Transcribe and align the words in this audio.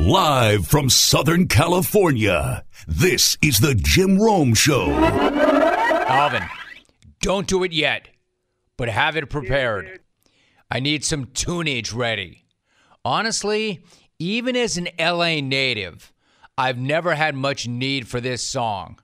Live 0.00 0.66
from 0.66 0.88
Southern 0.88 1.46
California, 1.46 2.64
this 2.88 3.36
is 3.42 3.60
the 3.60 3.74
Jim 3.74 4.18
Rome 4.18 4.54
Show. 4.54 4.90
Alvin, 4.90 6.42
don't 7.20 7.46
do 7.46 7.62
it 7.64 7.72
yet, 7.72 8.08
but 8.78 8.88
have 8.88 9.14
it 9.18 9.28
prepared. 9.28 10.00
I 10.70 10.80
need 10.80 11.04
some 11.04 11.26
tunage 11.26 11.94
ready. 11.94 12.46
Honestly, 13.04 13.84
even 14.18 14.56
as 14.56 14.78
an 14.78 14.88
LA 14.98 15.42
native, 15.42 16.14
I've 16.56 16.78
never 16.78 17.14
had 17.14 17.34
much 17.34 17.68
need 17.68 18.08
for 18.08 18.22
this 18.22 18.42
song. 18.42 18.98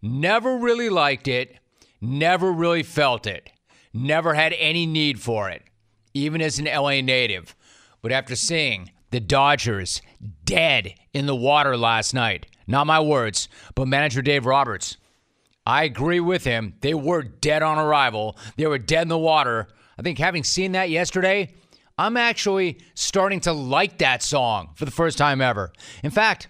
Never 0.00 0.56
really 0.56 0.90
liked 0.90 1.26
it, 1.26 1.58
never 2.00 2.52
really 2.52 2.84
felt 2.84 3.26
it, 3.26 3.50
never 3.92 4.34
had 4.34 4.54
any 4.60 4.86
need 4.86 5.20
for 5.20 5.50
it, 5.50 5.64
even 6.14 6.40
as 6.40 6.60
an 6.60 6.66
LA 6.66 7.00
native. 7.00 7.56
But 8.00 8.12
after 8.12 8.36
seeing 8.36 8.92
the 9.10 9.20
Dodgers 9.20 10.02
dead 10.44 10.94
in 11.12 11.26
the 11.26 11.36
water 11.36 11.76
last 11.76 12.14
night, 12.14 12.46
not 12.66 12.86
my 12.86 13.00
words, 13.00 13.48
but 13.74 13.88
manager 13.88 14.22
Dave 14.22 14.46
Roberts, 14.46 14.96
I 15.66 15.84
agree 15.84 16.20
with 16.20 16.44
him. 16.44 16.74
They 16.80 16.94
were 16.94 17.22
dead 17.22 17.62
on 17.62 17.78
arrival, 17.78 18.36
they 18.56 18.66
were 18.66 18.78
dead 18.78 19.02
in 19.02 19.08
the 19.08 19.18
water. 19.18 19.68
I 19.98 20.02
think 20.02 20.18
having 20.18 20.44
seen 20.44 20.72
that 20.72 20.90
yesterday, 20.90 21.52
I'm 21.98 22.16
actually 22.16 22.78
starting 22.94 23.40
to 23.40 23.52
like 23.52 23.98
that 23.98 24.22
song 24.22 24.70
for 24.74 24.86
the 24.86 24.90
first 24.90 25.18
time 25.18 25.42
ever. 25.42 25.72
In 26.02 26.10
fact, 26.10 26.48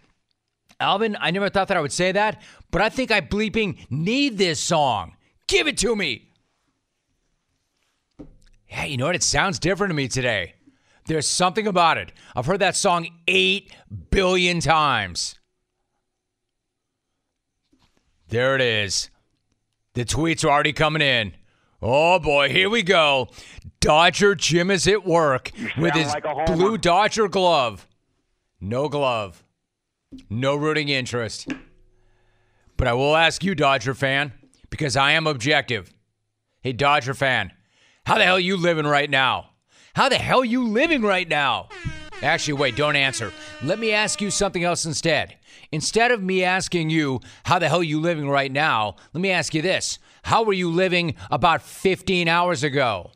Alvin, 0.79 1.17
I 1.21 1.33
never 1.33 1.51
thought 1.51 1.69
that 1.69 1.77
I 1.77 1.81
would 1.81 1.93
say 1.93 2.13
that, 2.13 2.41
but 2.71 2.81
I 2.81 2.89
think 2.89 3.11
I 3.11 3.21
bleeping 3.21 3.85
need 3.91 4.39
this 4.39 4.61
song. 4.61 5.17
Give 5.49 5.67
it 5.67 5.77
to 5.79 5.97
me. 5.97 6.29
Yeah, 8.69 8.85
you 8.85 8.97
know 8.97 9.07
what? 9.07 9.17
It 9.17 9.25
sounds 9.25 9.59
different 9.59 9.91
to 9.91 9.95
me 9.95 10.07
today. 10.07 10.55
There's 11.11 11.27
something 11.27 11.67
about 11.67 11.99
it. 11.99 12.13
I've 12.37 12.47
heard 12.47 12.61
that 12.61 12.77
song 12.77 13.09
8 13.27 13.75
billion 14.13 14.61
times. 14.61 15.41
There 18.29 18.55
it 18.55 18.61
is. 18.61 19.11
The 19.95 20.05
tweets 20.05 20.45
are 20.45 20.51
already 20.51 20.73
coming 20.73 21.03
in. 21.03 21.33
Oh 21.83 22.21
boy, 22.21 22.51
here 22.51 22.71
we 22.71 22.85
go. 22.85 23.29
Dodger 23.81 24.37
Jim 24.37 24.71
is 24.71 24.87
at 24.87 25.05
work 25.05 25.51
with 25.77 25.95
his 25.95 26.07
like 26.07 26.47
blue 26.47 26.79
Dodger 26.79 27.27
glove. 27.27 27.89
No 28.61 28.89
glove. 28.89 29.43
No 30.31 30.55
rooting 30.55 30.91
interest. 30.91 31.53
But 32.77 32.87
I 32.87 32.93
will 32.93 33.17
ask 33.17 33.43
you, 33.43 33.57
Dodger 33.57 33.95
fan, 33.95 34.33
because 34.71 34.97
I 34.97 35.11
am 35.11 35.27
objective. 35.27 35.93
Hey, 36.61 36.73
Dodger 36.73 37.15
fan, 37.15 37.51
how 38.07 38.17
the 38.17 38.23
hell 38.23 38.37
are 38.37 38.39
you 38.39 38.57
living 38.57 38.87
right 38.87 39.11
now? 39.11 39.50
How 39.95 40.09
the 40.09 40.17
hell 40.17 40.41
are 40.41 40.45
you 40.45 40.67
living 40.67 41.03
right 41.03 41.29
now? 41.29 41.69
Actually, 42.23 42.55
wait, 42.55 42.77
don't 42.77 42.97
answer. 42.97 43.33
Let 43.63 43.79
me 43.79 43.93
ask 43.93 44.21
you 44.21 44.31
something 44.31 44.63
else 44.63 44.85
instead. 44.85 45.37
Instead 45.73 46.11
of 46.11 46.23
me 46.23 46.45
asking 46.45 46.91
you 46.91 47.21
how 47.45 47.59
the 47.59 47.69
hell 47.69 47.81
are 47.81 47.85
you 47.85 48.01
living 48.01 48.29
right 48.29 48.53
now, 48.53 48.97
let 49.13 49.21
me 49.21 49.31
ask 49.31 49.55
you 49.55 49.63
this. 49.63 49.99
How 50.23 50.43
were 50.43 50.53
you 50.53 50.71
living 50.71 51.15
about 51.31 51.63
15 51.63 52.29
hours 52.29 52.63
ago? 52.63 53.13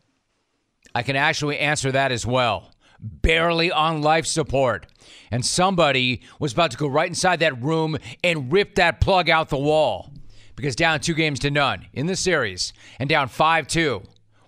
I 0.94 1.03
can 1.03 1.16
actually 1.16 1.58
answer 1.58 1.92
that 1.92 2.12
as 2.12 2.27
well. 2.27 2.70
Barely 3.00 3.70
on 3.70 4.03
life 4.03 4.27
support. 4.27 4.86
And 5.31 5.44
somebody 5.44 6.22
was 6.38 6.53
about 6.53 6.70
to 6.70 6.77
go 6.77 6.86
right 6.86 7.09
inside 7.09 7.41
that 7.41 7.61
room 7.62 7.98
and 8.22 8.53
rip 8.53 8.77
that 8.77 9.00
plug 9.00 9.28
out 9.28 9.48
the 9.48 9.59
wall. 9.59 10.11
Because 10.56 10.77
down 10.77 11.00
two 11.00 11.14
games 11.14 11.41
to 11.41 11.50
none 11.50 11.86
in 11.92 12.06
the 12.06 12.16
series 12.16 12.72
and 12.98 13.09
down 13.09 13.28
5 13.28 13.66
2 13.66 14.03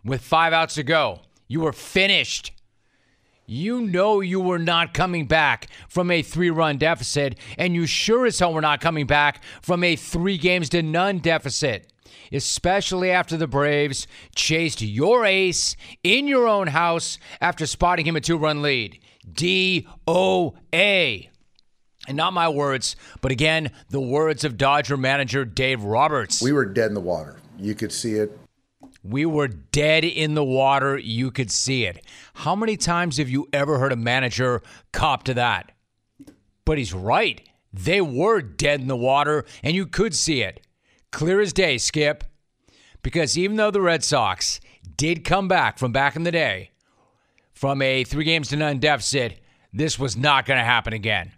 with 0.04 0.22
five 0.22 0.52
outs 0.52 0.74
to 0.76 0.84
go, 0.84 1.20
you 1.48 1.60
were 1.60 1.72
finished. 1.72 2.52
You 3.46 3.80
know 3.80 4.20
you 4.20 4.40
were 4.40 4.58
not 4.58 4.92
coming 4.92 5.26
back 5.26 5.68
from 5.88 6.10
a 6.10 6.22
three 6.22 6.50
run 6.50 6.78
deficit, 6.78 7.38
and 7.56 7.74
you 7.74 7.86
sure 7.86 8.26
as 8.26 8.38
hell 8.38 8.52
were 8.52 8.60
not 8.60 8.80
coming 8.80 9.06
back 9.06 9.42
from 9.62 9.84
a 9.84 9.94
three 9.94 10.38
games 10.38 10.68
to 10.70 10.82
none 10.82 11.18
deficit 11.18 11.92
especially 12.32 13.10
after 13.10 13.36
the 13.36 13.46
Braves 13.46 14.06
chased 14.34 14.82
your 14.82 15.24
ace 15.24 15.76
in 16.02 16.26
your 16.26 16.48
own 16.48 16.68
house 16.68 17.18
after 17.40 17.66
spotting 17.66 18.06
him 18.06 18.16
a 18.16 18.20
two 18.20 18.36
run 18.36 18.62
lead. 18.62 18.98
D 19.30 19.86
O 20.06 20.54
A. 20.72 21.30
And 22.08 22.16
not 22.16 22.32
my 22.32 22.48
words, 22.48 22.94
but 23.20 23.32
again, 23.32 23.72
the 23.90 24.00
words 24.00 24.44
of 24.44 24.56
Dodger 24.56 24.96
manager 24.96 25.44
Dave 25.44 25.82
Roberts. 25.82 26.40
We 26.40 26.52
were 26.52 26.64
dead 26.64 26.86
in 26.86 26.94
the 26.94 27.00
water. 27.00 27.36
You 27.58 27.74
could 27.74 27.92
see 27.92 28.14
it. 28.14 28.38
We 29.08 29.24
were 29.24 29.48
dead 29.48 30.04
in 30.04 30.34
the 30.34 30.44
water. 30.44 30.98
You 30.98 31.30
could 31.30 31.50
see 31.50 31.84
it. 31.84 32.04
How 32.34 32.56
many 32.56 32.76
times 32.76 33.18
have 33.18 33.28
you 33.28 33.48
ever 33.52 33.78
heard 33.78 33.92
a 33.92 33.96
manager 33.96 34.62
cop 34.92 35.22
to 35.24 35.34
that? 35.34 35.72
But 36.64 36.78
he's 36.78 36.92
right. 36.92 37.48
They 37.72 38.00
were 38.00 38.40
dead 38.40 38.80
in 38.80 38.88
the 38.88 38.96
water, 38.96 39.44
and 39.62 39.74
you 39.74 39.86
could 39.86 40.14
see 40.14 40.42
it. 40.42 40.66
Clear 41.12 41.40
as 41.40 41.52
day, 41.52 41.78
Skip. 41.78 42.24
Because 43.02 43.38
even 43.38 43.56
though 43.56 43.70
the 43.70 43.80
Red 43.80 44.02
Sox 44.02 44.60
did 44.96 45.24
come 45.24 45.46
back 45.46 45.78
from 45.78 45.92
back 45.92 46.16
in 46.16 46.24
the 46.24 46.32
day 46.32 46.70
from 47.52 47.80
a 47.80 48.02
three 48.02 48.24
games 48.24 48.48
to 48.48 48.56
none 48.56 48.78
deficit, 48.78 49.40
this 49.72 49.98
was 49.98 50.16
not 50.16 50.46
going 50.46 50.58
to 50.58 50.64
happen 50.64 50.92
again. 50.92 51.32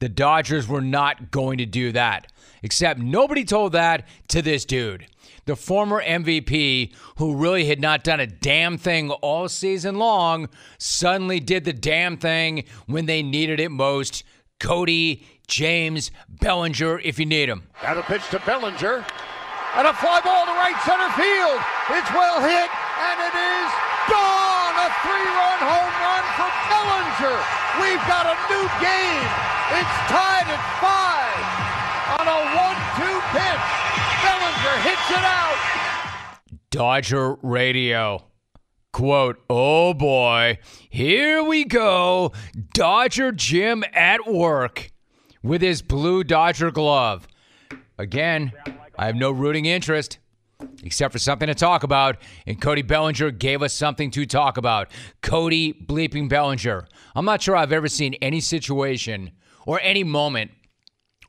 The 0.00 0.08
Dodgers 0.08 0.66
were 0.66 0.80
not 0.80 1.30
going 1.30 1.58
to 1.58 1.66
do 1.66 1.92
that. 1.92 2.32
Except 2.62 2.98
nobody 2.98 3.44
told 3.44 3.72
that 3.72 4.08
to 4.28 4.42
this 4.42 4.64
dude 4.64 5.06
the 5.48 5.56
former 5.56 6.04
MVP, 6.04 6.92
who 7.16 7.34
really 7.34 7.64
had 7.64 7.80
not 7.80 8.04
done 8.04 8.20
a 8.20 8.26
damn 8.26 8.76
thing 8.76 9.10
all 9.10 9.48
season 9.48 9.96
long, 9.96 10.48
suddenly 10.76 11.40
did 11.40 11.64
the 11.64 11.72
damn 11.72 12.18
thing 12.18 12.64
when 12.86 13.06
they 13.06 13.22
needed 13.22 13.58
it 13.58 13.70
most. 13.70 14.22
Cody 14.60 15.26
James 15.48 16.10
Bellinger, 16.28 17.00
if 17.00 17.18
you 17.18 17.24
need 17.24 17.48
him. 17.48 17.64
Got 17.80 17.96
a 17.96 18.02
pitch 18.02 18.28
to 18.30 18.38
Bellinger. 18.44 19.00
And 19.76 19.86
a 19.88 19.94
fly 19.96 20.20
ball 20.20 20.44
to 20.44 20.52
right 20.52 20.76
center 20.84 21.08
field. 21.16 21.60
It's 21.96 22.12
well 22.12 22.44
hit, 22.44 22.68
and 22.68 23.16
it 23.24 23.32
is 23.32 23.70
gone. 24.12 24.74
A 24.84 24.88
three 25.00 25.28
run 25.32 25.60
home 25.64 25.94
run 25.96 26.24
for 26.36 26.50
Bellinger. 26.68 27.36
We've 27.80 28.04
got 28.04 28.28
a 28.28 28.36
new 28.52 28.64
game. 28.84 29.24
It's 29.80 29.96
tied 30.12 30.44
at 30.44 30.62
five 30.76 31.68
on 32.20 32.26
a 32.28 32.38
1 32.52 33.16
2 33.16 33.17
it 35.10 35.16
out. 35.16 35.56
Dodger 36.70 37.36
Radio. 37.42 38.24
Quote, 38.92 39.38
oh 39.48 39.94
boy, 39.94 40.58
here 40.90 41.42
we 41.42 41.64
go. 41.64 42.32
Dodger 42.72 43.32
Jim 43.32 43.84
at 43.92 44.26
work 44.26 44.90
with 45.42 45.62
his 45.62 45.82
blue 45.82 46.24
Dodger 46.24 46.70
glove. 46.70 47.28
Again, 47.98 48.52
I 48.98 49.06
have 49.06 49.14
no 49.14 49.30
rooting 49.30 49.66
interest 49.66 50.18
except 50.82 51.12
for 51.12 51.18
something 51.18 51.46
to 51.46 51.54
talk 51.54 51.82
about. 51.82 52.16
And 52.46 52.60
Cody 52.60 52.82
Bellinger 52.82 53.30
gave 53.30 53.62
us 53.62 53.72
something 53.72 54.10
to 54.12 54.26
talk 54.26 54.56
about. 54.56 54.90
Cody 55.22 55.72
bleeping 55.72 56.28
Bellinger. 56.28 56.86
I'm 57.14 57.24
not 57.24 57.42
sure 57.42 57.56
I've 57.56 57.72
ever 57.72 57.88
seen 57.88 58.14
any 58.14 58.40
situation 58.40 59.32
or 59.66 59.80
any 59.80 60.02
moment 60.02 60.50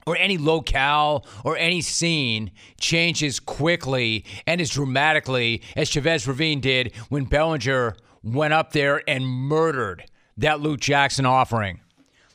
or 0.10 0.18
any 0.18 0.40
locale 0.40 1.24
or 1.44 1.56
any 1.56 1.82
scene 1.82 2.50
changes 2.82 3.40
quickly 3.40 4.26
and 4.48 4.60
as 4.60 4.72
dramatically 4.72 5.62
as 5.76 5.88
Chavez 5.88 6.28
Ravine 6.28 6.60
did 6.60 6.96
when 7.10 7.26
Bellinger 7.26 7.96
went 8.24 8.52
up 8.52 8.74
there 8.74 9.04
and 9.08 9.24
murdered 9.24 10.04
that 10.36 10.62
Luke 10.62 10.80
Jackson 10.80 11.28
offering. 11.28 11.82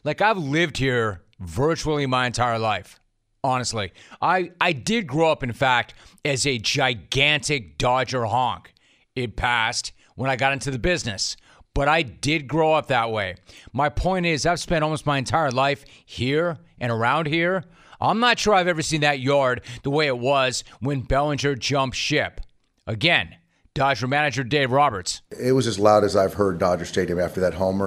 Like 0.05 0.23
I've 0.23 0.39
lived 0.39 0.77
here 0.77 1.23
virtually 1.41 2.07
my 2.07 2.27
entire 2.29 2.61
life. 2.61 3.01
Honestly, 3.43 3.93
I, 4.23 4.53
I 4.61 4.73
did 4.73 5.09
grow 5.09 5.33
up, 5.33 5.43
in 5.43 5.53
fact, 5.53 5.95
as 6.25 6.47
a 6.47 6.59
gigantic 6.59 7.77
Dodger 7.77 8.25
honk. 8.27 8.73
It 9.17 9.35
passed 9.35 9.93
when 10.15 10.31
I 10.31 10.37
got 10.37 10.53
into 10.53 10.71
the 10.71 10.79
business, 10.79 11.37
but 11.75 11.89
I 11.89 12.03
did 12.03 12.47
grow 12.47 12.73
up 12.73 12.87
that 12.87 13.11
way. 13.11 13.35
My 13.73 13.89
point 13.89 14.27
is, 14.27 14.47
I've 14.47 14.61
spent 14.61 14.85
almost 14.85 15.07
my 15.07 15.19
entire 15.19 15.51
life 15.51 15.85
here 16.07 16.59
and 16.85 16.93
around 16.93 17.27
here. 17.27 17.65
I'm 17.99 18.21
not 18.21 18.39
sure 18.39 18.53
I've 18.53 18.69
ever 18.69 18.83
seen 18.83 19.01
that 19.01 19.19
yard 19.19 19.63
the 19.83 19.91
way 19.91 20.07
it 20.07 20.19
was 20.19 20.63
when 20.81 21.01
Bellinger 21.01 21.55
jumped 21.55 21.97
ship. 21.97 22.43
Again, 22.87 23.37
Dodger 23.73 24.07
manager 24.07 24.45
Dave 24.45 24.71
Roberts. 24.71 25.23
It 25.31 25.53
was 25.53 25.67
as 25.67 25.79
loud 25.79 26.05
as 26.05 26.15
I've 26.15 26.35
heard 26.35 26.59
Dodger 26.59 26.85
Stadium 26.85 27.19
after 27.19 27.41
that 27.41 27.55
homer. 27.55 27.87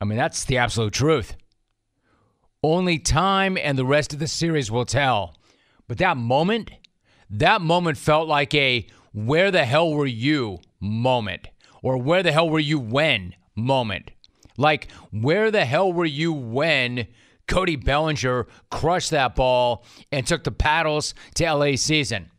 I 0.00 0.04
mean, 0.04 0.18
that's 0.18 0.44
the 0.44 0.58
absolute 0.58 0.92
truth. 0.92 1.36
Only 2.64 2.98
time 2.98 3.56
and 3.56 3.78
the 3.78 3.86
rest 3.86 4.12
of 4.12 4.18
the 4.18 4.26
series 4.26 4.68
will 4.68 4.84
tell. 4.84 5.36
But 5.86 5.98
that 5.98 6.16
moment, 6.16 6.72
that 7.30 7.60
moment 7.60 7.98
felt 7.98 8.26
like 8.26 8.52
a 8.54 8.86
where 9.12 9.52
the 9.52 9.64
hell 9.64 9.92
were 9.92 10.06
you 10.06 10.58
moment, 10.80 11.46
or 11.82 11.96
where 11.96 12.24
the 12.24 12.32
hell 12.32 12.50
were 12.50 12.58
you 12.58 12.80
when 12.80 13.36
moment. 13.54 14.10
Like, 14.56 14.90
where 15.12 15.50
the 15.50 15.64
hell 15.64 15.92
were 15.92 16.04
you 16.04 16.32
when 16.32 17.06
Cody 17.52 17.76
Bellinger 17.76 18.46
crushed 18.70 19.10
that 19.10 19.36
ball 19.36 19.84
and 20.10 20.26
took 20.26 20.42
the 20.42 20.50
paddles 20.50 21.12
to 21.34 21.52
LA 21.52 21.76
season? 21.76 22.30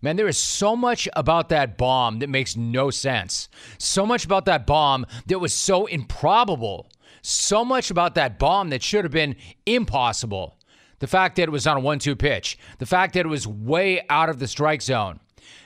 Man, 0.00 0.16
there 0.16 0.28
is 0.28 0.38
so 0.38 0.74
much 0.74 1.06
about 1.14 1.50
that 1.50 1.76
bomb 1.76 2.20
that 2.20 2.30
makes 2.30 2.56
no 2.56 2.90
sense. 2.90 3.50
So 3.76 4.06
much 4.06 4.24
about 4.24 4.46
that 4.46 4.66
bomb 4.66 5.04
that 5.26 5.40
was 5.40 5.52
so 5.52 5.84
improbable. 5.84 6.88
So 7.20 7.66
much 7.66 7.90
about 7.90 8.14
that 8.14 8.38
bomb 8.38 8.70
that 8.70 8.82
should 8.82 9.04
have 9.04 9.12
been 9.12 9.36
impossible. 9.66 10.56
The 11.00 11.06
fact 11.06 11.36
that 11.36 11.42
it 11.42 11.52
was 11.52 11.66
on 11.66 11.76
a 11.76 11.80
1 11.80 11.98
2 11.98 12.16
pitch, 12.16 12.58
the 12.78 12.86
fact 12.86 13.12
that 13.12 13.26
it 13.26 13.28
was 13.28 13.46
way 13.46 14.06
out 14.08 14.30
of 14.30 14.38
the 14.38 14.48
strike 14.48 14.80
zone, 14.80 15.20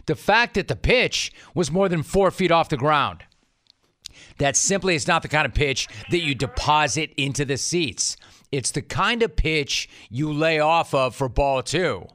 the 0.06 0.16
fact 0.16 0.54
that 0.54 0.66
the 0.66 0.74
pitch 0.74 1.32
was 1.54 1.70
more 1.70 1.88
than 1.88 2.02
four 2.02 2.32
feet 2.32 2.50
off 2.50 2.68
the 2.68 2.76
ground. 2.76 3.22
That 4.38 4.56
simply 4.56 4.94
is 4.94 5.06
not 5.06 5.22
the 5.22 5.28
kind 5.28 5.46
of 5.46 5.54
pitch 5.54 5.86
that 6.10 6.22
you 6.22 6.34
deposit 6.34 7.12
into 7.16 7.44
the 7.44 7.56
seats. 7.56 8.16
It's 8.52 8.70
the 8.70 8.82
kind 8.82 9.22
of 9.22 9.36
pitch 9.36 9.88
you 10.08 10.32
lay 10.32 10.58
off 10.58 10.92
of 10.94 11.14
for 11.14 11.28
ball 11.28 11.62
two. 11.62 12.06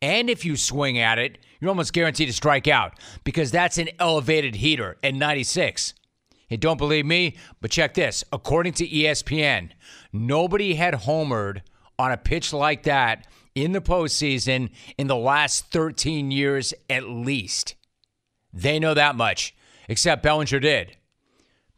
And 0.00 0.28
if 0.28 0.44
you 0.44 0.56
swing 0.56 0.98
at 0.98 1.18
it, 1.18 1.38
you're 1.60 1.70
almost 1.70 1.92
guaranteed 1.92 2.28
to 2.28 2.34
strike 2.34 2.68
out 2.68 2.98
because 3.24 3.50
that's 3.50 3.78
an 3.78 3.88
elevated 3.98 4.56
heater 4.56 4.96
at 5.02 5.14
96. 5.14 5.94
Hey, 6.48 6.56
don't 6.56 6.76
believe 6.76 7.06
me, 7.06 7.36
but 7.60 7.70
check 7.70 7.94
this. 7.94 8.22
According 8.32 8.74
to 8.74 8.88
ESPN, 8.88 9.70
nobody 10.12 10.74
had 10.74 10.94
homered 10.94 11.62
on 11.98 12.12
a 12.12 12.16
pitch 12.16 12.52
like 12.52 12.82
that 12.82 13.26
in 13.54 13.72
the 13.72 13.80
postseason 13.80 14.70
in 14.98 15.06
the 15.06 15.16
last 15.16 15.70
13 15.70 16.30
years 16.30 16.74
at 16.90 17.04
least. 17.04 17.74
They 18.52 18.78
know 18.78 18.94
that 18.94 19.16
much, 19.16 19.54
except 19.88 20.22
Bellinger 20.22 20.60
did. 20.60 20.96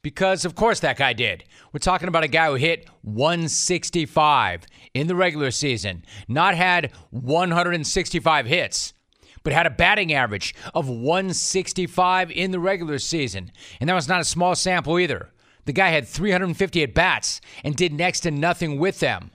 Because, 0.06 0.44
of 0.44 0.54
course, 0.54 0.78
that 0.78 0.98
guy 0.98 1.14
did. 1.14 1.42
We're 1.72 1.80
talking 1.80 2.06
about 2.06 2.22
a 2.22 2.28
guy 2.28 2.46
who 2.46 2.54
hit 2.54 2.88
165 3.02 4.64
in 4.94 5.08
the 5.08 5.16
regular 5.16 5.50
season, 5.50 6.04
not 6.28 6.54
had 6.54 6.92
165 7.10 8.46
hits, 8.46 8.94
but 9.42 9.52
had 9.52 9.66
a 9.66 9.70
batting 9.70 10.12
average 10.12 10.54
of 10.76 10.88
165 10.88 12.30
in 12.30 12.52
the 12.52 12.60
regular 12.60 13.00
season. 13.00 13.50
And 13.80 13.88
that 13.88 13.94
was 13.94 14.06
not 14.06 14.20
a 14.20 14.24
small 14.24 14.54
sample 14.54 14.96
either. 15.00 15.32
The 15.64 15.72
guy 15.72 15.88
had 15.88 16.06
350 16.06 16.84
at 16.84 16.94
bats 16.94 17.40
and 17.64 17.74
did 17.74 17.92
next 17.92 18.20
to 18.20 18.30
nothing 18.30 18.78
with 18.78 19.00
them. 19.00 19.32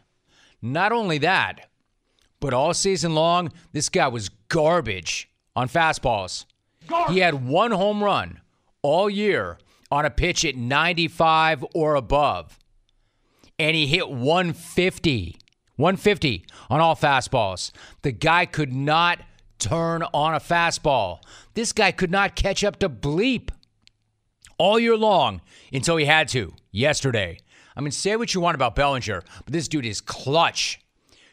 Not 0.61 0.93
only 0.93 1.17
that, 1.17 1.69
but 2.39 2.53
all 2.53 2.73
season 2.73 3.13
long, 3.13 3.51
this 3.73 3.89
guy 3.89 4.07
was 4.07 4.29
garbage 4.47 5.29
on 5.53 5.67
fastballs. 5.67 6.45
He 7.09 7.19
had 7.19 7.45
one 7.45 7.71
home 7.71 8.01
run 8.01 8.39
all 8.81 9.09
year 9.09 9.57
on 9.91 10.05
a 10.05 10.09
pitch 10.09 10.45
at 10.45 10.55
95 10.55 11.65
or 11.73 11.95
above. 11.95 12.57
And 13.59 13.75
he 13.75 13.87
hit 13.87 14.09
150. 14.09 15.37
150 15.75 16.45
on 16.69 16.79
all 16.79 16.95
fastballs. 16.95 17.71
The 18.01 18.11
guy 18.11 18.45
could 18.45 18.73
not 18.73 19.19
turn 19.59 20.03
on 20.13 20.33
a 20.33 20.39
fastball. 20.39 21.19
This 21.53 21.73
guy 21.73 21.91
could 21.91 22.11
not 22.11 22.35
catch 22.35 22.63
up 22.63 22.79
to 22.79 22.89
bleep 22.89 23.49
all 24.57 24.79
year 24.79 24.97
long 24.97 25.41
until 25.71 25.97
he 25.97 26.05
had 26.05 26.27
to 26.29 26.53
yesterday. 26.71 27.39
I 27.75 27.81
mean, 27.81 27.91
say 27.91 28.15
what 28.15 28.33
you 28.33 28.41
want 28.41 28.55
about 28.55 28.75
Bellinger, 28.75 29.23
but 29.43 29.53
this 29.53 29.67
dude 29.67 29.85
is 29.85 30.01
clutch. 30.01 30.80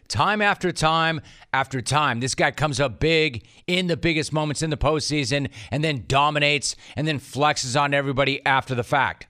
Time 0.08 0.40
after 0.40 0.72
time 0.72 1.20
after 1.52 1.82
time, 1.82 2.20
this 2.20 2.34
guy 2.34 2.50
comes 2.50 2.81
up 2.81 2.99
big 2.99 3.46
in 3.66 3.88
the 3.88 3.96
biggest 3.96 4.32
moments 4.32 4.62
in 4.62 4.70
the 4.70 4.76
postseason 4.78 5.50
and 5.70 5.84
then 5.84 6.05
dominates 6.08 6.76
and 6.96 7.06
then 7.06 7.20
flexes 7.20 7.78
on 7.78 7.93
everybody 7.93 8.44
after 8.46 8.75
the 8.75 8.82
fact. 8.82 9.26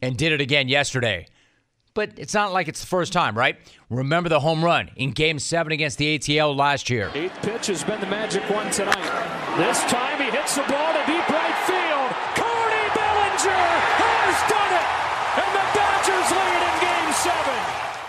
And 0.00 0.16
did 0.16 0.30
it 0.30 0.40
again 0.40 0.68
yesterday. 0.68 1.26
But 1.94 2.12
it's 2.16 2.32
not 2.32 2.52
like 2.52 2.68
it's 2.68 2.80
the 2.80 2.86
first 2.86 3.12
time, 3.12 3.36
right? 3.36 3.58
Remember 3.90 4.28
the 4.28 4.38
home 4.38 4.64
run 4.64 4.92
in 4.94 5.10
game 5.10 5.40
seven 5.40 5.72
against 5.72 5.98
the 5.98 6.16
ATL 6.16 6.56
last 6.56 6.88
year. 6.90 7.10
Eighth 7.14 7.42
pitch 7.42 7.66
has 7.66 7.82
been 7.82 8.00
the 8.00 8.06
magic 8.06 8.48
one 8.50 8.70
tonight. 8.70 8.94
This 9.56 9.82
time 9.84 10.22
he 10.22 10.30
hits 10.30 10.54
the 10.54 10.62
ball 10.62 10.92
to 10.92 11.02
deep 11.06 11.28
right 11.28 11.58
field. 11.66 12.10
Cody 12.38 12.86
Bellinger 12.94 13.66
has 13.98 14.38
done 14.46 14.72
it! 14.78 14.86
And 15.42 15.50
the 15.58 15.66
Dodgers 15.74 16.30
lead 16.30 16.62
in 16.70 16.76
game 16.86 17.12
seven. 17.14 17.58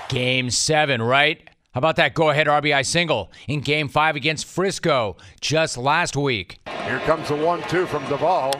Game 0.09 0.49
seven, 0.51 1.01
right? 1.01 1.49
How 1.71 1.79
about 1.79 1.97
that 1.97 2.15
go 2.15 2.29
ahead 2.31 2.47
RBI 2.47 2.85
single 2.85 3.31
in 3.47 3.61
game 3.61 3.89
five 3.89 4.15
against 4.15 4.45
Frisco 4.47 5.17
just 5.39 5.77
last 5.77 6.15
week? 6.15 6.59
Here 6.85 6.99
comes 7.01 7.27
the 7.27 7.35
one-two 7.35 7.85
from 7.85 8.03
Doval. 8.05 8.55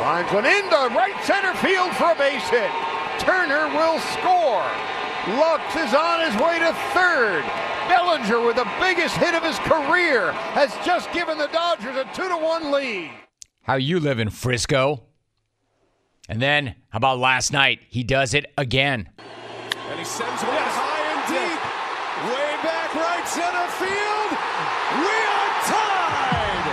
Lines 0.00 0.32
one 0.32 0.46
into 0.46 0.94
right 0.94 1.22
center 1.24 1.52
field 1.54 1.90
for 1.96 2.12
a 2.12 2.14
base 2.14 2.48
hit. 2.48 2.70
Turner 3.18 3.68
will 3.76 3.98
score. 3.98 4.64
Lux 5.36 5.76
is 5.76 5.92
on 5.92 6.24
his 6.24 6.40
way 6.40 6.58
to 6.60 6.72
third. 6.94 7.44
Bellinger, 7.88 8.40
with 8.46 8.56
the 8.56 8.68
biggest 8.80 9.16
hit 9.16 9.34
of 9.34 9.42
his 9.42 9.58
career, 9.60 10.32
has 10.54 10.72
just 10.86 11.10
given 11.12 11.36
the 11.36 11.48
Dodgers 11.48 11.96
a 11.96 12.04
two 12.14 12.28
to 12.28 12.36
one 12.36 12.70
lead. 12.70 13.10
How 13.62 13.74
you 13.74 13.98
live 14.00 14.18
in 14.18 14.30
Frisco? 14.30 15.02
And 16.28 16.40
then, 16.40 16.76
how 16.90 16.98
about 16.98 17.18
last 17.18 17.52
night? 17.52 17.80
He 17.88 18.04
does 18.04 18.34
it 18.34 18.46
again. 18.56 19.10
And 19.18 19.98
he 19.98 20.04
sends 20.04 20.42
one 20.42 20.52
high 20.52 21.04
and 21.12 21.26
deep. 21.28 21.60
Way 22.30 22.62
back 22.62 22.94
right 23.68 23.76
field. 23.78 24.30
We 25.04 25.14
are 25.28 25.50
tied. 25.68 26.66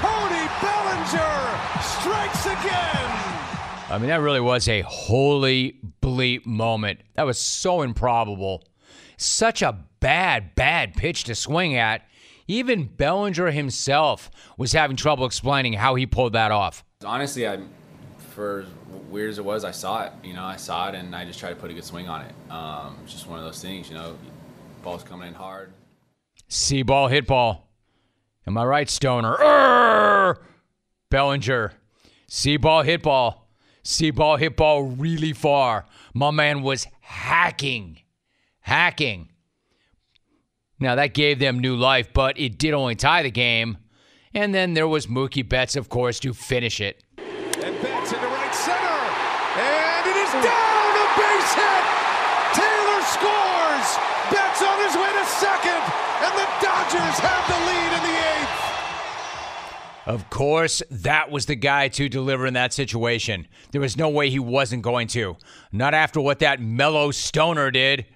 Cody 0.00 0.46
Bellinger 0.62 1.38
strikes 1.82 2.46
again. 2.46 3.04
I 3.90 3.98
mean, 3.98 4.08
that 4.08 4.20
really 4.20 4.40
was 4.40 4.68
a 4.68 4.82
holy 4.82 5.78
bleep 6.02 6.46
moment. 6.46 7.00
That 7.14 7.24
was 7.24 7.38
so 7.38 7.82
improbable. 7.82 8.64
Such 9.16 9.62
a 9.62 9.84
bad, 10.00 10.54
bad 10.54 10.94
pitch 10.94 11.24
to 11.24 11.34
swing 11.34 11.74
at. 11.76 12.02
Even 12.46 12.84
Bellinger 12.84 13.50
himself 13.50 14.30
was 14.56 14.72
having 14.72 14.96
trouble 14.96 15.26
explaining 15.26 15.74
how 15.74 15.94
he 15.96 16.06
pulled 16.06 16.32
that 16.32 16.50
off. 16.50 16.84
Honestly, 17.04 17.46
I, 17.46 17.60
for 18.34 18.60
as 18.60 18.66
weird 19.10 19.30
as 19.30 19.38
it 19.38 19.44
was, 19.44 19.64
I 19.64 19.70
saw 19.70 20.04
it. 20.04 20.12
You 20.22 20.34
know, 20.34 20.44
I 20.44 20.56
saw 20.56 20.88
it, 20.88 20.94
and 20.94 21.14
I 21.14 21.24
just 21.24 21.38
tried 21.38 21.50
to 21.50 21.56
put 21.56 21.70
a 21.70 21.74
good 21.74 21.84
swing 21.84 22.08
on 22.08 22.22
it. 22.22 22.34
Um, 22.50 22.96
it's 23.04 23.12
just 23.12 23.26
one 23.26 23.38
of 23.38 23.44
those 23.44 23.60
things. 23.60 23.88
You 23.88 23.96
know, 23.96 24.16
ball's 24.82 25.02
coming 25.02 25.28
in 25.28 25.34
hard. 25.34 25.72
See 26.48 26.82
ball, 26.82 27.08
hit 27.08 27.26
ball. 27.26 27.68
Am 28.46 28.56
I 28.56 28.64
right, 28.64 28.88
Stoner? 28.88 29.36
Urgh! 29.36 30.38
Bellinger. 31.10 31.72
See 32.26 32.56
ball, 32.56 32.82
hit 32.82 33.02
ball. 33.02 33.50
See 33.82 34.10
ball, 34.10 34.36
hit 34.36 34.56
ball 34.56 34.82
really 34.82 35.32
far. 35.32 35.84
My 36.14 36.30
man 36.30 36.62
was 36.62 36.86
hacking. 37.00 38.00
Hacking. 38.60 39.30
Now 40.80 40.94
that 40.94 41.14
gave 41.14 41.38
them 41.38 41.58
new 41.58 41.76
life, 41.76 42.12
but 42.12 42.38
it 42.38 42.58
did 42.58 42.72
only 42.72 42.94
tie 42.94 43.22
the 43.22 43.30
game. 43.30 43.78
And 44.32 44.54
then 44.54 44.74
there 44.74 44.88
was 44.88 45.06
Mookie 45.06 45.46
Betts, 45.46 45.74
of 45.76 45.88
course, 45.88 46.20
to 46.20 46.32
finish 46.32 46.80
it. 46.80 47.02
And 47.18 47.74
Betts 47.82 48.12
into 48.12 48.26
right 48.28 48.54
center. 48.54 48.98
And 49.56 50.06
it 50.06 50.16
is 50.16 50.32
down 50.44 50.92
a 50.96 51.06
base 51.16 51.52
hit. 51.56 51.84
Taylor 52.54 53.02
scores. 53.08 53.88
Betts 54.30 54.62
on 54.62 54.76
his 54.84 54.94
way 54.96 55.10
to 55.16 55.24
second. 55.26 55.82
And 56.18 56.34
the 56.36 56.48
Dodgers 56.88 57.18
have 57.18 57.46
the 57.46 57.66
lead 57.66 57.92
in 57.98 58.02
the 58.02 58.18
eighth. 58.18 60.06
Of 60.06 60.30
course, 60.30 60.82
that 60.90 61.30
was 61.30 61.44
the 61.44 61.54
guy 61.54 61.88
to 61.88 62.08
deliver 62.08 62.46
in 62.46 62.54
that 62.54 62.72
situation. 62.72 63.46
There 63.72 63.80
was 63.82 63.98
no 63.98 64.08
way 64.08 64.30
he 64.30 64.38
wasn't 64.38 64.82
going 64.82 65.08
to. 65.08 65.36
Not 65.70 65.92
after 65.92 66.18
what 66.18 66.38
that 66.38 66.62
mellow 66.62 67.10
stoner 67.10 67.70
did. 67.70 68.06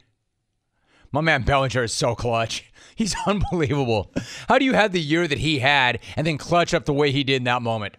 My 1.11 1.21
man 1.21 1.43
Bellinger 1.43 1.83
is 1.83 1.93
so 1.93 2.15
clutch. 2.15 2.73
He's 2.97 3.15
unbelievable. 3.27 4.11
How 4.49 4.59
do 4.59 4.65
you 4.65 4.73
have 4.73 4.93
the 4.93 5.03
year 5.03 5.29
that 5.29 5.39
he 5.39 5.59
had 5.59 5.99
and 6.17 6.27
then 6.27 6.39
clutch 6.39 6.73
up 6.73 6.87
the 6.87 6.95
way 6.95 7.13
he 7.13 7.25
did 7.25 7.37
in 7.37 7.45
that 7.45 7.61
moment? 7.61 7.99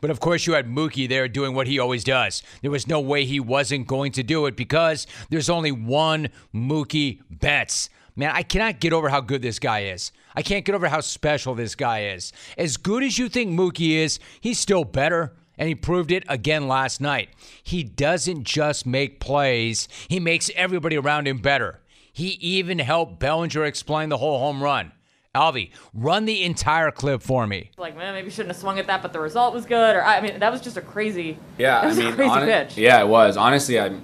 But 0.00 0.10
of 0.10 0.20
course, 0.20 0.46
you 0.46 0.52
had 0.52 0.68
Mookie 0.68 1.08
there 1.08 1.26
doing 1.26 1.56
what 1.56 1.66
he 1.66 1.80
always 1.80 2.04
does. 2.04 2.44
There 2.60 2.70
was 2.70 2.86
no 2.86 3.00
way 3.00 3.24
he 3.24 3.40
wasn't 3.40 3.88
going 3.88 4.12
to 4.12 4.22
do 4.22 4.46
it 4.46 4.56
because 4.56 5.08
there's 5.28 5.50
only 5.50 5.72
one 5.72 6.28
Mookie 6.54 7.20
Betts. 7.30 7.88
Man, 8.14 8.30
I 8.34 8.42
cannot 8.42 8.80
get 8.80 8.92
over 8.92 9.08
how 9.08 9.20
good 9.20 9.42
this 9.42 9.58
guy 9.58 9.84
is. 9.84 10.12
I 10.34 10.42
can't 10.42 10.64
get 10.64 10.74
over 10.74 10.88
how 10.88 11.00
special 11.00 11.54
this 11.54 11.74
guy 11.74 12.06
is. 12.06 12.32
As 12.58 12.76
good 12.76 13.02
as 13.02 13.18
you 13.18 13.28
think 13.28 13.50
Mookie 13.50 13.96
is, 13.96 14.18
he's 14.40 14.58
still 14.58 14.84
better. 14.84 15.32
And 15.58 15.68
he 15.68 15.74
proved 15.74 16.10
it 16.10 16.24
again 16.28 16.66
last 16.66 17.00
night. 17.00 17.28
He 17.62 17.84
doesn't 17.84 18.44
just 18.44 18.86
make 18.86 19.20
plays, 19.20 19.86
he 20.08 20.18
makes 20.18 20.50
everybody 20.56 20.96
around 20.96 21.28
him 21.28 21.38
better. 21.38 21.80
He 22.12 22.30
even 22.40 22.78
helped 22.78 23.18
Bellinger 23.20 23.64
explain 23.64 24.08
the 24.08 24.16
whole 24.18 24.38
home 24.38 24.62
run. 24.62 24.92
Alvy, 25.34 25.70
run 25.94 26.26
the 26.26 26.42
entire 26.42 26.90
clip 26.90 27.22
for 27.22 27.46
me. 27.46 27.70
like, 27.78 27.96
man, 27.96 28.12
maybe 28.12 28.28
shouldn't 28.28 28.48
have 28.48 28.60
swung 28.60 28.78
at 28.78 28.86
that, 28.88 29.00
but 29.00 29.14
the 29.14 29.20
result 29.20 29.54
was 29.54 29.64
good. 29.64 29.96
Or 29.96 30.04
I 30.04 30.20
mean, 30.20 30.38
that 30.40 30.52
was 30.52 30.60
just 30.60 30.76
a 30.76 30.82
crazy. 30.82 31.38
Yeah, 31.56 31.80
I 31.80 31.94
mean, 31.94 32.12
crazy 32.12 32.28
hon- 32.28 32.44
pitch. 32.44 32.76
Yeah, 32.76 33.00
it 33.00 33.08
was. 33.08 33.38
Honestly, 33.38 33.80
I, 33.80 33.98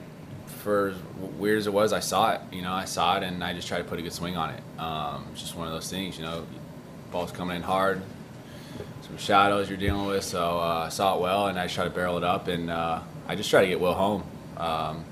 for 0.68 0.94
weird 1.38 1.56
as 1.56 1.66
it 1.66 1.72
was, 1.72 1.94
I 1.94 2.00
saw 2.00 2.32
it. 2.34 2.42
You 2.52 2.60
know, 2.60 2.72
I 2.74 2.84
saw 2.84 3.16
it, 3.16 3.22
and 3.22 3.42
I 3.42 3.54
just 3.54 3.68
tried 3.68 3.78
to 3.78 3.84
put 3.84 3.98
a 3.98 4.02
good 4.02 4.12
swing 4.12 4.36
on 4.36 4.50
it. 4.50 4.62
Um, 4.78 5.24
it's 5.32 5.40
just 5.40 5.56
one 5.56 5.66
of 5.66 5.72
those 5.72 5.90
things. 5.90 6.18
You 6.18 6.24
know, 6.24 6.44
ball's 7.10 7.32
coming 7.32 7.56
in 7.56 7.62
hard. 7.62 8.02
Some 9.00 9.16
shadows 9.16 9.70
you're 9.70 9.78
dealing 9.78 10.06
with, 10.06 10.24
so 10.24 10.58
uh, 10.58 10.84
I 10.86 10.88
saw 10.90 11.16
it 11.16 11.22
well, 11.22 11.46
and 11.46 11.58
I 11.58 11.64
just 11.64 11.74
tried 11.74 11.84
to 11.84 11.90
barrel 11.90 12.18
it 12.18 12.24
up, 12.24 12.48
and 12.48 12.68
uh, 12.68 13.00
I 13.26 13.34
just 13.34 13.48
tried 13.48 13.62
to 13.62 13.68
get 13.68 13.80
Will 13.80 13.94
home. 13.94 14.24
Um, 14.58 15.06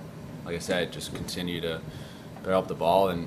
like 0.44 0.56
I 0.56 0.58
said, 0.58 0.92
just 0.92 1.14
continue 1.14 1.62
to 1.62 1.80
barrel 2.42 2.60
up 2.60 2.68
the 2.68 2.74
ball 2.74 3.08
and 3.08 3.26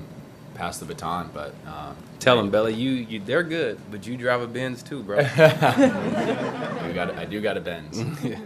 pass 0.54 0.78
the 0.78 0.86
baton. 0.86 1.30
But 1.34 1.52
um, 1.66 1.96
Tell 2.20 2.38
him, 2.38 2.48
Belly, 2.48 2.74
you, 2.74 2.92
you 2.92 3.18
they're 3.18 3.42
good, 3.42 3.80
but 3.90 4.06
you 4.06 4.16
drive 4.16 4.40
a 4.40 4.46
Benz 4.46 4.84
too, 4.84 5.02
bro. 5.02 5.18
I 5.36 6.84
do 6.86 6.94
got 6.94 7.10
I 7.16 7.24
do 7.24 7.40
got 7.40 7.56
a 7.56 7.60
Benz. 7.60 8.04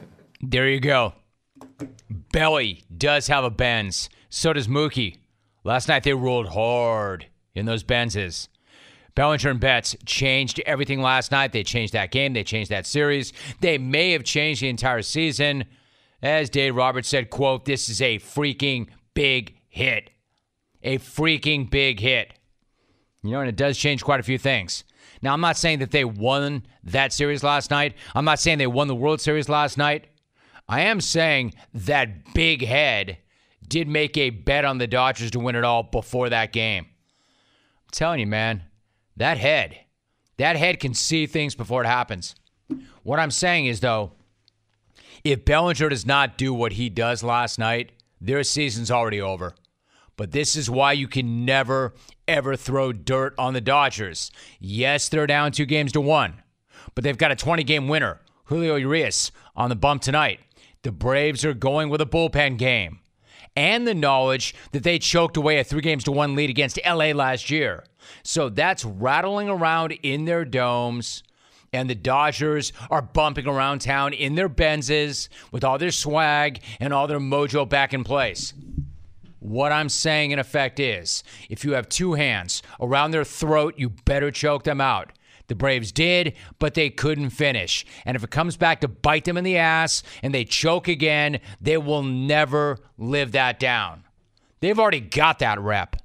There 0.46 0.68
you 0.68 0.78
go. 0.78 1.14
Belly 2.32 2.84
does 2.96 3.26
have 3.28 3.44
a 3.44 3.50
Benz. 3.50 4.08
So 4.28 4.52
does 4.52 4.68
Mookie. 4.68 5.18
Last 5.64 5.88
night 5.88 6.02
they 6.02 6.14
rolled 6.14 6.48
hard 6.48 7.26
in 7.54 7.66
those 7.66 7.84
Benzes. 7.84 8.48
Bellinger 9.14 9.50
and 9.50 9.60
Betts 9.60 9.96
changed 10.04 10.60
everything 10.66 11.00
last 11.00 11.30
night. 11.30 11.52
They 11.52 11.62
changed 11.62 11.92
that 11.92 12.10
game. 12.10 12.32
They 12.32 12.42
changed 12.42 12.70
that 12.70 12.86
series. 12.86 13.32
They 13.60 13.78
may 13.78 14.10
have 14.10 14.24
changed 14.24 14.62
the 14.62 14.68
entire 14.68 15.02
season. 15.02 15.64
As 16.20 16.50
Dave 16.50 16.74
Roberts 16.74 17.08
said, 17.08 17.30
quote, 17.30 17.64
this 17.64 17.88
is 17.88 18.02
a 18.02 18.18
freaking 18.18 18.88
big 19.14 19.54
hit. 19.68 20.10
A 20.82 20.98
freaking 20.98 21.70
big 21.70 22.00
hit. 22.00 22.32
You 23.22 23.30
know, 23.30 23.40
and 23.40 23.48
it 23.48 23.56
does 23.56 23.78
change 23.78 24.02
quite 24.02 24.20
a 24.20 24.24
few 24.24 24.38
things. 24.38 24.84
Now, 25.22 25.32
I'm 25.32 25.40
not 25.40 25.56
saying 25.56 25.78
that 25.78 25.92
they 25.92 26.04
won 26.04 26.66
that 26.82 27.12
series 27.12 27.42
last 27.42 27.70
night. 27.70 27.94
I'm 28.14 28.24
not 28.24 28.40
saying 28.40 28.58
they 28.58 28.66
won 28.66 28.88
the 28.88 28.94
World 28.94 29.20
Series 29.20 29.48
last 29.48 29.78
night. 29.78 30.06
I 30.68 30.83
am 30.83 31.00
saying 31.00 31.54
that 31.75 32.33
big 32.35 32.64
head 32.64 33.18
did 33.66 33.88
make 33.88 34.16
a 34.16 34.30
bet 34.30 34.64
on 34.64 34.78
the 34.78 34.87
Dodgers 34.87 35.30
to 35.33 35.40
win 35.40 35.56
it 35.56 35.64
all 35.64 35.83
before 35.83 36.28
that 36.30 36.52
game. 36.52 36.85
I'm 36.85 37.90
telling 37.92 38.21
you, 38.21 38.26
man, 38.26 38.62
that 39.16 39.38
head, 39.38 39.78
that 40.38 40.56
head 40.56 40.80
can 40.80 40.94
see 40.94 41.26
things 41.26 41.54
before 41.54 41.83
it 41.85 41.87
happens. 41.87 42.35
What 43.02 43.21
I'm 43.21 43.30
saying 43.30 43.66
is, 43.66 43.80
though, 43.80 44.12
if 45.23 45.44
Bellinger 45.44 45.88
does 45.88 46.06
not 46.06 46.37
do 46.38 46.52
what 46.52 46.73
he 46.73 46.88
does 46.88 47.23
last 47.23 47.59
night, 47.59 47.92
their 48.21 48.42
season's 48.42 48.90
already 48.90 49.21
over. 49.21 49.54
But 50.16 50.33
this 50.33 50.56
is 50.56 50.71
why 50.71 50.92
you 50.92 51.09
can 51.09 51.44
never, 51.44 51.94
ever 52.28 52.56
throw 52.56 52.92
dirt 52.92 53.35
on 53.37 53.52
the 53.52 53.61
Dodgers. 53.61 54.30
Yes, 54.61 55.09
they're 55.09 55.26
down 55.26 55.52
two 55.52 55.66
games 55.66 55.92
to 55.92 56.00
one, 56.00 56.42
but 56.94 57.04
they've 57.04 57.18
got 57.18 57.33
a 57.33 57.37
20 57.37 57.64
game 57.64 57.88
winner, 57.88 58.21
Julio 58.44 58.76
Urias, 58.76 59.33
on 59.56 59.71
the 59.71 59.76
bump 59.76 60.02
tonight. 60.02 60.40
The 60.84 60.92
Braves 60.92 61.46
are 61.46 61.54
going 61.54 61.88
with 61.88 62.02
a 62.02 62.06
bullpen 62.06 62.58
game 62.58 63.00
and 63.56 63.86
the 63.86 63.94
knowledge 63.94 64.54
that 64.72 64.82
they 64.82 64.98
choked 64.98 65.36
away 65.38 65.58
a 65.58 65.64
three 65.64 65.80
games 65.80 66.04
to 66.04 66.12
one 66.12 66.34
lead 66.34 66.50
against 66.50 66.78
LA 66.86 67.12
last 67.12 67.48
year. 67.48 67.84
So 68.22 68.50
that's 68.50 68.84
rattling 68.84 69.48
around 69.48 69.92
in 70.02 70.26
their 70.26 70.44
domes. 70.44 71.22
And 71.72 71.88
the 71.88 71.94
Dodgers 71.94 72.74
are 72.90 73.00
bumping 73.00 73.46
around 73.46 73.80
town 73.80 74.12
in 74.12 74.34
their 74.34 74.50
Benzes 74.50 75.30
with 75.50 75.64
all 75.64 75.78
their 75.78 75.90
swag 75.90 76.60
and 76.78 76.92
all 76.92 77.06
their 77.06 77.18
mojo 77.18 77.66
back 77.66 77.94
in 77.94 78.04
place. 78.04 78.52
What 79.40 79.72
I'm 79.72 79.88
saying, 79.88 80.32
in 80.32 80.38
effect, 80.38 80.78
is 80.78 81.24
if 81.48 81.64
you 81.64 81.72
have 81.72 81.88
two 81.88 82.12
hands 82.12 82.62
around 82.78 83.10
their 83.10 83.24
throat, 83.24 83.74
you 83.78 83.88
better 83.88 84.30
choke 84.30 84.64
them 84.64 84.82
out. 84.82 85.12
The 85.46 85.54
Braves 85.54 85.92
did, 85.92 86.34
but 86.58 86.74
they 86.74 86.90
couldn't 86.90 87.30
finish. 87.30 87.84
And 88.04 88.16
if 88.16 88.24
it 88.24 88.30
comes 88.30 88.56
back 88.56 88.80
to 88.80 88.88
bite 88.88 89.24
them 89.24 89.36
in 89.36 89.44
the 89.44 89.58
ass 89.58 90.02
and 90.22 90.34
they 90.34 90.44
choke 90.44 90.88
again, 90.88 91.40
they 91.60 91.76
will 91.76 92.02
never 92.02 92.78
live 92.96 93.32
that 93.32 93.58
down. 93.58 94.04
They've 94.60 94.78
already 94.78 95.00
got 95.00 95.40
that 95.40 95.60
rep. 95.60 95.96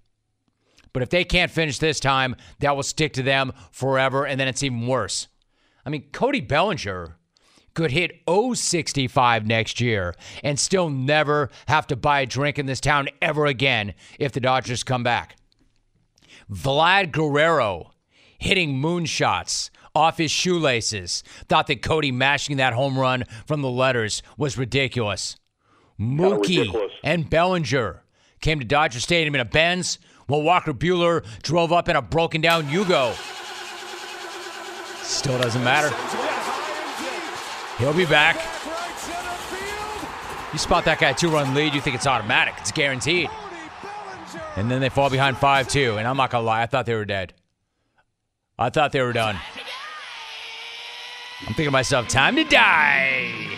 But 0.91 1.03
if 1.03 1.10
they 1.10 1.24
can't 1.24 1.51
finish 1.51 1.77
this 1.77 2.00
time, 2.00 2.36
that 2.60 2.75
will 2.75 2.84
stick 2.84 3.13
to 3.13 3.24
them 3.24 3.53
forever, 3.72 4.25
and 4.25 4.39
then 4.39 4.48
it's 4.48 4.63
even 4.63 4.88
worse. 4.88 5.27
I 5.86 5.89
mean, 5.89 6.10
Cody 6.12 6.41
Bellinger 6.41 7.15
could 7.74 7.91
hit 7.91 8.22
065 8.27 9.48
next 9.48 9.79
year 9.79 10.13
and 10.43 10.60
still 10.60 10.89
never 10.89 11.50
have 11.67 11.88
to 11.88 11.96
buy 11.96 12.22
a 12.22 12.25
drink 12.25 12.60
in 12.60 12.65
this 12.65 12.81
town 12.81 13.08
ever 13.22 13.46
again 13.46 13.93
if 14.19 14.31
the 14.31 14.39
Dodgers 14.39 14.84
come 14.84 15.03
back. 15.03 15.38
Vlad 16.51 17.12
Guerrero 17.12 17.91
hitting 18.39 18.81
moonshots 18.81 19.69
off 19.93 20.17
his 20.17 20.31
shoelaces 20.31 21.24
thought 21.48 21.67
that 21.67 21.81
Cody 21.81 22.12
mashing 22.12 22.58
that 22.58 22.74
home 22.74 22.98
run 22.98 23.25
from 23.46 23.62
the 23.62 23.69
letters 23.69 24.24
was 24.38 24.58
ridiculous. 24.58 25.36
Mookie 26.00 26.60
ridiculous. 26.60 26.91
and 27.03 27.29
Bellinger 27.29 28.03
came 28.41 28.60
to 28.60 28.65
Dodger 28.65 29.00
Stadium 29.00 29.36
in 29.36 29.41
a 29.41 29.46
Benz 29.46 30.00
while 30.27 30.41
Walker 30.41 30.74
Buehler 30.74 31.25
drove 31.43 31.74
up 31.74 31.89
in 31.89 31.96
a 31.96 32.01
broken 32.01 32.39
down 32.41 32.63
Yugo. 32.67 33.13
Still 35.03 35.38
doesn't 35.39 35.63
matter. 35.63 35.89
He'll 37.77 37.93
be 37.93 38.05
back. 38.05 38.36
You 40.53 40.60
spot 40.60 40.86
that 40.86 41.00
guy 41.00 41.13
two 41.13 41.29
run 41.29 41.53
lead, 41.53 41.74
you 41.74 41.81
think 41.81 41.96
it's 41.96 42.08
automatic. 42.08 42.55
It's 42.60 42.72
guaranteed. 42.72 43.29
And 44.55 44.69
then 44.69 44.81
they 44.81 44.89
fall 44.89 45.10
behind 45.10 45.38
5 45.38 45.67
2. 45.67 45.98
And 45.98 46.08
I'm 46.08 46.17
not 46.17 46.29
going 46.31 46.43
to 46.43 46.46
lie, 46.46 46.62
I 46.62 46.65
thought 46.65 46.86
they 46.86 46.96
were 46.96 47.05
dead. 47.05 47.34
I 48.60 48.70
thought 48.70 48.92
they 48.92 49.01
were 49.01 49.13
done. 49.13 49.39
I'm 51.39 51.46
thinking 51.48 51.66
to 51.66 51.72
myself, 51.72 52.10
time 52.10 52.36
to 52.36 52.44
die. 52.44 53.50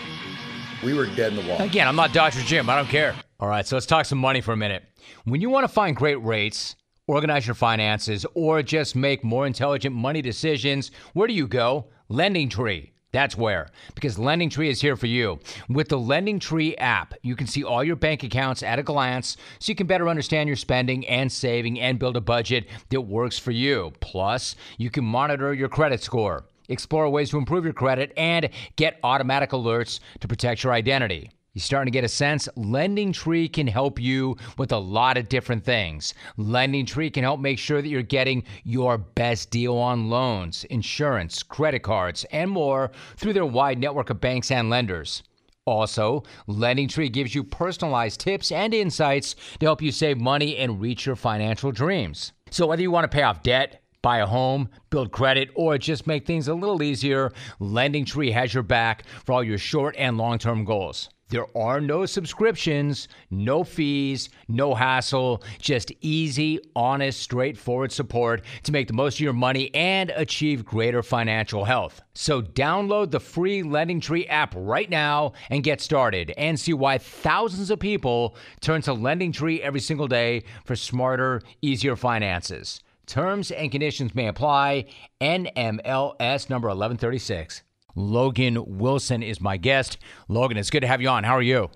We 0.84 0.94
were 0.94 1.06
dead 1.06 1.32
in 1.32 1.44
the 1.44 1.50
water. 1.50 1.64
Again, 1.64 1.88
I'm 1.88 1.96
not 1.96 2.12
Dodger 2.12 2.40
Jim. 2.42 2.70
I 2.70 2.76
don't 2.76 2.88
care. 2.88 3.16
All 3.40 3.48
right, 3.48 3.66
so 3.66 3.74
let's 3.74 3.86
talk 3.86 4.06
some 4.06 4.18
money 4.18 4.40
for 4.40 4.52
a 4.52 4.56
minute. 4.56 4.84
When 5.24 5.40
you 5.40 5.50
want 5.50 5.64
to 5.64 5.68
find 5.68 5.96
great 5.96 6.22
rates, 6.22 6.76
organize 7.08 7.48
your 7.48 7.56
finances, 7.56 8.24
or 8.34 8.62
just 8.62 8.94
make 8.94 9.24
more 9.24 9.44
intelligent 9.44 9.92
money 9.92 10.22
decisions, 10.22 10.92
where 11.14 11.26
do 11.26 11.34
you 11.34 11.48
go? 11.48 11.88
Lending 12.08 12.48
Tree. 12.48 12.91
That's 13.12 13.36
where, 13.36 13.68
because 13.94 14.18
Lending 14.18 14.48
Tree 14.48 14.70
is 14.70 14.80
here 14.80 14.96
for 14.96 15.06
you. 15.06 15.38
With 15.68 15.90
the 15.90 15.98
Lending 15.98 16.38
Tree 16.38 16.74
app, 16.76 17.12
you 17.20 17.36
can 17.36 17.46
see 17.46 17.62
all 17.62 17.84
your 17.84 17.94
bank 17.94 18.22
accounts 18.22 18.62
at 18.62 18.78
a 18.78 18.82
glance 18.82 19.36
so 19.58 19.70
you 19.70 19.76
can 19.76 19.86
better 19.86 20.08
understand 20.08 20.48
your 20.48 20.56
spending 20.56 21.06
and 21.06 21.30
saving 21.30 21.78
and 21.78 21.98
build 21.98 22.16
a 22.16 22.22
budget 22.22 22.68
that 22.88 23.02
works 23.02 23.38
for 23.38 23.50
you. 23.50 23.92
Plus, 24.00 24.56
you 24.78 24.88
can 24.88 25.04
monitor 25.04 25.52
your 25.52 25.68
credit 25.68 26.02
score, 26.02 26.46
explore 26.70 27.06
ways 27.10 27.28
to 27.30 27.36
improve 27.36 27.64
your 27.64 27.74
credit, 27.74 28.14
and 28.16 28.48
get 28.76 28.98
automatic 29.04 29.50
alerts 29.50 30.00
to 30.20 30.26
protect 30.26 30.64
your 30.64 30.72
identity. 30.72 31.30
You 31.54 31.60
starting 31.60 31.92
to 31.92 31.94
get 31.94 32.02
a 32.02 32.08
sense? 32.08 32.48
Lending 32.56 33.12
Tree 33.12 33.46
can 33.46 33.66
help 33.66 34.00
you 34.00 34.38
with 34.56 34.72
a 34.72 34.78
lot 34.78 35.18
of 35.18 35.28
different 35.28 35.62
things. 35.62 36.14
Lending 36.38 36.86
Tree 36.86 37.10
can 37.10 37.24
help 37.24 37.40
make 37.40 37.58
sure 37.58 37.82
that 37.82 37.88
you're 37.88 38.00
getting 38.00 38.44
your 38.64 38.96
best 38.96 39.50
deal 39.50 39.76
on 39.76 40.08
loans, 40.08 40.64
insurance, 40.70 41.42
credit 41.42 41.80
cards, 41.80 42.24
and 42.32 42.50
more 42.50 42.90
through 43.18 43.34
their 43.34 43.44
wide 43.44 43.78
network 43.78 44.08
of 44.08 44.18
banks 44.18 44.50
and 44.50 44.70
lenders. 44.70 45.22
Also, 45.66 46.22
Lending 46.46 46.88
Tree 46.88 47.10
gives 47.10 47.34
you 47.34 47.44
personalized 47.44 48.20
tips 48.20 48.50
and 48.50 48.72
insights 48.72 49.36
to 49.60 49.66
help 49.66 49.82
you 49.82 49.92
save 49.92 50.18
money 50.18 50.56
and 50.56 50.80
reach 50.80 51.04
your 51.04 51.16
financial 51.16 51.70
dreams. 51.70 52.32
So, 52.48 52.66
whether 52.66 52.80
you 52.80 52.90
want 52.90 53.04
to 53.04 53.14
pay 53.14 53.24
off 53.24 53.42
debt, 53.42 53.82
buy 54.00 54.20
a 54.20 54.26
home, 54.26 54.70
build 54.88 55.12
credit, 55.12 55.50
or 55.54 55.76
just 55.76 56.06
make 56.06 56.26
things 56.26 56.48
a 56.48 56.54
little 56.54 56.82
easier, 56.82 57.30
Lending 57.60 58.06
Tree 58.06 58.30
has 58.30 58.54
your 58.54 58.62
back 58.62 59.04
for 59.26 59.34
all 59.34 59.44
your 59.44 59.58
short 59.58 59.94
and 59.98 60.16
long 60.16 60.38
term 60.38 60.64
goals. 60.64 61.10
There 61.32 61.46
are 61.56 61.80
no 61.80 62.04
subscriptions, 62.04 63.08
no 63.30 63.64
fees, 63.64 64.28
no 64.48 64.74
hassle, 64.74 65.42
just 65.58 65.90
easy, 66.02 66.60
honest, 66.76 67.20
straightforward 67.20 67.90
support 67.90 68.42
to 68.64 68.70
make 68.70 68.86
the 68.86 68.92
most 68.92 69.14
of 69.14 69.20
your 69.20 69.32
money 69.32 69.74
and 69.74 70.10
achieve 70.10 70.62
greater 70.62 71.02
financial 71.02 71.64
health. 71.64 72.02
So 72.12 72.42
download 72.42 73.12
the 73.12 73.18
free 73.18 73.62
Lending 73.62 73.98
Tree 73.98 74.26
app 74.26 74.52
right 74.54 74.90
now 74.90 75.32
and 75.48 75.64
get 75.64 75.80
started 75.80 76.34
and 76.36 76.60
see 76.60 76.74
why 76.74 76.98
thousands 76.98 77.70
of 77.70 77.80
people 77.80 78.36
turn 78.60 78.82
to 78.82 78.92
Lending 78.92 79.32
Tree 79.32 79.62
every 79.62 79.80
single 79.80 80.08
day 80.08 80.42
for 80.66 80.76
smarter, 80.76 81.40
easier 81.62 81.96
finances. 81.96 82.82
Terms 83.06 83.50
and 83.50 83.70
conditions 83.72 84.14
may 84.14 84.26
apply. 84.26 84.84
NMLS 85.22 86.50
number 86.50 86.68
1136. 86.68 87.62
Logan 87.94 88.78
Wilson 88.78 89.22
is 89.22 89.40
my 89.40 89.56
guest. 89.56 89.98
Logan, 90.28 90.56
it's 90.56 90.70
good 90.70 90.80
to 90.80 90.86
have 90.86 91.00
you 91.00 91.08
on. 91.08 91.24
How 91.24 91.36
are 91.36 91.42
you? 91.42 91.70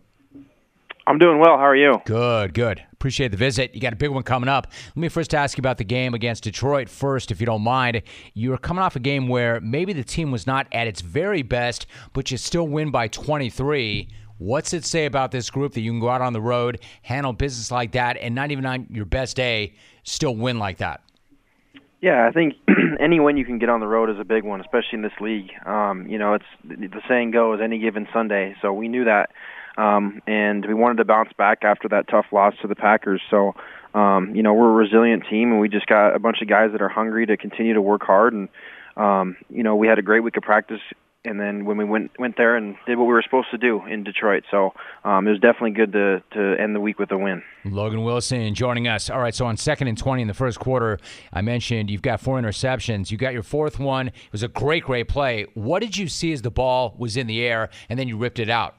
I'm 1.09 1.19
doing 1.19 1.39
well. 1.39 1.57
How 1.57 1.67
are 1.67 1.77
you? 1.77 2.01
Good, 2.05 2.53
good. 2.53 2.83
Appreciate 2.93 3.31
the 3.31 3.37
visit. 3.37 3.73
You 3.75 3.81
got 3.81 3.93
a 3.93 3.97
big 3.97 4.11
one 4.11 4.25
coming 4.25 4.49
up. 4.49 4.67
Let 4.89 4.97
me 4.97 5.09
first 5.09 5.35
ask 5.35 5.57
you 5.57 5.61
about 5.61 5.79
the 5.79 5.85
game 5.85 6.15
against 6.15 6.43
Detroit 6.43 6.89
first, 6.89 7.31
if 7.31 7.39
you 7.39 7.47
don't 7.47 7.63
mind. 7.63 8.03
You 8.35 8.51
were 8.51 8.59
coming 8.59 8.83
off 8.83 8.97
a 8.97 9.01
game 9.01 9.29
where 9.29 9.61
maybe 9.61 9.93
the 9.93 10.03
team 10.03 10.33
was 10.33 10.49
not 10.49 10.67
at 10.73 10.89
its 10.89 11.01
very 11.01 11.43
best, 11.43 11.87
but 12.13 12.33
you 12.33 12.37
still 12.37 12.67
win 12.67 12.91
by 12.91 13.07
23. 13.07 14.09
What's 14.39 14.75
it 14.75 14.85
say 14.85 15.07
about 15.07 15.31
this 15.31 15.49
group 15.49 15.75
that 15.75 15.81
you 15.81 15.93
can 15.93 16.01
go 16.01 16.09
out 16.09 16.23
on 16.23 16.33
the 16.33 16.41
road, 16.41 16.81
handle 17.03 17.33
business 17.33 17.71
like 17.71 17.93
that, 17.93 18.17
and 18.17 18.35
not 18.35 18.51
even 18.51 18.67
on 18.67 18.89
your 18.91 19.07
best 19.07 19.37
day, 19.37 19.75
still 20.03 20.35
win 20.35 20.59
like 20.59 20.79
that? 20.79 21.03
Yeah, 22.01 22.27
I 22.27 22.33
think 22.33 22.55
any 23.01 23.21
win 23.21 23.37
you 23.37 23.45
can 23.45 23.59
get 23.59 23.69
on 23.69 23.81
the 23.81 23.87
road 23.87 24.11
is 24.11 24.19
a 24.19 24.25
big 24.25 24.45
one, 24.45 24.61
especially 24.61 24.95
in 24.95 25.03
this 25.03 25.13
league. 25.21 25.51
Um, 25.65 26.07
you 26.07 26.19
know, 26.19 26.35
it's 26.35 26.45
the 26.65 27.01
saying 27.09 27.31
goes, 27.31 27.61
any 27.63 27.79
given 27.79 28.09
Sunday. 28.13 28.55
So 28.63 28.73
we 28.73 28.89
knew 28.89 29.05
that, 29.05 29.31
um, 29.77 30.21
and 30.27 30.65
we 30.67 30.75
wanted 30.75 30.99
to 30.99 31.05
bounce 31.05 31.33
back 31.37 31.59
after 31.63 31.89
that 31.89 32.09
tough 32.09 32.27
loss 32.33 32.55
to 32.63 32.69
the 32.69 32.77
Packers. 32.77 33.23
So, 33.31 33.55
um, 33.95 34.35
you 34.35 34.43
know, 34.43 34.55
we're 34.55 34.71
a 34.71 34.75
resilient 34.75 35.25
team, 35.29 35.53
and 35.53 35.61
we 35.61 35.69
just 35.69 35.87
got 35.87 36.15
a 36.15 36.19
bunch 36.19 36.43
of 36.43 36.49
guys 36.49 36.73
that 36.73 36.83
are 36.83 36.89
hungry 36.89 37.27
to 37.27 37.37
continue 37.37 37.75
to 37.75 37.83
work 37.83 38.03
hard. 38.03 38.33
And 38.33 38.49
um, 38.97 39.37
you 39.51 39.63
know, 39.63 39.77
we 39.77 39.87
had 39.87 39.99
a 39.99 40.03
great 40.03 40.21
week 40.21 40.37
of 40.37 40.43
practice 40.43 40.81
and 41.27 41.41
then 41.41 41.65
when 41.65 41.77
we 41.77 41.85
went 41.85 42.11
went 42.19 42.37
there 42.37 42.57
and 42.57 42.77
did 42.87 42.97
what 42.97 43.05
we 43.05 43.13
were 43.13 43.23
supposed 43.23 43.49
to 43.51 43.59
do 43.59 43.85
in 43.87 44.05
Detroit. 44.05 44.45
So 44.51 44.73
um, 45.05 45.27
it 45.27 45.31
was 45.33 45.41
definitely 45.41 45.73
good 45.73 45.93
to 45.93 46.23
to 46.33 46.55
end 46.61 46.75
the 46.75 46.81
week 46.81 46.99
with 46.99 47.11
a 47.11 47.19
win. 47.19 47.43
Logan 47.65 48.05
Wilson 48.05 48.55
joining 48.55 48.89
us. 48.89 49.11
All 49.11 49.21
right, 49.21 49.35
so 49.35 49.47
on 49.47 49.57
second 49.57 49.89
and 49.89 49.99
twenty 49.99 50.23
in 50.23 50.29
the 50.29 50.35
first 50.35 50.59
quarter, 50.61 50.99
I 51.33 51.43
mentioned 51.43 51.91
you've 51.91 52.03
got 52.03 52.21
four 52.21 52.41
interceptions. 52.41 53.11
You 53.11 53.19
got 53.19 53.33
your 53.33 53.43
fourth 53.43 53.79
one. 53.79 54.09
It 54.09 54.33
was 54.33 54.43
a 54.43 54.49
great, 54.49 54.85
great 54.85 55.09
play. 55.09 55.47
What 55.55 55.81
did 55.81 55.97
you 55.97 56.09
see 56.09 56.33
as 56.33 56.43
the 56.43 56.51
ball 56.51 56.95
was 56.99 57.17
in 57.17 57.27
the 57.27 57.43
air 57.43 57.71
and 57.89 57.99
then 57.99 58.09
you 58.09 58.17
ripped 58.17 58.39
it 58.39 58.49
out? 58.49 58.77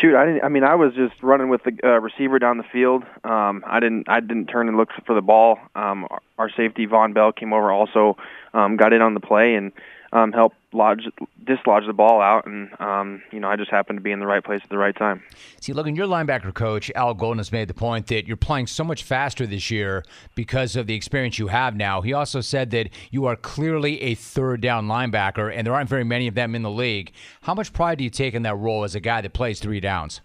Shoot, 0.00 0.16
I 0.16 0.24
didn't. 0.24 0.44
I 0.44 0.48
mean, 0.48 0.64
I 0.64 0.74
was 0.74 0.94
just 0.94 1.22
running 1.22 1.48
with 1.50 1.62
the 1.64 1.72
uh, 1.84 2.00
receiver 2.00 2.38
down 2.38 2.56
the 2.56 2.64
field. 2.72 3.04
Um, 3.24 3.62
I 3.66 3.78
didn't. 3.80 4.08
I 4.08 4.20
didn't 4.20 4.46
turn 4.46 4.68
and 4.68 4.76
look 4.76 4.88
for 5.06 5.14
the 5.14 5.20
ball. 5.20 5.58
Um, 5.74 6.06
our, 6.10 6.22
our 6.38 6.50
safety 6.50 6.86
Vonn 6.86 7.12
Bell 7.12 7.32
came 7.32 7.52
over, 7.52 7.70
also 7.70 8.16
um, 8.54 8.76
got 8.76 8.92
in 8.92 9.02
on 9.02 9.14
the 9.14 9.20
play 9.20 9.54
and 9.54 9.72
um, 10.12 10.32
help 10.32 10.52
lodge 10.72 11.08
dislodge 11.44 11.86
the 11.86 11.92
ball 11.92 12.20
out, 12.20 12.46
and 12.46 12.68
um, 12.80 13.22
you 13.32 13.40
know 13.40 13.48
I 13.48 13.56
just 13.56 13.70
happened 13.70 13.98
to 13.98 14.02
be 14.02 14.12
in 14.12 14.20
the 14.20 14.26
right 14.26 14.44
place 14.44 14.60
at 14.62 14.68
the 14.68 14.78
right 14.78 14.94
time. 14.94 15.22
See, 15.60 15.72
look, 15.72 15.86
your 15.86 16.06
linebacker 16.06 16.52
coach 16.52 16.90
Al 16.94 17.14
Golden 17.14 17.38
has 17.38 17.50
made 17.50 17.68
the 17.68 17.74
point 17.74 18.08
that 18.08 18.26
you're 18.26 18.36
playing 18.36 18.66
so 18.66 18.84
much 18.84 19.02
faster 19.02 19.46
this 19.46 19.70
year 19.70 20.04
because 20.34 20.76
of 20.76 20.86
the 20.86 20.94
experience 20.94 21.38
you 21.38 21.48
have 21.48 21.74
now. 21.74 22.02
He 22.02 22.12
also 22.12 22.40
said 22.40 22.70
that 22.70 22.90
you 23.10 23.24
are 23.24 23.36
clearly 23.36 24.00
a 24.02 24.14
third 24.14 24.60
down 24.60 24.86
linebacker, 24.86 25.52
and 25.54 25.66
there 25.66 25.74
aren't 25.74 25.88
very 25.88 26.04
many 26.04 26.28
of 26.28 26.34
them 26.34 26.54
in 26.54 26.62
the 26.62 26.70
league. 26.70 27.12
How 27.42 27.54
much 27.54 27.72
pride 27.72 27.98
do 27.98 28.04
you 28.04 28.10
take 28.10 28.34
in 28.34 28.42
that 28.42 28.56
role 28.56 28.84
as 28.84 28.94
a 28.94 29.00
guy 29.00 29.22
that 29.22 29.32
plays 29.32 29.60
three 29.60 29.80
downs? 29.80 30.20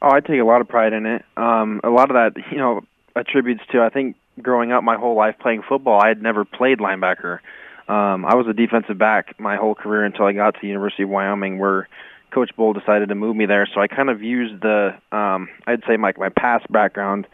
Oh, 0.00 0.10
I 0.10 0.20
take 0.20 0.40
a 0.40 0.44
lot 0.44 0.60
of 0.60 0.68
pride 0.68 0.92
in 0.92 1.06
it. 1.06 1.24
Um, 1.36 1.80
a 1.84 1.90
lot 1.90 2.10
of 2.10 2.14
that, 2.14 2.42
you 2.50 2.58
know, 2.58 2.80
attributes 3.14 3.62
to 3.72 3.82
I 3.82 3.90
think 3.90 4.16
growing 4.40 4.72
up 4.72 4.82
my 4.84 4.96
whole 4.96 5.16
life 5.16 5.36
playing 5.40 5.62
football, 5.68 6.00
I 6.02 6.08
had 6.08 6.22
never 6.22 6.44
played 6.44 6.78
linebacker. 6.78 7.40
Um, 7.88 8.24
I 8.24 8.34
was 8.34 8.46
a 8.48 8.52
defensive 8.52 8.98
back 8.98 9.38
my 9.38 9.56
whole 9.56 9.74
career 9.74 10.04
until 10.04 10.26
I 10.26 10.32
got 10.32 10.54
to 10.54 10.60
the 10.60 10.68
University 10.68 11.04
of 11.04 11.08
Wyoming, 11.08 11.58
where 11.58 11.88
Coach 12.32 12.50
Bohl 12.58 12.74
decided 12.78 13.10
to 13.10 13.14
move 13.14 13.36
me 13.36 13.46
there. 13.46 13.68
So 13.72 13.80
I 13.80 13.86
kind 13.86 14.10
of 14.10 14.22
used 14.22 14.62
the, 14.62 14.90
um, 15.12 15.48
I'd 15.66 15.82
say 15.88 15.96
my 15.96 16.12
my 16.16 16.28
past 16.28 16.70
background 16.70 17.26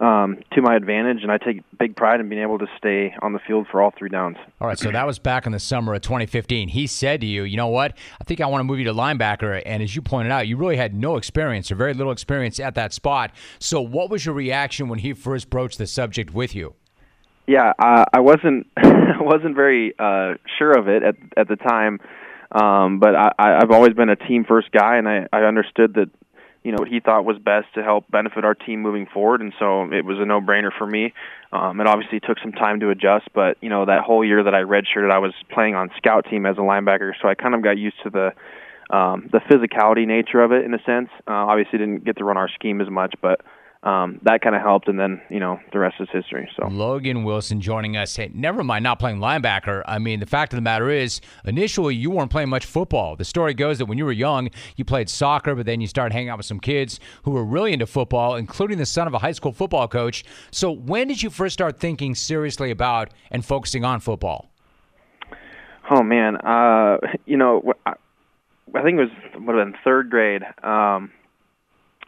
um, 0.00 0.38
to 0.52 0.62
my 0.62 0.76
advantage, 0.76 1.22
and 1.22 1.32
I 1.32 1.38
take 1.38 1.62
big 1.78 1.96
pride 1.96 2.20
in 2.20 2.28
being 2.28 2.42
able 2.42 2.58
to 2.58 2.66
stay 2.76 3.14
on 3.20 3.32
the 3.32 3.40
field 3.40 3.66
for 3.70 3.82
all 3.82 3.92
three 3.98 4.08
downs. 4.08 4.36
All 4.60 4.68
right, 4.68 4.78
so 4.78 4.92
that 4.92 5.06
was 5.06 5.18
back 5.18 5.46
in 5.46 5.52
the 5.52 5.58
summer 5.58 5.94
of 5.94 6.02
2015. 6.02 6.68
He 6.68 6.86
said 6.86 7.20
to 7.22 7.26
you, 7.26 7.42
"You 7.42 7.56
know 7.56 7.66
what? 7.66 7.96
I 8.20 8.24
think 8.24 8.40
I 8.40 8.46
want 8.46 8.60
to 8.60 8.64
move 8.64 8.78
you 8.78 8.84
to 8.84 8.94
linebacker." 8.94 9.60
And 9.66 9.82
as 9.82 9.96
you 9.96 10.02
pointed 10.02 10.30
out, 10.30 10.46
you 10.46 10.56
really 10.56 10.76
had 10.76 10.94
no 10.94 11.16
experience 11.16 11.72
or 11.72 11.74
very 11.74 11.94
little 11.94 12.12
experience 12.12 12.60
at 12.60 12.76
that 12.76 12.92
spot. 12.92 13.32
So, 13.58 13.80
what 13.80 14.10
was 14.10 14.24
your 14.24 14.34
reaction 14.34 14.88
when 14.88 15.00
he 15.00 15.12
first 15.12 15.50
broached 15.50 15.78
the 15.78 15.86
subject 15.86 16.32
with 16.32 16.54
you? 16.54 16.74
Yeah, 17.48 17.72
uh, 17.78 18.04
I 18.12 18.20
wasn't 18.20 18.66
wasn't 19.28 19.54
very 19.54 19.94
uh, 19.98 20.34
sure 20.58 20.72
of 20.72 20.88
it 20.88 21.02
at 21.02 21.16
at 21.36 21.48
the 21.48 21.56
time, 21.56 22.00
um, 22.50 22.98
but 22.98 23.14
I, 23.14 23.30
I've 23.38 23.70
always 23.70 23.92
been 23.92 24.08
a 24.08 24.16
team 24.16 24.44
first 24.44 24.72
guy, 24.72 24.96
and 24.96 25.08
I, 25.08 25.26
I 25.32 25.42
understood 25.42 25.94
that 25.94 26.08
you 26.64 26.72
know 26.72 26.78
what 26.80 26.88
he 26.88 27.00
thought 27.00 27.24
was 27.24 27.38
best 27.38 27.66
to 27.74 27.82
help 27.82 28.10
benefit 28.10 28.44
our 28.44 28.54
team 28.54 28.80
moving 28.80 29.06
forward, 29.06 29.40
and 29.40 29.52
so 29.58 29.84
it 29.92 30.04
was 30.04 30.18
a 30.18 30.24
no 30.24 30.40
brainer 30.40 30.70
for 30.76 30.86
me. 30.86 31.12
Um, 31.52 31.80
it 31.80 31.86
obviously 31.86 32.20
took 32.20 32.38
some 32.40 32.52
time 32.52 32.80
to 32.80 32.90
adjust, 32.90 33.28
but 33.34 33.56
you 33.60 33.68
know 33.68 33.86
that 33.86 34.02
whole 34.02 34.24
year 34.24 34.42
that 34.42 34.54
I 34.54 34.62
redshirted, 34.62 35.10
I 35.10 35.18
was 35.18 35.32
playing 35.52 35.74
on 35.74 35.90
scout 35.96 36.26
team 36.28 36.46
as 36.46 36.56
a 36.56 36.60
linebacker, 36.60 37.12
so 37.20 37.28
I 37.28 37.34
kind 37.34 37.54
of 37.54 37.62
got 37.62 37.78
used 37.78 37.96
to 38.04 38.10
the 38.10 38.32
um, 38.94 39.28
the 39.30 39.40
physicality 39.40 40.06
nature 40.06 40.40
of 40.40 40.52
it 40.52 40.64
in 40.64 40.72
a 40.74 40.82
sense. 40.84 41.10
Uh, 41.26 41.32
obviously, 41.32 41.78
didn't 41.78 42.04
get 42.04 42.16
to 42.18 42.24
run 42.24 42.36
our 42.36 42.48
scheme 42.48 42.80
as 42.80 42.88
much, 42.88 43.14
but 43.20 43.40
um, 43.84 44.18
that 44.22 44.40
kind 44.40 44.56
of 44.56 44.62
helped, 44.62 44.88
and 44.88 44.98
then 44.98 45.20
you 45.30 45.38
know 45.38 45.60
the 45.72 45.78
rest 45.78 45.96
is 46.00 46.08
history. 46.12 46.50
So 46.56 46.66
Logan 46.66 47.22
Wilson 47.22 47.60
joining 47.60 47.96
us. 47.96 48.16
Hey, 48.16 48.30
never 48.34 48.64
mind 48.64 48.82
not 48.82 48.98
playing 48.98 49.18
linebacker. 49.18 49.82
I 49.86 49.98
mean, 50.00 50.18
the 50.18 50.26
fact 50.26 50.52
of 50.52 50.56
the 50.56 50.62
matter 50.62 50.90
is, 50.90 51.20
initially 51.44 51.94
you 51.94 52.10
weren't 52.10 52.30
playing 52.30 52.48
much 52.48 52.66
football. 52.66 53.14
The 53.14 53.24
story 53.24 53.54
goes 53.54 53.78
that 53.78 53.86
when 53.86 53.96
you 53.96 54.04
were 54.04 54.12
young, 54.12 54.50
you 54.76 54.84
played 54.84 55.08
soccer, 55.08 55.54
but 55.54 55.64
then 55.64 55.80
you 55.80 55.86
started 55.86 56.12
hanging 56.12 56.28
out 56.28 56.38
with 56.38 56.46
some 56.46 56.58
kids 56.58 56.98
who 57.22 57.30
were 57.30 57.44
really 57.44 57.72
into 57.72 57.86
football, 57.86 58.34
including 58.34 58.78
the 58.78 58.86
son 58.86 59.06
of 59.06 59.14
a 59.14 59.18
high 59.18 59.32
school 59.32 59.52
football 59.52 59.86
coach. 59.86 60.24
So 60.50 60.72
when 60.72 61.06
did 61.06 61.22
you 61.22 61.30
first 61.30 61.52
start 61.52 61.78
thinking 61.78 62.16
seriously 62.16 62.72
about 62.72 63.10
and 63.30 63.44
focusing 63.44 63.84
on 63.84 64.00
football? 64.00 64.50
Oh 65.88 66.02
man, 66.02 66.36
uh, 66.38 66.98
you 67.26 67.36
know, 67.36 67.72
I, 67.86 67.94
think 68.82 68.98
it 68.98 69.02
was 69.02 69.10
would 69.36 69.56
have 69.56 69.66
been 69.66 69.74
third 69.84 70.10
grade. 70.10 70.42
Um, 70.62 71.12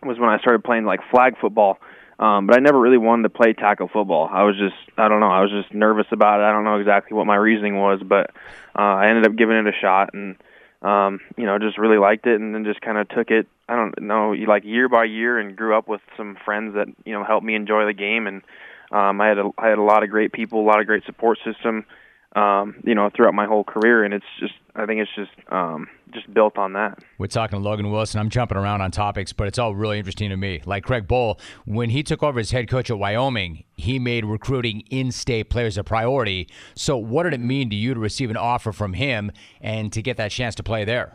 was 0.02 0.18
when 0.18 0.30
I 0.30 0.38
started 0.38 0.64
playing 0.64 0.84
like 0.84 1.00
flag 1.10 1.38
football. 1.40 1.78
Um, 2.18 2.46
but 2.46 2.54
I 2.54 2.60
never 2.60 2.78
really 2.78 2.98
wanted 2.98 3.22
to 3.22 3.28
play 3.30 3.54
tackle 3.54 3.88
football. 3.88 4.28
I 4.30 4.42
was 4.42 4.54
just, 4.58 4.76
I 4.98 5.08
don't 5.08 5.20
know, 5.20 5.30
I 5.30 5.40
was 5.40 5.50
just 5.50 5.72
nervous 5.72 6.06
about 6.12 6.40
it. 6.40 6.44
I 6.44 6.52
don't 6.52 6.64
know 6.64 6.78
exactly 6.78 7.16
what 7.16 7.26
my 7.26 7.36
reasoning 7.36 7.78
was, 7.78 8.02
but 8.04 8.30
uh, 8.78 8.82
I 8.82 9.08
ended 9.08 9.26
up 9.26 9.36
giving 9.36 9.56
it 9.56 9.66
a 9.66 9.72
shot 9.72 10.12
and, 10.12 10.36
um, 10.82 11.20
you 11.38 11.46
know, 11.46 11.58
just 11.58 11.78
really 11.78 11.96
liked 11.96 12.26
it 12.26 12.38
and 12.38 12.54
then 12.54 12.64
just 12.64 12.82
kind 12.82 12.98
of 12.98 13.08
took 13.08 13.30
it, 13.30 13.46
I 13.70 13.76
don't 13.76 14.02
know, 14.02 14.32
like 14.32 14.64
year 14.64 14.86
by 14.86 15.04
year 15.04 15.38
and 15.38 15.56
grew 15.56 15.74
up 15.74 15.88
with 15.88 16.02
some 16.18 16.36
friends 16.44 16.74
that, 16.74 16.88
you 17.06 17.14
know, 17.14 17.24
helped 17.24 17.46
me 17.46 17.54
enjoy 17.54 17.86
the 17.86 17.94
game. 17.94 18.26
And 18.26 18.42
um, 18.92 19.18
I 19.18 19.28
had 19.28 19.38
a, 19.38 19.50
I 19.56 19.68
had 19.68 19.78
a 19.78 19.82
lot 19.82 20.02
of 20.02 20.10
great 20.10 20.32
people, 20.32 20.60
a 20.60 20.68
lot 20.68 20.80
of 20.80 20.86
great 20.86 21.06
support 21.06 21.38
system 21.42 21.86
um, 22.36 22.76
you 22.84 22.94
know, 22.94 23.10
throughout 23.14 23.34
my 23.34 23.46
whole 23.46 23.64
career, 23.64 24.04
and 24.04 24.14
it's 24.14 24.24
just, 24.38 24.54
I 24.74 24.86
think 24.86 25.00
it's 25.00 25.10
just, 25.16 25.30
um, 25.52 25.88
just 26.12 26.32
built 26.32 26.58
on 26.58 26.72
that. 26.74 26.98
We're 27.18 27.26
talking 27.26 27.60
to 27.60 27.64
Logan 27.64 27.90
Wilson. 27.90 28.20
I'm 28.20 28.30
jumping 28.30 28.56
around 28.56 28.80
on 28.80 28.90
topics, 28.90 29.32
but 29.32 29.46
it's 29.46 29.58
all 29.58 29.74
really 29.74 29.98
interesting 29.98 30.30
to 30.30 30.36
me. 30.36 30.60
Like 30.64 30.84
Craig 30.84 31.06
Bohl, 31.06 31.38
when 31.64 31.90
he 31.90 32.02
took 32.02 32.22
over 32.22 32.40
as 32.40 32.50
head 32.50 32.68
coach 32.68 32.90
at 32.90 32.98
Wyoming, 32.98 33.64
he 33.76 33.98
made 33.98 34.24
recruiting 34.24 34.80
in-state 34.90 35.50
players 35.50 35.76
a 35.78 35.84
priority. 35.84 36.48
So, 36.74 36.96
what 36.96 37.24
did 37.24 37.34
it 37.34 37.40
mean 37.40 37.70
to 37.70 37.76
you 37.76 37.94
to 37.94 38.00
receive 38.00 38.30
an 38.30 38.36
offer 38.36 38.72
from 38.72 38.94
him 38.94 39.32
and 39.60 39.92
to 39.92 40.02
get 40.02 40.16
that 40.16 40.30
chance 40.30 40.54
to 40.56 40.62
play 40.62 40.84
there? 40.84 41.14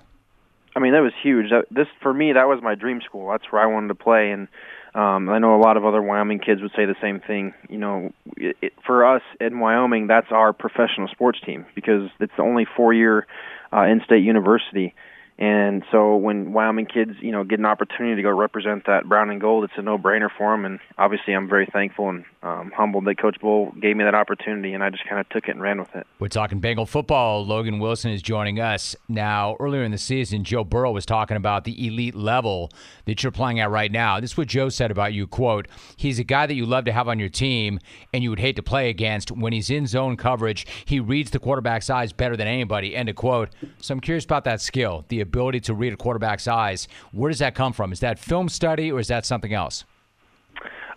I 0.75 0.79
mean, 0.79 0.91
that 0.91 1.01
was 1.01 1.13
huge. 1.23 1.49
That, 1.51 1.65
this 1.71 1.87
for 2.01 2.13
me, 2.13 2.33
that 2.33 2.47
was 2.47 2.59
my 2.61 2.75
dream 2.75 3.01
school. 3.01 3.29
That's 3.31 3.49
where 3.51 3.61
I 3.61 3.65
wanted 3.65 3.87
to 3.89 3.95
play, 3.95 4.31
and 4.31 4.47
um, 4.95 5.29
I 5.29 5.39
know 5.39 5.55
a 5.55 5.61
lot 5.61 5.75
of 5.75 5.85
other 5.85 6.01
Wyoming 6.01 6.39
kids 6.39 6.61
would 6.61 6.71
say 6.75 6.85
the 6.85 6.95
same 7.01 7.19
thing. 7.19 7.53
You 7.69 7.77
know, 7.77 8.13
it, 8.37 8.55
it, 8.61 8.73
for 8.85 9.05
us 9.05 9.21
in 9.41 9.59
Wyoming, 9.59 10.07
that's 10.07 10.31
our 10.31 10.53
professional 10.53 11.09
sports 11.09 11.39
team 11.45 11.65
because 11.75 12.09
it's 12.21 12.31
the 12.37 12.43
only 12.43 12.65
four-year 12.77 13.27
uh, 13.73 13.83
in-state 13.83 14.23
university 14.23 14.95
and 15.37 15.83
so 15.91 16.15
when 16.15 16.53
Wyoming 16.53 16.85
kids, 16.85 17.11
you 17.19 17.31
know, 17.31 17.43
get 17.43 17.59
an 17.59 17.65
opportunity 17.65 18.15
to 18.15 18.21
go 18.21 18.29
represent 18.29 18.85
that 18.87 19.05
brown 19.09 19.29
and 19.29 19.41
gold, 19.41 19.65
it's 19.65 19.73
a 19.75 19.81
no-brainer 19.81 20.29
for 20.37 20.53
them. 20.53 20.63
And 20.63 20.79
obviously, 20.97 21.33
I'm 21.33 21.49
very 21.49 21.65
thankful 21.65 22.09
and 22.09 22.23
um, 22.41 22.71
humbled 22.73 23.05
that 23.05 23.17
Coach 23.17 23.37
Bohl 23.41 23.77
gave 23.81 23.97
me 23.97 24.05
that 24.05 24.15
opportunity, 24.15 24.73
and 24.73 24.81
I 24.81 24.89
just 24.91 25.05
kind 25.09 25.19
of 25.19 25.27
took 25.29 25.49
it 25.49 25.51
and 25.51 25.61
ran 25.61 25.79
with 25.79 25.93
it. 25.93 26.07
We're 26.19 26.29
talking 26.29 26.59
Bengal 26.59 26.85
football. 26.85 27.45
Logan 27.45 27.79
Wilson 27.79 28.11
is 28.11 28.21
joining 28.21 28.61
us 28.61 28.95
now. 29.09 29.57
Earlier 29.59 29.83
in 29.83 29.91
the 29.91 29.97
season, 29.97 30.45
Joe 30.45 30.63
Burrow 30.63 30.91
was 30.91 31.05
talking 31.05 31.35
about 31.35 31.65
the 31.65 31.85
elite 31.85 32.15
level 32.15 32.71
that 33.03 33.21
you're 33.21 33.31
playing 33.31 33.59
at 33.59 33.69
right 33.69 33.91
now. 33.91 34.21
This 34.21 34.31
is 34.31 34.37
what 34.37 34.47
Joe 34.47 34.69
said 34.69 34.89
about 34.89 35.11
you. 35.11 35.27
"Quote: 35.27 35.67
He's 35.97 36.17
a 36.17 36.23
guy 36.23 36.45
that 36.45 36.55
you 36.55 36.65
love 36.65 36.85
to 36.85 36.93
have 36.93 37.09
on 37.09 37.19
your 37.19 37.29
team, 37.29 37.79
and 38.13 38.23
you 38.23 38.29
would 38.29 38.39
hate 38.39 38.55
to 38.55 38.63
play 38.63 38.89
against. 38.89 39.31
When 39.31 39.51
he's 39.51 39.69
in 39.69 39.85
zone 39.85 40.15
coverage, 40.15 40.65
he 40.85 40.99
reads 40.99 41.31
the 41.31 41.39
quarterback's 41.39 41.89
eyes 41.89 42.13
better 42.13 42.37
than 42.37 42.47
anybody." 42.47 42.95
End 42.95 43.09
of 43.09 43.15
quote. 43.15 43.49
So 43.79 43.93
I'm 43.93 43.99
curious 43.99 44.23
about 44.23 44.45
that 44.45 44.61
skill, 44.61 45.03
the 45.09 45.24
ability 45.25 45.59
to 45.61 45.73
read 45.73 45.93
a 45.93 45.97
quarterback's 45.97 46.47
eyes. 46.47 46.87
Where 47.11 47.29
does 47.29 47.39
that 47.39 47.55
come 47.55 47.73
from? 47.73 47.91
Is 47.91 47.99
that 47.99 48.19
film 48.19 48.49
study 48.49 48.91
or 48.91 48.99
is 48.99 49.07
that 49.07 49.25
something 49.25 49.53
else? 49.53 49.85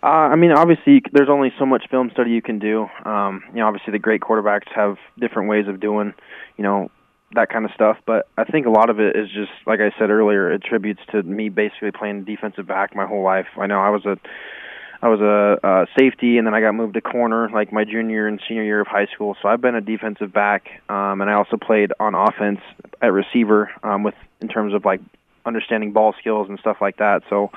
Uh, 0.01 0.31
I 0.31 0.35
mean, 0.35 0.51
obviously, 0.51 1.01
there's 1.11 1.29
only 1.29 1.51
so 1.59 1.65
much 1.65 1.83
film 1.91 2.09
study 2.11 2.31
you 2.31 2.41
can 2.41 2.57
do. 2.57 2.87
Um, 3.03 3.43
you 3.49 3.59
know, 3.59 3.67
obviously, 3.67 3.91
the 3.91 3.99
great 3.99 4.21
quarterbacks 4.21 4.69
have 4.73 4.97
different 5.19 5.49
ways 5.49 5.67
of 5.67 5.81
doing, 5.81 6.13
you 6.57 6.63
know, 6.63 6.89
that 7.33 7.49
kind 7.49 7.65
of 7.65 7.71
stuff. 7.71 7.97
But 8.05 8.27
I 8.37 8.45
think 8.45 8.65
a 8.65 8.69
lot 8.69 8.89
of 8.89 8.99
it 8.99 9.17
is 9.17 9.27
just, 9.29 9.51
like 9.67 9.81
I 9.81 9.91
said 9.99 10.09
earlier, 10.09 10.51
attributes 10.51 11.01
to 11.11 11.21
me 11.23 11.49
basically 11.49 11.91
playing 11.91 12.23
defensive 12.23 12.65
back 12.65 12.95
my 12.95 13.05
whole 13.05 13.23
life. 13.23 13.47
I 13.57 13.67
know 13.67 13.79
I 13.79 13.89
was 13.89 14.05
a 14.05 14.17
I 15.01 15.07
was 15.07 15.21
a, 15.21 15.59
a 15.65 15.85
safety, 15.97 16.37
and 16.37 16.45
then 16.45 16.53
I 16.53 16.61
got 16.61 16.73
moved 16.73 16.95
to 16.95 17.01
corner 17.01 17.49
like 17.49 17.71
my 17.71 17.85
junior 17.85 18.27
and 18.27 18.41
senior 18.47 18.63
year 18.63 18.81
of 18.81 18.87
high 18.87 19.07
school. 19.13 19.37
So 19.41 19.47
I've 19.47 19.61
been 19.61 19.75
a 19.75 19.81
defensive 19.81 20.33
back, 20.33 20.67
um, 20.89 21.21
and 21.21 21.29
I 21.29 21.33
also 21.33 21.57
played 21.57 21.93
on 21.99 22.15
offense 22.15 22.59
at 23.01 23.13
receiver 23.13 23.71
um, 23.81 24.03
with 24.03 24.15
in 24.41 24.49
terms 24.49 24.73
of 24.73 24.83
like 24.83 25.01
understanding 25.49 25.91
ball 25.91 26.15
skills 26.17 26.47
and 26.47 26.57
stuff 26.59 26.77
like 26.79 26.97
that. 26.97 27.23
So 27.29 27.51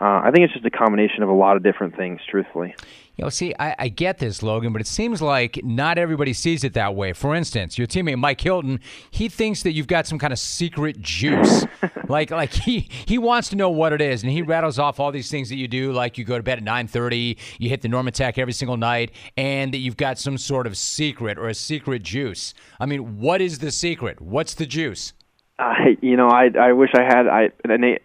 uh, 0.00 0.20
I 0.22 0.30
think 0.32 0.44
it's 0.44 0.52
just 0.52 0.64
a 0.64 0.70
combination 0.70 1.24
of 1.24 1.28
a 1.28 1.34
lot 1.34 1.56
of 1.56 1.64
different 1.64 1.96
things, 1.96 2.20
truthfully. 2.30 2.74
You 3.16 3.24
know, 3.24 3.30
see, 3.30 3.52
I, 3.58 3.74
I, 3.76 3.88
get 3.88 4.18
this, 4.18 4.44
Logan, 4.44 4.72
but 4.72 4.80
it 4.80 4.86
seems 4.86 5.20
like 5.20 5.58
not 5.64 5.98
everybody 5.98 6.32
sees 6.32 6.62
it 6.62 6.74
that 6.74 6.94
way. 6.94 7.12
For 7.12 7.34
instance, 7.34 7.76
your 7.76 7.88
teammate 7.88 8.16
Mike 8.16 8.40
Hilton, 8.40 8.78
he 9.10 9.28
thinks 9.28 9.64
that 9.64 9.72
you've 9.72 9.88
got 9.88 10.06
some 10.06 10.20
kind 10.20 10.32
of 10.32 10.38
secret 10.38 11.00
juice. 11.00 11.66
like, 12.08 12.30
like 12.30 12.52
he 12.52 12.88
he 13.06 13.18
wants 13.18 13.48
to 13.48 13.56
know 13.56 13.70
what 13.70 13.92
it 13.92 14.00
is, 14.00 14.22
and 14.22 14.30
he 14.30 14.40
rattles 14.40 14.78
off 14.78 15.00
all 15.00 15.10
these 15.10 15.32
things 15.32 15.48
that 15.48 15.56
you 15.56 15.66
do, 15.66 15.90
like 15.90 16.16
you 16.16 16.24
go 16.24 16.36
to 16.36 16.44
bed 16.44 16.58
at 16.58 16.64
nine 16.64 16.86
thirty, 16.86 17.36
you 17.58 17.68
hit 17.68 17.82
the 17.82 17.88
NormaTec 17.88 18.38
every 18.38 18.52
single 18.52 18.76
night, 18.76 19.10
and 19.36 19.74
that 19.74 19.78
you've 19.78 19.96
got 19.96 20.16
some 20.16 20.38
sort 20.38 20.68
of 20.68 20.76
secret 20.76 21.38
or 21.38 21.48
a 21.48 21.54
secret 21.54 22.04
juice. 22.04 22.54
I 22.78 22.86
mean, 22.86 23.18
what 23.18 23.40
is 23.40 23.58
the 23.58 23.72
secret? 23.72 24.20
What's 24.20 24.54
the 24.54 24.66
juice? 24.66 25.12
I, 25.58 25.96
you 26.00 26.16
know, 26.16 26.28
I 26.28 26.50
I 26.58 26.72
wish 26.72 26.90
I 26.94 27.02
had 27.02 27.26
I 27.26 27.50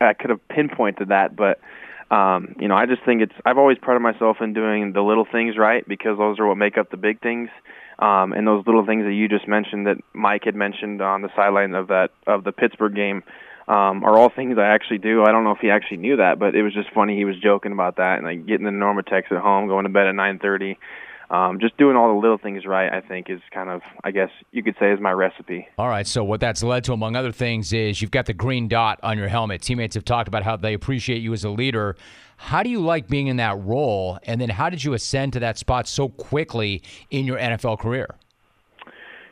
I 0.02 0.14
could 0.14 0.30
have 0.32 0.48
pinpointed 0.48 1.10
that, 1.10 1.36
but 1.36 1.60
um, 2.10 2.56
you 2.60 2.68
know, 2.68 2.76
I 2.76 2.86
just 2.86 3.04
think 3.06 3.22
it's 3.22 3.34
I've 3.46 3.58
always 3.58 3.78
prided 3.78 4.02
myself 4.02 4.38
in 4.42 4.54
doing 4.54 4.94
the 4.94 5.02
little 5.02 5.26
things 5.32 5.58
right 5.58 5.88
because 5.88 6.18
those 6.18 6.40
are 6.40 6.48
what 6.48 6.58
make 6.58 6.78
up 6.78 6.90
the 6.92 6.98
big 6.98 7.22
things. 7.22 7.50
Um, 8.00 8.34
and 8.34 8.48
those 8.48 8.66
little 8.66 8.86
things 8.86 9.06
that 9.06 9.14
you 9.14 9.30
just 9.30 9.48
mentioned 9.48 9.86
that 9.86 9.98
Mike 10.14 10.44
had 10.46 10.56
mentioned 10.56 11.02
on 11.02 11.22
the 11.22 11.30
sideline 11.36 11.76
of 11.76 11.88
that 11.88 12.10
of 12.26 12.44
the 12.44 12.52
Pittsburgh 12.52 12.96
game 12.96 13.24
um, 13.68 14.04
are 14.04 14.18
all 14.18 14.30
things 14.30 14.58
I 14.58 14.68
actually 14.68 14.98
do. 14.98 15.24
I 15.24 15.32
don't 15.32 15.44
know 15.44 15.52
if 15.52 15.60
he 15.60 15.70
actually 15.70 15.98
knew 15.98 16.18
that, 16.18 16.40
but 16.40 16.56
it 16.56 16.64
was 16.64 16.74
just 16.74 16.90
funny. 16.92 17.16
He 17.16 17.26
was 17.26 17.40
joking 17.40 17.72
about 17.72 17.98
that 17.98 18.18
and 18.18 18.26
like 18.26 18.46
getting 18.46 18.66
the 18.66 18.72
NormaTecs 18.72 19.32
at 19.32 19.42
home, 19.42 19.68
going 19.68 19.84
to 19.84 19.90
bed 19.90 20.08
at 20.08 20.16
9:30. 20.16 20.78
Um, 21.34 21.60
just 21.60 21.76
doing 21.78 21.98
all 21.98 22.14
the 22.14 22.22
little 22.22 22.38
things 22.38 22.64
right, 22.64 22.94
I 22.94 23.02
think, 23.02 23.28
is 23.28 23.42
kind 23.52 23.68
of, 23.68 23.82
I 24.04 24.12
guess 24.12 24.30
you 24.52 24.62
could 24.62 24.76
say, 24.80 24.92
is 24.92 25.00
my 25.00 25.12
recipe. 25.12 25.68
All 25.80 25.90
right. 25.90 26.06
So 26.06 26.24
what 26.24 26.40
that's 26.40 26.62
led 26.62 26.84
to, 26.84 26.94
among 26.94 27.16
other 27.16 27.32
things, 27.32 27.74
is 27.74 28.04
you've 28.04 28.12
got 28.12 28.28
the 28.28 28.34
green 28.34 28.68
dot 28.68 29.00
on 29.02 29.18
your 29.18 29.28
helmet. 29.28 29.64
Teammates 29.64 29.96
have 29.96 30.06
talked 30.06 30.28
about 30.28 30.44
how 30.44 30.56
they 30.58 30.76
appreciate 30.76 31.24
you 31.24 31.34
as 31.34 31.44
a 31.44 31.50
leader. 31.50 31.96
How 32.38 32.62
do 32.62 32.70
you 32.70 32.80
like 32.82 33.08
being 33.08 33.28
in 33.28 33.38
that 33.38 33.60
role? 33.64 34.20
And 34.26 34.40
then 34.40 34.50
how 34.50 34.70
did 34.70 34.84
you 34.84 34.94
ascend 34.94 35.34
to 35.34 35.40
that 35.40 35.58
spot 35.58 35.88
so 35.88 36.08
quickly 36.08 36.84
in 37.10 37.26
your 37.26 37.40
NFL 37.40 37.80
career? 37.80 38.16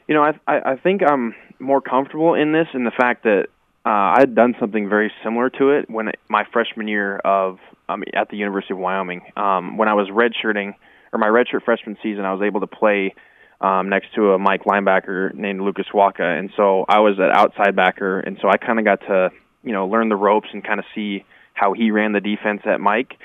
You 0.07 0.15
know, 0.15 0.23
I 0.23 0.31
I, 0.47 0.71
I 0.71 0.75
think 0.77 1.01
I'm 1.07 1.35
more 1.59 1.81
comfortable 1.81 2.33
in 2.33 2.51
this 2.51 2.67
in 2.73 2.83
the 2.83 2.91
fact 2.91 3.23
that 3.25 3.45
uh, 3.85 3.89
I 3.89 4.15
had 4.19 4.33
done 4.33 4.55
something 4.59 4.89
very 4.89 5.11
similar 5.23 5.51
to 5.51 5.69
it 5.69 5.87
when 5.87 6.07
it, 6.07 6.19
my 6.29 6.45
freshman 6.51 6.87
year 6.87 7.17
of 7.17 7.59
um, 7.89 8.03
at 8.15 8.29
the 8.29 8.37
University 8.37 8.73
of 8.73 8.79
Wyoming. 8.79 9.21
Um, 9.37 9.77
when 9.77 9.87
I 9.87 9.93
was 9.93 10.07
redshirting 10.09 10.73
or 11.13 11.19
my 11.19 11.27
redshirt 11.27 11.63
freshman 11.63 11.97
season, 12.01 12.25
I 12.25 12.33
was 12.33 12.41
able 12.41 12.61
to 12.61 12.67
play 12.67 13.13
um, 13.59 13.89
next 13.89 14.13
to 14.15 14.33
a 14.33 14.39
Mike 14.39 14.63
linebacker 14.63 15.33
named 15.33 15.61
Lucas 15.61 15.87
Wacha, 15.93 16.39
and 16.39 16.51
so 16.57 16.85
I 16.87 16.99
was 16.99 17.17
an 17.19 17.31
outside 17.33 17.75
backer, 17.75 18.19
and 18.19 18.37
so 18.41 18.49
I 18.49 18.57
kind 18.57 18.79
of 18.79 18.85
got 18.85 19.01
to 19.01 19.29
you 19.63 19.73
know 19.73 19.87
learn 19.87 20.09
the 20.09 20.15
ropes 20.15 20.47
and 20.53 20.63
kind 20.63 20.79
of 20.79 20.85
see 20.95 21.25
how 21.53 21.73
he 21.73 21.91
ran 21.91 22.13
the 22.13 22.21
defense 22.21 22.61
at 22.65 22.79
Mike. 22.79 23.17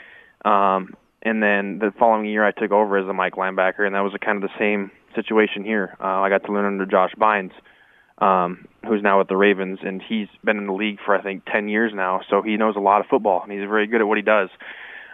Um, 0.44 0.94
and 1.22 1.42
then 1.42 1.78
the 1.78 1.92
following 1.98 2.26
year, 2.26 2.44
I 2.44 2.52
took 2.52 2.70
over 2.70 2.98
as 2.98 3.08
a 3.08 3.12
Mike 3.12 3.34
linebacker, 3.34 3.86
and 3.86 3.94
that 3.94 4.00
was 4.00 4.12
a 4.14 4.18
kind 4.18 4.42
of 4.42 4.48
the 4.48 4.58
same 4.58 4.90
situation 5.14 5.64
here. 5.64 5.96
Uh, 6.00 6.20
I 6.20 6.28
got 6.28 6.44
to 6.44 6.52
learn 6.52 6.66
under 6.66 6.86
Josh 6.86 7.12
Bynes 7.18 7.52
um, 8.18 8.66
who's 8.86 9.02
now 9.02 9.18
with 9.18 9.28
the 9.28 9.36
Ravens, 9.36 9.78
and 9.82 10.02
he's 10.02 10.28
been 10.44 10.56
in 10.56 10.66
the 10.66 10.72
league 10.72 10.98
for 11.04 11.16
I 11.16 11.22
think 11.22 11.44
10 11.52 11.68
years 11.68 11.92
now. 11.94 12.20
So 12.30 12.42
he 12.42 12.56
knows 12.56 12.76
a 12.76 12.80
lot 12.80 13.00
of 13.00 13.06
football, 13.06 13.42
and 13.42 13.52
he's 13.52 13.68
very 13.68 13.86
good 13.86 14.00
at 14.00 14.06
what 14.06 14.16
he 14.16 14.22
does. 14.22 14.48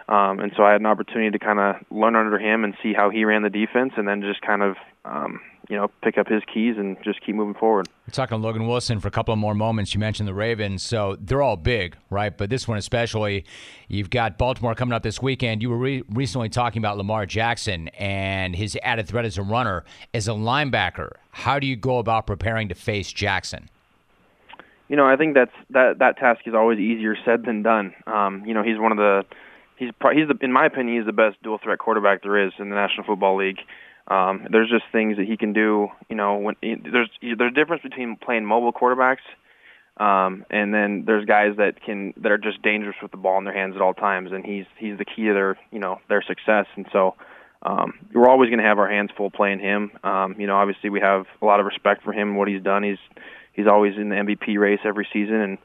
Um, 0.07 0.39
and 0.39 0.51
so 0.57 0.63
I 0.63 0.71
had 0.71 0.81
an 0.81 0.87
opportunity 0.87 1.31
to 1.31 1.39
kind 1.39 1.59
of 1.59 1.75
learn 1.89 2.15
under 2.15 2.37
him 2.37 2.63
and 2.63 2.75
see 2.83 2.93
how 2.93 3.09
he 3.09 3.23
ran 3.25 3.43
the 3.43 3.49
defense, 3.49 3.93
and 3.97 4.07
then 4.07 4.21
just 4.21 4.41
kind 4.41 4.61
of 4.61 4.75
um, 5.05 5.39
you 5.69 5.77
know 5.77 5.89
pick 6.01 6.17
up 6.17 6.27
his 6.27 6.43
keys 6.53 6.75
and 6.77 6.97
just 7.03 7.25
keep 7.25 7.35
moving 7.35 7.53
forward. 7.53 7.87
We're 8.07 8.11
talking 8.11 8.41
Logan 8.41 8.67
Wilson 8.67 8.99
for 8.99 9.07
a 9.07 9.11
couple 9.11 9.33
of 9.33 9.39
more 9.39 9.55
moments. 9.55 9.93
You 9.93 9.99
mentioned 9.99 10.27
the 10.27 10.33
Ravens, 10.33 10.83
so 10.83 11.17
they're 11.19 11.41
all 11.41 11.55
big, 11.55 11.95
right? 12.09 12.37
But 12.37 12.49
this 12.49 12.67
one 12.67 12.77
especially, 12.77 13.45
you've 13.87 14.09
got 14.09 14.37
Baltimore 14.37 14.75
coming 14.75 14.93
up 14.93 15.03
this 15.03 15.21
weekend. 15.21 15.61
You 15.61 15.69
were 15.69 15.77
re- 15.77 16.03
recently 16.09 16.49
talking 16.49 16.81
about 16.81 16.97
Lamar 16.97 17.25
Jackson 17.25 17.87
and 17.89 18.55
his 18.55 18.77
added 18.83 19.07
threat 19.07 19.25
as 19.25 19.37
a 19.37 19.43
runner, 19.43 19.85
as 20.13 20.27
a 20.27 20.31
linebacker. 20.31 21.11
How 21.31 21.59
do 21.59 21.67
you 21.67 21.77
go 21.77 21.99
about 21.99 22.27
preparing 22.27 22.67
to 22.69 22.75
face 22.75 23.11
Jackson? 23.11 23.69
You 24.89 24.97
know, 24.97 25.05
I 25.05 25.15
think 25.15 25.33
that's 25.33 25.53
that 25.69 25.99
that 25.99 26.17
task 26.17 26.41
is 26.45 26.53
always 26.53 26.77
easier 26.77 27.15
said 27.23 27.45
than 27.45 27.63
done. 27.63 27.93
Um, 28.05 28.43
you 28.45 28.53
know, 28.53 28.63
he's 28.63 28.77
one 28.77 28.91
of 28.91 28.97
the 28.97 29.23
he's 29.77 29.91
he's 30.13 30.27
the, 30.27 30.37
in 30.41 30.51
my 30.51 30.65
opinion 30.65 30.97
he's 30.97 31.05
the 31.05 31.13
best 31.13 31.41
dual 31.43 31.59
threat 31.63 31.79
quarterback 31.79 32.23
there 32.23 32.47
is 32.47 32.53
in 32.59 32.69
the 32.69 32.75
National 32.75 33.05
Football 33.05 33.37
League. 33.37 33.59
Um, 34.07 34.47
there's 34.51 34.69
just 34.69 34.83
things 34.91 35.17
that 35.17 35.25
he 35.25 35.37
can 35.37 35.53
do. 35.53 35.87
You 36.09 36.15
know, 36.15 36.37
when 36.37 36.55
there's 36.61 37.09
there's 37.21 37.51
a 37.51 37.55
difference 37.55 37.83
between 37.83 38.17
playing 38.17 38.45
mobile 38.45 38.73
quarterbacks, 38.73 39.23
um, 39.97 40.45
and 40.49 40.73
then 40.73 41.03
there's 41.05 41.25
guys 41.25 41.55
that 41.57 41.81
can 41.81 42.13
that 42.17 42.31
are 42.31 42.37
just 42.37 42.61
dangerous 42.61 42.97
with 43.01 43.11
the 43.11 43.17
ball 43.17 43.37
in 43.37 43.45
their 43.45 43.53
hands 43.53 43.75
at 43.75 43.81
all 43.81 43.93
times, 43.93 44.31
and 44.31 44.45
he's 44.45 44.65
he's 44.77 44.97
the 44.97 45.05
key 45.05 45.27
to 45.27 45.33
their 45.33 45.57
you 45.71 45.79
know 45.79 45.99
their 46.09 46.21
success. 46.21 46.65
And 46.75 46.85
so 46.91 47.15
um, 47.61 47.93
we're 48.13 48.27
always 48.27 48.49
going 48.49 48.59
to 48.59 48.65
have 48.65 48.79
our 48.79 48.89
hands 48.89 49.11
full 49.15 49.31
playing 49.31 49.59
him. 49.59 49.91
Um, 50.03 50.35
you 50.37 50.47
know, 50.47 50.57
obviously 50.57 50.89
we 50.89 50.99
have 50.99 51.25
a 51.41 51.45
lot 51.45 51.61
of 51.61 51.65
respect 51.65 52.03
for 52.03 52.11
him 52.11 52.35
what 52.35 52.49
he's 52.49 52.61
done. 52.61 52.83
He's 52.83 52.97
he's 53.53 53.67
always 53.67 53.95
in 53.95 54.09
the 54.09 54.15
MVP 54.15 54.57
race 54.59 54.81
every 54.83 55.07
season, 55.13 55.35
and 55.35 55.57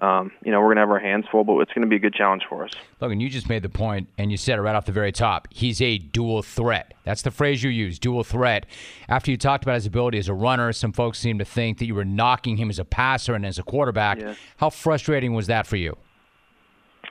um, 0.00 0.32
you 0.44 0.50
know, 0.50 0.58
we're 0.60 0.66
going 0.66 0.76
to 0.76 0.82
have 0.82 0.90
our 0.90 0.98
hands 0.98 1.24
full, 1.30 1.44
but 1.44 1.56
it's 1.58 1.72
going 1.72 1.82
to 1.82 1.88
be 1.88 1.96
a 1.96 2.00
good 2.00 2.14
challenge 2.14 2.42
for 2.48 2.64
us. 2.64 2.72
Logan, 3.00 3.20
you 3.20 3.30
just 3.30 3.48
made 3.48 3.62
the 3.62 3.68
point, 3.68 4.08
and 4.18 4.30
you 4.30 4.36
said 4.36 4.58
it 4.58 4.62
right 4.62 4.74
off 4.74 4.86
the 4.86 4.92
very 4.92 5.12
top. 5.12 5.46
He's 5.50 5.80
a 5.80 5.98
dual 5.98 6.42
threat. 6.42 6.94
That's 7.04 7.22
the 7.22 7.30
phrase 7.30 7.62
you 7.62 7.70
use, 7.70 7.98
dual 7.98 8.24
threat. 8.24 8.66
After 9.08 9.30
you 9.30 9.36
talked 9.36 9.62
about 9.62 9.74
his 9.74 9.86
ability 9.86 10.18
as 10.18 10.28
a 10.28 10.34
runner, 10.34 10.72
some 10.72 10.92
folks 10.92 11.18
seem 11.18 11.38
to 11.38 11.44
think 11.44 11.78
that 11.78 11.86
you 11.86 11.94
were 11.94 12.04
knocking 12.04 12.56
him 12.56 12.70
as 12.70 12.78
a 12.78 12.84
passer 12.84 13.34
and 13.34 13.46
as 13.46 13.58
a 13.58 13.62
quarterback. 13.62 14.18
Yeah. 14.18 14.34
How 14.56 14.70
frustrating 14.70 15.32
was 15.32 15.46
that 15.46 15.66
for 15.66 15.76
you? 15.76 15.96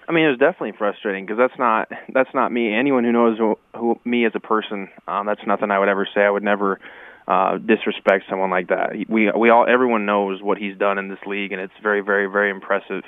I 0.08 0.12
mean, 0.12 0.26
it 0.26 0.30
was 0.30 0.40
definitely 0.40 0.74
frustrating 0.78 1.26
because 1.26 1.38
that's 1.38 1.58
not 1.58 1.90
that's 2.14 2.34
not 2.34 2.52
me. 2.52 2.74
Anyone 2.74 3.06
who 3.06 3.14
knows 3.14 3.38
who, 3.38 3.58
who 3.74 4.00
me 4.04 4.26
as 4.26 4.34
a 4.36 4.40
person, 4.40 4.90
um, 5.08 5.26
that's 5.26 5.40
nothing 5.48 5.72
I 5.72 5.80
would 5.80 5.88
ever 5.88 6.06
say. 6.14 6.22
I 6.22 6.30
would 6.30 6.44
never 6.44 6.80
uh, 7.28 7.58
disrespect 7.58 8.26
someone 8.30 8.50
like 8.50 8.70
that. 8.70 8.94
We 9.08 9.32
we 9.32 9.50
all 9.50 9.66
everyone 9.68 10.06
knows 10.06 10.42
what 10.42 10.58
he's 10.58 10.78
done 10.78 10.98
in 10.98 11.10
this 11.10 11.20
league, 11.26 11.52
and 11.52 11.62
it's 11.62 11.74
very 11.82 12.02
very 12.02 12.28
very 12.28 12.50
impressive. 12.50 13.04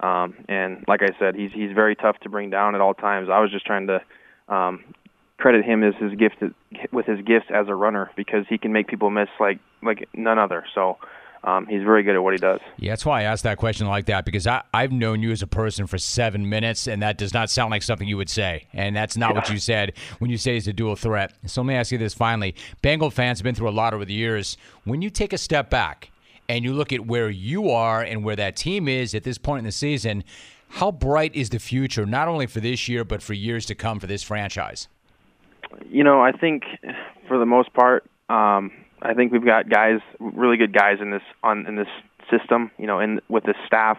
Um, 0.00 0.34
and 0.48 0.84
like 0.88 1.02
I 1.02 1.18
said, 1.18 1.34
he's 1.34 1.50
he's 1.52 1.72
very 1.72 1.94
tough 1.94 2.18
to 2.20 2.28
bring 2.28 2.50
down 2.50 2.74
at 2.74 2.80
all 2.80 2.94
times. 2.94 3.28
I 3.30 3.40
was 3.40 3.50
just 3.50 3.66
trying 3.66 3.88
to 3.88 4.00
um, 4.48 4.84
credit 5.36 5.64
him 5.64 5.82
as 5.82 5.94
his 6.00 6.14
gift 6.14 6.36
with 6.92 7.06
his 7.06 7.20
gifts 7.20 7.46
as 7.52 7.68
a 7.68 7.74
runner 7.74 8.10
because 8.16 8.44
he 8.48 8.58
can 8.58 8.72
make 8.72 8.88
people 8.88 9.10
miss 9.10 9.28
like 9.38 9.58
like 9.82 10.08
none 10.14 10.38
other. 10.38 10.64
So 10.74 10.96
um, 11.42 11.66
he's 11.66 11.82
very 11.82 12.02
good 12.02 12.14
at 12.14 12.22
what 12.22 12.34
he 12.34 12.38
does. 12.38 12.60
Yeah, 12.76 12.92
that's 12.92 13.06
why 13.06 13.20
I 13.20 13.22
asked 13.24 13.44
that 13.44 13.56
question 13.56 13.86
like 13.86 14.06
that 14.06 14.24
because 14.24 14.46
I, 14.46 14.62
I've 14.74 14.92
known 14.92 15.22
you 15.22 15.30
as 15.30 15.42
a 15.42 15.46
person 15.46 15.86
for 15.86 15.96
seven 15.96 16.48
minutes, 16.48 16.86
and 16.86 17.02
that 17.02 17.16
does 17.16 17.32
not 17.32 17.48
sound 17.48 17.70
like 17.70 17.82
something 17.82 18.06
you 18.06 18.18
would 18.18 18.28
say. 18.28 18.66
And 18.72 18.94
that's 18.94 19.16
not 19.16 19.30
yeah. 19.30 19.36
what 19.36 19.50
you 19.50 19.58
said 19.58 19.94
when 20.18 20.30
you 20.30 20.36
say 20.36 20.54
he's 20.54 20.68
a 20.68 20.72
dual 20.72 20.96
threat. 20.96 21.32
So 21.46 21.62
let 21.62 21.68
me 21.68 21.74
ask 21.74 21.92
you 21.92 21.98
this 21.98 22.12
finally. 22.12 22.54
Bengal 22.82 23.10
fans 23.10 23.38
have 23.38 23.44
been 23.44 23.54
through 23.54 23.70
a 23.70 23.70
lot 23.70 23.94
over 23.94 24.04
the 24.04 24.12
years. 24.12 24.58
When 24.84 25.00
you 25.00 25.08
take 25.08 25.32
a 25.32 25.38
step 25.38 25.70
back 25.70 26.10
and 26.48 26.64
you 26.64 26.74
look 26.74 26.92
at 26.92 27.06
where 27.06 27.30
you 27.30 27.70
are 27.70 28.02
and 28.02 28.22
where 28.22 28.36
that 28.36 28.56
team 28.56 28.86
is 28.86 29.14
at 29.14 29.22
this 29.22 29.38
point 29.38 29.60
in 29.60 29.64
the 29.64 29.72
season, 29.72 30.24
how 30.68 30.92
bright 30.92 31.34
is 31.34 31.50
the 31.50 31.58
future, 31.58 32.04
not 32.04 32.28
only 32.28 32.46
for 32.46 32.60
this 32.60 32.86
year, 32.86 33.04
but 33.04 33.22
for 33.22 33.32
years 33.32 33.64
to 33.66 33.74
come 33.74 33.98
for 33.98 34.06
this 34.06 34.22
franchise? 34.22 34.88
You 35.88 36.04
know, 36.04 36.20
I 36.20 36.32
think 36.32 36.64
for 37.28 37.38
the 37.38 37.46
most 37.46 37.72
part, 37.72 38.04
um, 38.28 38.70
I 39.02 39.14
think 39.14 39.32
we've 39.32 39.44
got 39.44 39.68
guys, 39.68 40.00
really 40.18 40.56
good 40.56 40.72
guys 40.72 40.98
in 41.00 41.10
this 41.10 41.22
on 41.42 41.66
in 41.66 41.76
this 41.76 41.88
system. 42.30 42.70
You 42.78 42.86
know, 42.86 42.98
and 42.98 43.20
with 43.28 43.44
this 43.44 43.56
staff 43.66 43.98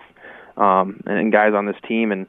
um, 0.58 1.02
and 1.06 1.32
guys 1.32 1.54
on 1.54 1.66
this 1.66 1.76
team, 1.88 2.12
and 2.12 2.28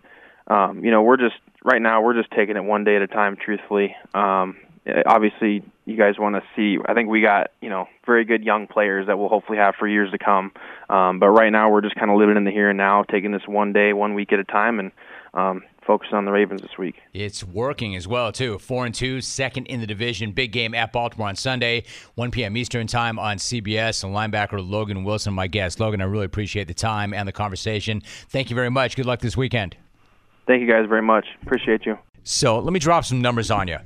um, 0.48 0.84
you 0.84 0.90
know, 0.90 1.02
we're 1.02 1.16
just 1.16 1.36
right 1.64 1.80
now 1.80 2.02
we're 2.02 2.14
just 2.14 2.30
taking 2.30 2.56
it 2.56 2.64
one 2.64 2.84
day 2.84 2.96
at 2.96 3.02
a 3.02 3.06
time. 3.06 3.36
Truthfully, 3.36 3.94
um, 4.14 4.56
obviously, 5.06 5.62
you 5.84 5.96
guys 5.96 6.18
want 6.18 6.36
to 6.36 6.42
see. 6.56 6.78
I 6.86 6.94
think 6.94 7.08
we 7.08 7.20
got 7.20 7.50
you 7.60 7.68
know 7.68 7.88
very 8.06 8.24
good 8.24 8.44
young 8.44 8.66
players 8.66 9.06
that 9.06 9.18
we'll 9.18 9.28
hopefully 9.28 9.58
have 9.58 9.74
for 9.78 9.86
years 9.86 10.10
to 10.12 10.18
come. 10.18 10.52
Um, 10.88 11.18
but 11.18 11.28
right 11.28 11.50
now, 11.50 11.70
we're 11.70 11.82
just 11.82 11.94
kind 11.94 12.10
of 12.10 12.18
living 12.18 12.36
in 12.36 12.44
the 12.44 12.50
here 12.50 12.70
and 12.70 12.78
now, 12.78 13.02
taking 13.02 13.32
this 13.32 13.46
one 13.46 13.72
day, 13.72 13.92
one 13.92 14.14
week 14.14 14.32
at 14.32 14.38
a 14.38 14.44
time, 14.44 14.78
and 14.78 14.92
um, 15.34 15.62
focusing 15.86 16.16
on 16.16 16.24
the 16.24 16.32
Ravens 16.32 16.62
this 16.62 16.78
week. 16.78 16.96
It's 17.12 17.44
working 17.44 17.96
as 17.96 18.06
well 18.08 18.32
too. 18.32 18.58
Four 18.58 18.86
and 18.86 18.94
two, 18.94 19.20
second 19.20 19.66
in 19.66 19.80
the 19.80 19.86
division. 19.86 20.32
Big 20.32 20.52
game 20.52 20.74
at 20.74 20.92
Baltimore 20.92 21.28
on 21.28 21.36
Sunday, 21.36 21.84
1 22.14 22.30
p.m. 22.30 22.56
Eastern 22.56 22.86
time 22.86 23.18
on 23.18 23.36
CBS. 23.36 24.04
And 24.04 24.14
linebacker 24.14 24.66
Logan 24.68 25.04
Wilson, 25.04 25.34
my 25.34 25.46
guest. 25.46 25.80
Logan, 25.80 26.00
I 26.00 26.04
really 26.04 26.24
appreciate 26.26 26.68
the 26.68 26.74
time 26.74 27.12
and 27.12 27.26
the 27.26 27.32
conversation. 27.32 28.02
Thank 28.28 28.50
you 28.50 28.56
very 28.56 28.70
much. 28.70 28.96
Good 28.96 29.06
luck 29.06 29.20
this 29.20 29.36
weekend. 29.36 29.76
Thank 30.46 30.60
you 30.60 30.68
guys 30.68 30.86
very 30.88 31.02
much. 31.02 31.26
Appreciate 31.42 31.86
you. 31.86 31.98
So 32.24 32.58
let 32.58 32.72
me 32.72 32.80
drop 32.80 33.04
some 33.04 33.20
numbers 33.20 33.50
on 33.50 33.68
you. 33.68 33.78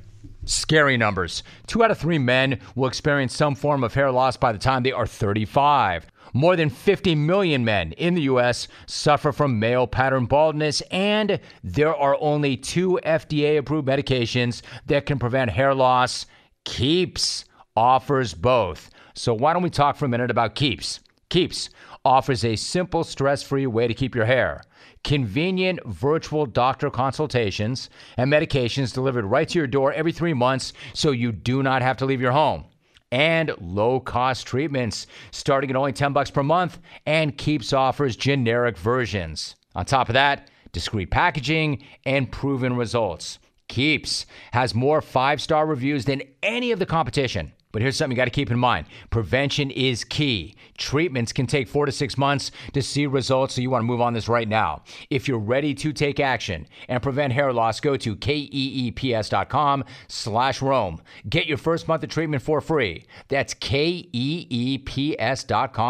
Scary 0.45 0.95
numbers. 0.95 1.43
Two 1.65 1.83
out 1.83 1.91
of 1.91 1.97
three 1.97 2.17
men 2.19 2.59
will 2.75 2.87
experience 2.87 3.35
some 3.35 3.53
form 3.53 3.83
of 3.83 3.93
hair 3.93 4.11
loss 4.11 4.37
by 4.37 4.51
the 4.51 4.57
time 4.57 4.83
they 4.83 4.91
are 4.91 5.05
35. 5.05 6.07
More 6.37 6.55
than 6.55 6.69
50 6.69 7.15
million 7.15 7.65
men 7.65 7.93
in 7.93 8.13
the 8.13 8.21
U.S. 8.21 8.67
suffer 8.85 9.31
from 9.31 9.57
male 9.57 9.87
pattern 9.87 10.27
baldness, 10.27 10.81
and 10.91 11.39
there 11.63 11.95
are 11.95 12.15
only 12.21 12.55
two 12.55 12.99
FDA 13.03 13.57
approved 13.57 13.87
medications 13.87 14.61
that 14.85 15.07
can 15.07 15.17
prevent 15.17 15.49
hair 15.49 15.73
loss. 15.73 16.27
Keeps 16.63 17.45
offers 17.75 18.35
both. 18.35 18.91
So, 19.15 19.33
why 19.33 19.51
don't 19.51 19.63
we 19.63 19.71
talk 19.71 19.95
for 19.95 20.05
a 20.05 20.09
minute 20.09 20.29
about 20.29 20.53
Keeps? 20.53 20.99
Keeps 21.29 21.71
offers 22.05 22.45
a 22.45 22.55
simple, 22.55 23.03
stress 23.03 23.41
free 23.41 23.65
way 23.65 23.87
to 23.87 23.95
keep 23.95 24.13
your 24.13 24.25
hair 24.25 24.61
convenient 25.03 25.83
virtual 25.87 26.45
doctor 26.45 26.91
consultations, 26.91 27.89
and 28.15 28.31
medications 28.31 28.93
delivered 28.93 29.25
right 29.25 29.49
to 29.49 29.57
your 29.57 29.67
door 29.67 29.91
every 29.93 30.11
three 30.11 30.35
months 30.35 30.71
so 30.93 31.09
you 31.09 31.31
do 31.31 31.63
not 31.63 31.81
have 31.81 31.97
to 31.97 32.05
leave 32.05 32.21
your 32.21 32.31
home. 32.31 32.65
And 33.11 33.53
low 33.61 33.99
cost 33.99 34.45
treatments 34.47 35.07
starting 35.31 35.69
at 35.69 35.75
only 35.75 35.93
10 35.93 36.13
bucks 36.13 36.29
per 36.29 36.43
month 36.43 36.79
and 37.05 37.37
keeps 37.37 37.71
offers 37.73 38.15
generic 38.15 38.77
versions. 38.77 39.55
On 39.75 39.85
top 39.85 40.09
of 40.09 40.13
that, 40.13 40.49
discreet 40.71 41.11
packaging 41.11 41.83
and 42.05 42.31
proven 42.31 42.75
results. 42.75 43.39
Keeps 43.69 44.25
has 44.51 44.73
more 44.73 45.01
five 45.01 45.41
star 45.41 45.65
reviews 45.65 46.05
than 46.05 46.21
any 46.41 46.71
of 46.71 46.79
the 46.79 46.85
competition. 46.85 47.53
But 47.71 47.81
here's 47.81 47.97
something 47.97 48.15
you 48.15 48.17
got 48.17 48.25
to 48.25 48.31
keep 48.31 48.49
in 48.51 48.59
mind 48.59 48.87
prevention 49.09 49.71
is 49.71 50.03
key. 50.03 50.55
Treatments 50.77 51.33
can 51.33 51.47
take 51.47 51.67
four 51.67 51.85
to 51.85 51.91
six 51.91 52.17
months 52.17 52.51
to 52.73 52.81
see 52.81 53.05
results, 53.05 53.55
so 53.55 53.61
you 53.61 53.69
want 53.69 53.81
to 53.81 53.85
move 53.85 54.01
on 54.01 54.13
this 54.13 54.29
right 54.29 54.47
now. 54.47 54.83
If 55.09 55.27
you're 55.27 55.39
ready 55.39 55.73
to 55.75 55.91
take 55.91 56.19
action 56.19 56.67
and 56.87 57.03
prevent 57.03 57.33
hair 57.33 57.51
loss, 57.51 57.79
go 57.79 57.97
to 57.97 58.15
keeps.com 58.15 59.83
slash 60.07 60.61
Rome. 60.61 61.01
Get 61.29 61.47
your 61.47 61.57
first 61.57 61.87
month 61.87 62.03
of 62.03 62.09
treatment 62.09 62.43
for 62.43 62.61
free. 62.61 63.05
That's 63.27 63.53
keeps.com 63.53 63.97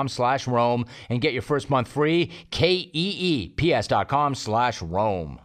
slash 0.07 0.47
Rome 0.47 0.85
and 1.09 1.21
get 1.21 1.33
your 1.33 1.41
first 1.41 1.69
month 1.69 1.87
free. 1.87 2.31
keeps.com 2.51 4.35
slash 4.35 4.81
Rome. 4.81 5.39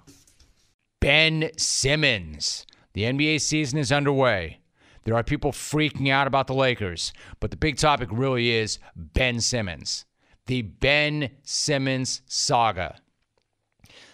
Ben 1.01 1.51
Simmons. 1.57 2.67
The 2.95 3.03
NBA 3.03 3.41
season 3.41 3.79
is 3.79 3.91
underway. 3.91 4.62
There 5.05 5.15
are 5.17 5.23
people 5.23 5.53
freaking 5.53 6.11
out 6.11 6.27
about 6.27 6.47
the 6.47 6.55
Lakers, 6.55 7.13
but 7.41 7.51
the 7.51 7.57
big 7.57 7.77
topic 7.77 8.09
really 8.13 8.51
is 8.51 8.79
Ben 8.95 9.41
Simmons. 9.41 10.05
The 10.47 10.63
Ben 10.63 11.31
Simmons 11.43 12.23
saga. 12.27 12.97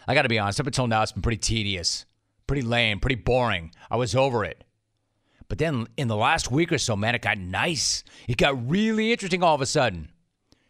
I 0.07 0.14
got 0.14 0.22
to 0.22 0.29
be 0.29 0.38
honest, 0.38 0.61
up 0.61 0.66
until 0.66 0.87
now, 0.87 1.03
it's 1.03 1.12
been 1.12 1.22
pretty 1.22 1.38
tedious, 1.38 2.07
pretty 2.46 2.62
lame, 2.62 3.01
pretty 3.01 3.16
boring. 3.16 3.72
I 3.90 3.96
was 3.96 4.14
over 4.14 4.44
it. 4.44 4.64
But 5.48 5.59
then 5.59 5.87
in 5.96 6.09
the 6.09 6.16
last 6.16 6.51
week 6.51 6.72
or 6.72 6.79
so, 6.79 6.96
man, 6.96 7.14
it 7.14 7.22
got 7.22 7.38
nice. 7.38 8.05
It 8.27 8.37
got 8.37 8.70
really 8.70 9.12
interesting 9.12 9.42
all 9.42 9.55
of 9.55 9.61
a 9.61 9.66
sudden. 9.66 10.11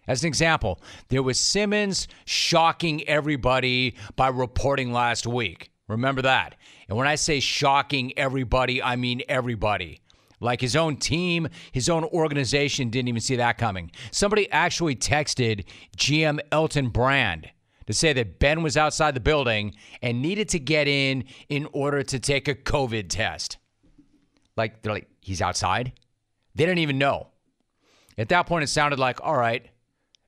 As 0.07 0.22
an 0.22 0.28
example, 0.28 0.81
there 1.09 1.22
was 1.22 1.38
Simmons 1.38 2.09
shocking 2.24 3.07
everybody 3.07 3.94
by 4.16 4.28
reporting 4.28 4.92
last 4.92 5.26
week. 5.26 5.70
Remember 5.87 6.22
that. 6.22 6.54
And 6.88 6.96
when 6.96 7.07
I 7.07 7.16
say 7.16 7.40
shocking 7.40 8.16
everybody, 8.18 8.83
I 8.83 8.96
mean 8.96 9.22
everybody. 9.28 10.00
Like 10.40 10.61
his 10.61 10.77
own 10.77 10.96
team, 10.96 11.48
his 11.72 11.88
own 11.88 12.05
organization 12.05 12.90
didn't 12.90 13.09
even 13.09 13.20
see 13.20 13.37
that 13.37 13.59
coming. 13.59 13.90
Somebody 14.11 14.51
actually 14.51 14.96
texted 14.96 15.64
GM 15.96 16.38
Elton 16.53 16.88
Brand 16.90 17.51
to 17.87 17.92
say 17.92 18.12
that 18.12 18.38
Ben 18.38 18.62
was 18.62 18.77
outside 18.77 19.14
the 19.14 19.20
building 19.20 19.74
and 20.03 20.20
needed 20.20 20.48
to 20.51 20.59
get 20.59 20.87
in 20.87 21.24
in 21.48 21.66
order 21.72 22.03
to 22.03 22.18
take 22.18 22.46
a 22.46 22.55
COVID 22.55 23.09
test. 23.09 23.57
Like, 24.57 24.83
they're 24.83 24.92
like, 24.92 25.09
he's 25.20 25.40
outside? 25.40 25.92
They 26.55 26.66
didn't 26.66 26.81
even 26.81 26.98
know. 26.98 27.29
At 28.18 28.29
that 28.29 28.46
point, 28.46 28.64
it 28.64 28.66
sounded 28.66 28.98
like, 28.98 29.20
all 29.22 29.37
right, 29.37 29.68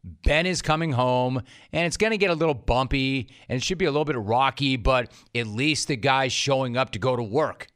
Ben 0.03 0.47
is 0.47 0.63
coming 0.63 0.93
home 0.93 1.43
and 1.73 1.87
it's 1.87 1.97
going 1.97 2.13
to 2.13 2.19
get 2.19 2.31
a 2.31 2.35
little 2.35 2.55
bumpy 2.55 3.29
and 3.49 3.57
it 3.57 3.63
should 3.63 3.79
be 3.79 3.85
a 3.85 3.91
little 3.91 4.05
bit 4.05 4.17
rocky, 4.17 4.77
but 4.77 5.13
at 5.35 5.47
least 5.47 5.89
the 5.89 5.97
guy's 5.97 6.33
showing 6.33 6.77
up 6.77 6.91
to 6.93 6.99
go 6.99 7.17
to 7.17 7.23
work. 7.23 7.67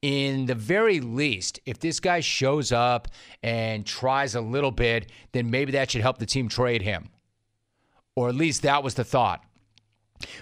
In 0.00 0.46
the 0.46 0.54
very 0.54 1.00
least, 1.00 1.58
if 1.66 1.80
this 1.80 1.98
guy 1.98 2.20
shows 2.20 2.70
up 2.70 3.08
and 3.42 3.84
tries 3.84 4.34
a 4.34 4.40
little 4.40 4.70
bit, 4.70 5.10
then 5.32 5.50
maybe 5.50 5.72
that 5.72 5.90
should 5.90 6.02
help 6.02 6.18
the 6.18 6.26
team 6.26 6.48
trade 6.48 6.82
him. 6.82 7.08
Or 8.14 8.28
at 8.28 8.36
least 8.36 8.62
that 8.62 8.84
was 8.84 8.94
the 8.94 9.04
thought. 9.04 9.42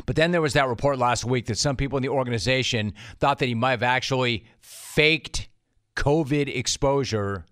But 0.05 0.17
then 0.17 0.31
there 0.31 0.41
was 0.43 0.55
that 0.55 0.69
report 0.69 0.99
last 0.99 1.25
week 1.25 1.47
that 1.47 1.59
some 1.59 1.77
people 1.77 1.97
in 1.99 2.03
the 2.03 2.09
organization 2.09 2.95
thought 3.19 3.39
that 3.39 3.47
he 3.47 3.55
might 3.55 3.73
have 3.73 3.83
actually 3.83 4.45
faked 4.61 5.49
COVID 5.97 6.55
exposure 6.55 7.45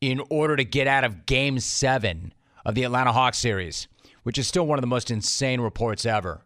in 0.00 0.20
order 0.30 0.56
to 0.56 0.64
get 0.64 0.86
out 0.86 1.04
of 1.04 1.26
game 1.26 1.58
seven 1.58 2.32
of 2.64 2.74
the 2.74 2.84
Atlanta 2.84 3.12
Hawks 3.12 3.38
series, 3.38 3.88
which 4.24 4.38
is 4.38 4.46
still 4.46 4.66
one 4.66 4.78
of 4.78 4.82
the 4.82 4.88
most 4.88 5.10
insane 5.10 5.60
reports 5.60 6.04
ever. 6.04 6.44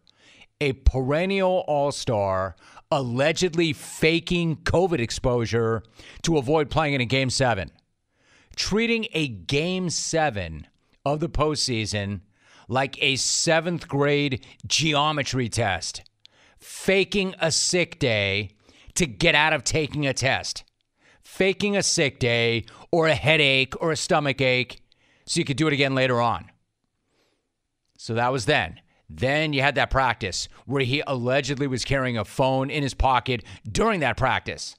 A 0.59 0.73
perennial 0.73 1.63
all 1.67 1.91
star 1.91 2.55
allegedly 2.91 3.73
faking 3.73 4.57
COVID 4.57 4.99
exposure 4.99 5.81
to 6.23 6.37
avoid 6.37 6.69
playing 6.69 6.93
in 6.93 7.01
a 7.01 7.05
game 7.05 7.29
seven, 7.29 7.71
treating 8.55 9.07
a 9.13 9.27
game 9.27 9.89
seven 9.89 10.67
of 11.05 11.19
the 11.19 11.29
postseason 11.29 12.21
like 12.67 13.01
a 13.01 13.15
seventh 13.15 13.87
grade 13.87 14.45
geometry 14.67 15.49
test, 15.49 16.03
faking 16.59 17.33
a 17.39 17.51
sick 17.51 17.97
day 17.97 18.51
to 18.95 19.05
get 19.05 19.35
out 19.35 19.53
of 19.53 19.63
taking 19.63 20.05
a 20.05 20.13
test, 20.13 20.63
faking 21.21 21.75
a 21.75 21.83
sick 21.83 22.19
day 22.19 22.65
or 22.91 23.07
a 23.07 23.15
headache 23.15 23.73
or 23.81 23.91
a 23.91 23.97
stomach 23.97 24.41
ache 24.41 24.81
so 25.25 25.39
you 25.39 25.45
could 25.45 25.57
do 25.57 25.67
it 25.67 25.73
again 25.73 25.95
later 25.95 26.21
on. 26.21 26.49
So 27.97 28.15
that 28.15 28.31
was 28.31 28.45
then. 28.45 28.79
Then 29.13 29.51
you 29.51 29.61
had 29.61 29.75
that 29.75 29.89
practice 29.89 30.47
where 30.65 30.83
he 30.83 31.03
allegedly 31.05 31.67
was 31.67 31.83
carrying 31.83 32.17
a 32.17 32.23
phone 32.23 32.69
in 32.69 32.81
his 32.81 32.93
pocket 32.93 33.43
during 33.69 33.99
that 33.99 34.15
practice, 34.15 34.77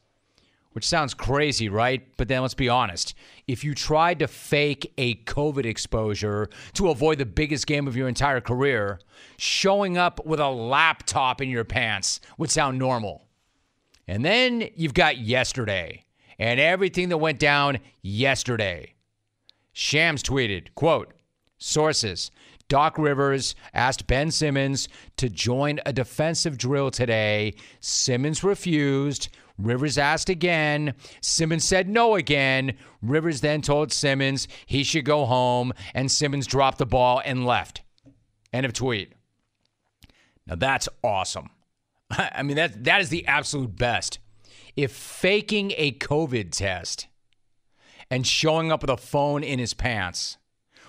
which 0.73 0.89
sounds 0.89 1.13
crazy, 1.13 1.69
right? 1.69 2.03
But 2.17 2.29
then 2.29 2.41
let's 2.41 2.55
be 2.55 2.71
honest. 2.71 3.15
If 3.47 3.63
you 3.63 3.75
tried 3.75 4.21
to 4.21 4.27
fake 4.27 4.91
a 4.97 5.17
COVID 5.25 5.67
exposure 5.67 6.49
to 6.75 6.89
avoid 6.89 7.19
the 7.19 7.27
biggest 7.27 7.67
game 7.67 7.87
of 7.87 7.95
your 7.95 8.09
entire 8.09 8.41
career, 8.41 9.01
showing 9.37 9.99
up 9.99 10.25
with 10.25 10.41
a 10.41 10.49
laptop 10.49 11.43
in 11.43 11.51
your 11.51 11.65
pants 11.65 12.19
would 12.39 12.51
sound 12.51 12.79
normal. 12.79 13.27
And 14.09 14.25
then 14.25 14.71
you've 14.75 14.95
got 14.95 15.19
yesterday 15.19 16.05
and 16.39 16.59
everything 16.59 17.11
that 17.11 17.19
went 17.19 17.39
down 17.39 17.81
yesterday. 18.01 18.95
Shams 19.75 20.23
tweeted, 20.23 20.69
quote, 20.75 21.13
sources, 21.59 22.31
Doc 22.73 22.97
Rivers 22.97 23.55
asked 23.75 24.07
Ben 24.07 24.31
Simmons 24.31 24.89
to 25.19 25.29
join 25.29 25.79
a 25.85 25.93
defensive 25.93 26.57
drill 26.57 26.91
today. 26.91 27.53
Simmons 27.81 28.43
refused. 28.43 29.29
Rivers 29.59 29.99
asked 29.99 30.31
again. 30.31 30.95
Simmons 31.21 31.65
said 31.65 31.87
no 31.87 32.15
again. 32.15 32.79
Rivers 33.03 33.43
then 33.43 33.61
told 33.61 33.93
Simmons 33.93 34.49
he 34.65 34.85
should 34.85 35.05
go 35.05 35.27
home, 35.27 35.75
and 35.93 36.11
Simmons 36.11 36.47
dropped 36.47 36.79
the 36.79 36.87
ball 36.87 37.21
and 37.23 37.45
left. 37.45 37.83
End 38.55 38.65
of 38.65 38.73
tweet. 38.73 39.13
Now 40.47 40.55
that's 40.55 40.89
awesome. 41.05 41.51
I 42.11 42.43
mean, 42.43 42.57
that, 42.57 42.85
that 42.85 43.03
is 43.03 43.11
the 43.11 43.27
absolute 43.27 43.77
best. 43.77 44.19
If 44.77 44.93
faking 44.93 45.75
a 45.77 45.93
COVID 45.93 46.53
test 46.53 47.07
and 48.11 48.27
showing 48.27 48.73
up 48.73 48.81
with 48.81 48.89
a 48.89 48.97
phone 48.97 49.45
in 49.45 49.59
his 49.59 49.75
pants 49.75 50.39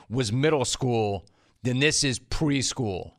was 0.09 0.31
middle 0.31 0.63
school, 0.63 1.25
then 1.63 1.79
this 1.79 2.03
is 2.03 2.19
preschool. 2.19 3.13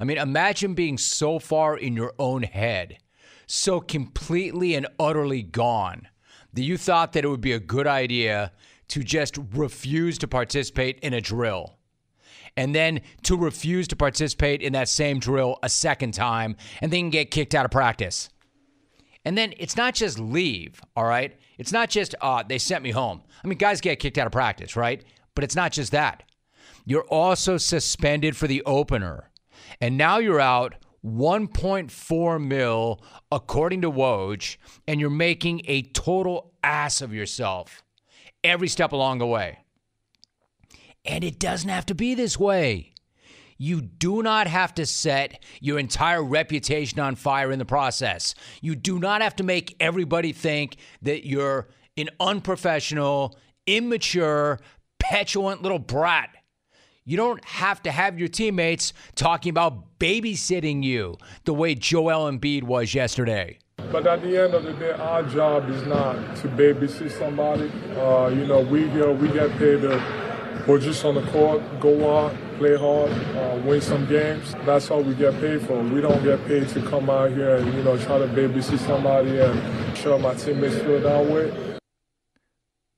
I 0.00 0.04
mean, 0.04 0.18
imagine 0.18 0.74
being 0.74 0.98
so 0.98 1.38
far 1.38 1.76
in 1.76 1.94
your 1.94 2.12
own 2.18 2.42
head, 2.42 2.98
so 3.46 3.80
completely 3.80 4.74
and 4.74 4.86
utterly 4.98 5.42
gone, 5.42 6.08
that 6.54 6.62
you 6.62 6.76
thought 6.76 7.12
that 7.12 7.24
it 7.24 7.28
would 7.28 7.40
be 7.40 7.52
a 7.52 7.60
good 7.60 7.86
idea 7.86 8.52
to 8.88 9.02
just 9.02 9.38
refuse 9.52 10.18
to 10.18 10.28
participate 10.28 10.98
in 11.00 11.14
a 11.14 11.20
drill. 11.20 11.78
And 12.56 12.74
then 12.74 13.00
to 13.22 13.36
refuse 13.36 13.88
to 13.88 13.96
participate 13.96 14.60
in 14.60 14.74
that 14.74 14.88
same 14.88 15.18
drill 15.18 15.58
a 15.62 15.68
second 15.68 16.12
time 16.12 16.56
and 16.82 16.92
then 16.92 17.08
get 17.08 17.30
kicked 17.30 17.54
out 17.54 17.64
of 17.64 17.70
practice. 17.70 18.28
And 19.24 19.38
then 19.38 19.54
it's 19.56 19.76
not 19.76 19.94
just 19.94 20.18
leave, 20.18 20.82
all 20.94 21.04
right? 21.04 21.34
It's 21.56 21.72
not 21.72 21.88
just, 21.88 22.14
uh, 22.20 22.42
they 22.42 22.58
sent 22.58 22.82
me 22.82 22.90
home. 22.90 23.22
I 23.42 23.48
mean, 23.48 23.56
guys 23.56 23.80
get 23.80 24.00
kicked 24.00 24.18
out 24.18 24.26
of 24.26 24.32
practice, 24.32 24.76
right? 24.76 25.02
But 25.34 25.44
it's 25.44 25.56
not 25.56 25.72
just 25.72 25.92
that. 25.92 26.24
You're 26.84 27.04
also 27.04 27.56
suspended 27.56 28.36
for 28.36 28.46
the 28.46 28.62
opener. 28.64 29.30
And 29.80 29.96
now 29.96 30.18
you're 30.18 30.40
out 30.40 30.74
1.4 31.04 32.44
mil, 32.44 33.02
according 33.30 33.82
to 33.82 33.90
Woj, 33.90 34.56
and 34.86 35.00
you're 35.00 35.10
making 35.10 35.62
a 35.66 35.82
total 35.82 36.52
ass 36.62 37.00
of 37.00 37.12
yourself 37.12 37.82
every 38.44 38.68
step 38.68 38.92
along 38.92 39.18
the 39.18 39.26
way. 39.26 39.58
And 41.04 41.24
it 41.24 41.38
doesn't 41.38 41.68
have 41.68 41.86
to 41.86 41.94
be 41.94 42.14
this 42.14 42.38
way. 42.38 42.92
You 43.58 43.80
do 43.80 44.22
not 44.22 44.46
have 44.48 44.74
to 44.74 44.86
set 44.86 45.42
your 45.60 45.78
entire 45.78 46.22
reputation 46.22 46.98
on 47.00 47.14
fire 47.14 47.52
in 47.52 47.58
the 47.58 47.64
process. 47.64 48.34
You 48.60 48.74
do 48.74 48.98
not 48.98 49.22
have 49.22 49.36
to 49.36 49.44
make 49.44 49.76
everybody 49.78 50.32
think 50.32 50.76
that 51.02 51.26
you're 51.26 51.68
an 51.96 52.08
unprofessional, 52.18 53.38
immature, 53.66 54.58
petulant 54.98 55.62
little 55.62 55.78
brat. 55.78 56.30
You 57.04 57.16
don't 57.16 57.44
have 57.44 57.82
to 57.82 57.90
have 57.90 58.16
your 58.16 58.28
teammates 58.28 58.92
talking 59.16 59.50
about 59.50 59.98
babysitting 59.98 60.84
you 60.84 61.18
the 61.44 61.52
way 61.52 61.74
Joel 61.74 62.30
Embiid 62.30 62.62
was 62.62 62.94
yesterday. 62.94 63.58
But 63.90 64.06
at 64.06 64.22
the 64.22 64.40
end 64.40 64.54
of 64.54 64.62
the 64.62 64.72
day, 64.74 64.92
our 64.92 65.24
job 65.24 65.68
is 65.68 65.84
not 65.84 66.14
to 66.36 66.48
babysit 66.48 67.10
somebody. 67.10 67.72
Uh, 67.98 68.28
you 68.28 68.46
know, 68.46 68.60
we 68.60 68.88
here, 68.90 69.10
we 69.12 69.26
get 69.32 69.50
paid 69.58 69.80
to 69.80 70.00
we're 70.68 70.78
just 70.78 71.04
on 71.04 71.16
the 71.16 71.26
court, 71.32 71.60
go 71.80 72.16
out, 72.16 72.36
play 72.58 72.76
hard, 72.76 73.10
uh, 73.10 73.60
win 73.64 73.80
some 73.80 74.06
games. 74.06 74.54
That's 74.64 74.88
all 74.92 75.02
we 75.02 75.14
get 75.14 75.34
paid 75.40 75.62
for. 75.62 75.82
We 75.82 76.00
don't 76.00 76.22
get 76.22 76.46
paid 76.46 76.68
to 76.68 76.82
come 76.82 77.10
out 77.10 77.32
here 77.32 77.56
and 77.56 77.74
you 77.74 77.82
know 77.82 77.98
try 77.98 78.18
to 78.18 78.28
babysit 78.28 78.78
somebody 78.78 79.40
and 79.40 79.98
show 79.98 80.16
my 80.20 80.34
teammates 80.34 80.76
feel 80.76 81.00
that 81.00 81.26
way. 81.26 81.78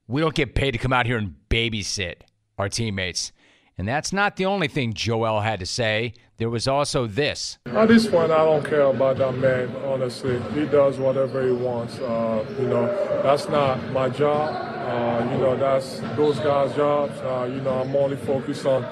We 0.07 0.21
don't 0.21 0.35
get 0.35 0.55
paid 0.55 0.73
to 0.73 0.79
come 0.79 0.93
out 0.93 1.07
here 1.07 1.17
and 1.17 1.37
babysit 1.49 2.17
our 2.59 2.69
teammates. 2.69 3.33
And 3.77 3.89
that's 3.89 4.13
not 4.13 4.37
the 4.37 4.47
only 4.47 4.69
thing 4.69 4.93
Joel 4.95 5.41
had 5.41 5.59
to 5.61 5.67
say. 5.67 6.15
There 6.37 6.51
was 6.51 6.69
also 6.69 7.07
this. 7.07 7.59
At 7.67 7.89
this 7.89 8.07
point, 8.07 8.31
I 8.31 8.45
don't 8.45 8.65
care 8.65 8.83
about 8.83 9.19
that 9.19 9.37
man, 9.37 9.75
honestly. 9.85 10.41
He 10.53 10.67
does 10.67 10.99
whatever 10.99 11.45
he 11.45 11.53
wants. 11.53 11.99
Uh, 11.99 12.45
you 12.59 12.67
know, 12.67 12.87
that's 13.23 13.49
not 13.49 13.83
my 13.91 14.09
job. 14.09 14.55
Uh, 14.55 15.33
you 15.33 15.39
know, 15.39 15.57
that's 15.57 16.01
those 16.17 16.39
guys' 16.39 16.75
jobs. 16.77 17.19
Uh, 17.21 17.49
you 17.53 17.61
know, 17.63 17.81
I'm 17.81 17.95
only 17.97 18.17
focused 18.17 18.67
on 18.67 18.83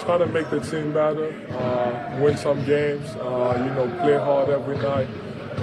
trying 0.00 0.18
to 0.18 0.26
make 0.26 0.50
the 0.50 0.60
team 0.60 0.92
better, 0.92 1.32
uh, 1.52 2.18
win 2.20 2.36
some 2.36 2.62
games, 2.66 3.08
uh, 3.16 3.54
you 3.56 3.74
know, 3.74 3.88
play 4.02 4.18
hard 4.18 4.50
every 4.50 4.76
night, 4.76 5.08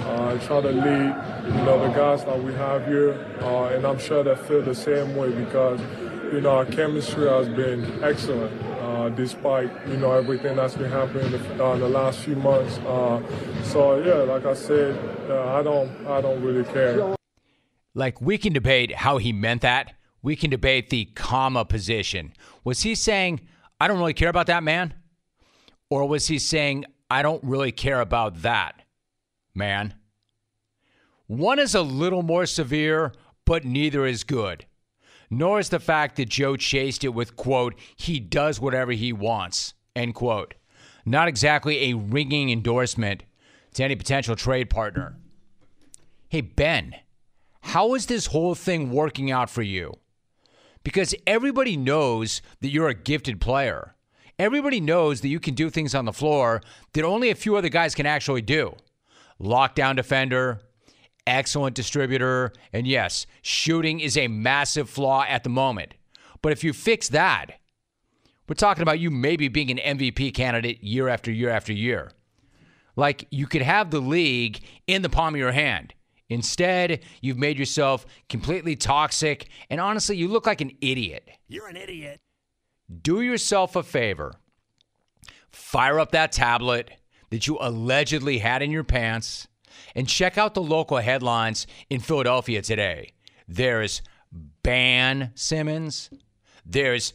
uh, 0.06 0.36
try 0.38 0.60
to 0.60 0.72
lead, 0.72 1.14
you 1.46 1.64
know, 1.64 1.86
the 1.86 1.94
guys 1.94 2.24
that 2.24 2.42
we 2.42 2.52
have 2.54 2.84
here. 2.86 3.12
And 3.74 3.86
I'm 3.86 3.98
sure 3.98 4.24
they 4.24 4.34
feel 4.34 4.62
the 4.62 4.74
same 4.74 5.14
way 5.14 5.30
because, 5.30 5.80
you 6.34 6.40
know, 6.40 6.50
our 6.50 6.66
chemistry 6.66 7.28
has 7.28 7.48
been 7.48 8.02
excellent. 8.02 8.60
Uh, 8.82 9.08
despite 9.10 9.70
you 9.88 9.96
know 9.96 10.12
everything 10.12 10.56
that's 10.56 10.74
been 10.74 10.90
happening 10.90 11.26
in 11.26 11.32
the, 11.32 11.64
uh, 11.64 11.76
the 11.76 11.88
last 11.88 12.18
few 12.20 12.34
months, 12.36 12.78
uh, 12.78 13.22
so 13.62 14.02
yeah, 14.02 14.14
like 14.32 14.44
I 14.44 14.54
said, 14.54 14.96
I 15.30 15.62
don't 15.62 15.90
I 16.06 16.20
don't 16.20 16.42
really 16.42 16.64
care. 16.64 17.14
Like, 17.94 18.20
we 18.20 18.38
can 18.38 18.52
debate 18.52 18.92
how 18.92 19.18
he 19.18 19.32
meant 19.32 19.62
that. 19.62 19.94
We 20.20 20.34
can 20.34 20.50
debate 20.50 20.90
the 20.90 21.04
comma 21.04 21.64
position. 21.64 22.32
Was 22.64 22.82
he 22.82 22.96
saying, 22.96 23.40
I 23.80 23.86
don't 23.86 23.98
really 23.98 24.14
care 24.14 24.28
about 24.28 24.48
that 24.48 24.64
man? 24.64 24.94
Or 25.90 26.08
was 26.08 26.26
he 26.26 26.40
saying, 26.40 26.86
I 27.08 27.22
don't 27.22 27.44
really 27.44 27.70
care 27.70 28.00
about 28.00 28.42
that 28.42 28.82
man? 29.54 29.94
One 31.28 31.60
is 31.60 31.74
a 31.74 31.82
little 31.82 32.22
more 32.22 32.46
severe, 32.46 33.12
but 33.44 33.64
neither 33.64 34.06
is 34.06 34.24
good. 34.24 34.66
Nor 35.36 35.58
is 35.58 35.68
the 35.68 35.80
fact 35.80 36.14
that 36.16 36.28
Joe 36.28 36.56
chased 36.56 37.02
it 37.02 37.08
with, 37.08 37.34
quote, 37.34 37.74
he 37.96 38.20
does 38.20 38.60
whatever 38.60 38.92
he 38.92 39.12
wants, 39.12 39.74
end 39.96 40.14
quote. 40.14 40.54
Not 41.04 41.26
exactly 41.26 41.90
a 41.90 41.96
ringing 41.96 42.50
endorsement 42.50 43.24
to 43.74 43.82
any 43.82 43.96
potential 43.96 44.36
trade 44.36 44.70
partner. 44.70 45.16
Hey, 46.28 46.40
Ben, 46.40 46.94
how 47.62 47.94
is 47.94 48.06
this 48.06 48.26
whole 48.26 48.54
thing 48.54 48.92
working 48.92 49.32
out 49.32 49.50
for 49.50 49.62
you? 49.62 49.94
Because 50.84 51.16
everybody 51.26 51.76
knows 51.76 52.40
that 52.60 52.70
you're 52.70 52.88
a 52.88 52.94
gifted 52.94 53.40
player. 53.40 53.96
Everybody 54.38 54.80
knows 54.80 55.20
that 55.20 55.28
you 55.28 55.40
can 55.40 55.54
do 55.54 55.68
things 55.68 55.96
on 55.96 56.04
the 56.04 56.12
floor 56.12 56.62
that 56.92 57.04
only 57.04 57.30
a 57.30 57.34
few 57.34 57.56
other 57.56 57.68
guys 57.68 57.96
can 57.96 58.06
actually 58.06 58.42
do. 58.42 58.76
Lockdown 59.40 59.96
defender, 59.96 60.60
excellent 61.26 61.74
distributor, 61.74 62.52
and 62.72 62.86
yes, 62.86 63.26
shooting 63.42 64.00
is 64.00 64.16
a 64.16 64.28
massive 64.28 64.88
flaw 64.88 65.24
at 65.28 65.44
the 65.44 65.50
moment. 65.50 65.94
But 66.42 66.52
if 66.52 66.62
you 66.62 66.72
fix 66.72 67.08
that, 67.10 67.58
we're 68.48 68.54
talking 68.54 68.82
about 68.82 69.00
you 69.00 69.10
maybe 69.10 69.48
being 69.48 69.70
an 69.70 69.98
MVP 69.98 70.34
candidate 70.34 70.82
year 70.82 71.08
after 71.08 71.30
year 71.30 71.48
after 71.48 71.72
year. 71.72 72.12
Like 72.96 73.26
you 73.30 73.46
could 73.46 73.62
have 73.62 73.90
the 73.90 74.00
league 74.00 74.60
in 74.86 75.02
the 75.02 75.08
palm 75.08 75.34
of 75.34 75.38
your 75.38 75.52
hand. 75.52 75.94
Instead, 76.28 77.00
you've 77.20 77.38
made 77.38 77.58
yourself 77.58 78.06
completely 78.28 78.76
toxic, 78.76 79.48
and 79.68 79.80
honestly, 79.80 80.16
you 80.16 80.28
look 80.28 80.46
like 80.46 80.60
an 80.60 80.72
idiot. 80.80 81.28
You're 81.48 81.68
an 81.68 81.76
idiot. 81.76 82.20
Do 83.02 83.20
yourself 83.20 83.76
a 83.76 83.82
favor. 83.82 84.34
Fire 85.50 86.00
up 86.00 86.12
that 86.12 86.32
tablet 86.32 86.90
that 87.30 87.46
you 87.46 87.58
allegedly 87.60 88.38
had 88.38 88.62
in 88.62 88.70
your 88.70 88.84
pants 88.84 89.48
and 89.94 90.08
check 90.08 90.38
out 90.38 90.54
the 90.54 90.62
local 90.62 90.98
headlines 90.98 91.66
in 91.90 92.00
Philadelphia 92.00 92.62
today. 92.62 93.12
There's 93.46 94.02
ban 94.62 95.30
Simmons, 95.34 96.10
there's 96.64 97.12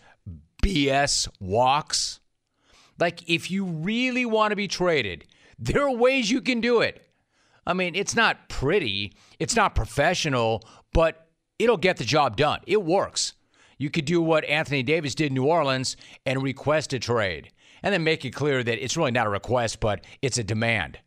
BS 0.63 1.27
walks. 1.39 2.19
Like, 2.99 3.29
if 3.29 3.49
you 3.49 3.65
really 3.65 4.25
want 4.25 4.51
to 4.51 4.55
be 4.55 4.67
traded, 4.67 5.25
there 5.57 5.83
are 5.83 5.95
ways 5.95 6.29
you 6.29 6.41
can 6.41 6.61
do 6.61 6.81
it. 6.81 7.05
I 7.65 7.73
mean, 7.73 7.95
it's 7.95 8.15
not 8.15 8.49
pretty, 8.49 9.13
it's 9.39 9.55
not 9.55 9.75
professional, 9.75 10.63
but 10.93 11.27
it'll 11.59 11.77
get 11.77 11.97
the 11.97 12.03
job 12.03 12.35
done. 12.35 12.59
It 12.65 12.83
works. 12.83 13.33
You 13.77 13.89
could 13.89 14.05
do 14.05 14.21
what 14.21 14.43
Anthony 14.45 14.83
Davis 14.83 15.15
did 15.15 15.27
in 15.27 15.35
New 15.35 15.45
Orleans 15.45 15.95
and 16.25 16.43
request 16.43 16.93
a 16.93 16.99
trade, 16.99 17.51
and 17.81 17.93
then 17.93 18.03
make 18.03 18.25
it 18.25 18.31
clear 18.31 18.63
that 18.63 18.83
it's 18.83 18.97
really 18.97 19.11
not 19.11 19.27
a 19.27 19.29
request, 19.29 19.79
but 19.79 20.03
it's 20.21 20.37
a 20.37 20.43
demand. 20.43 20.99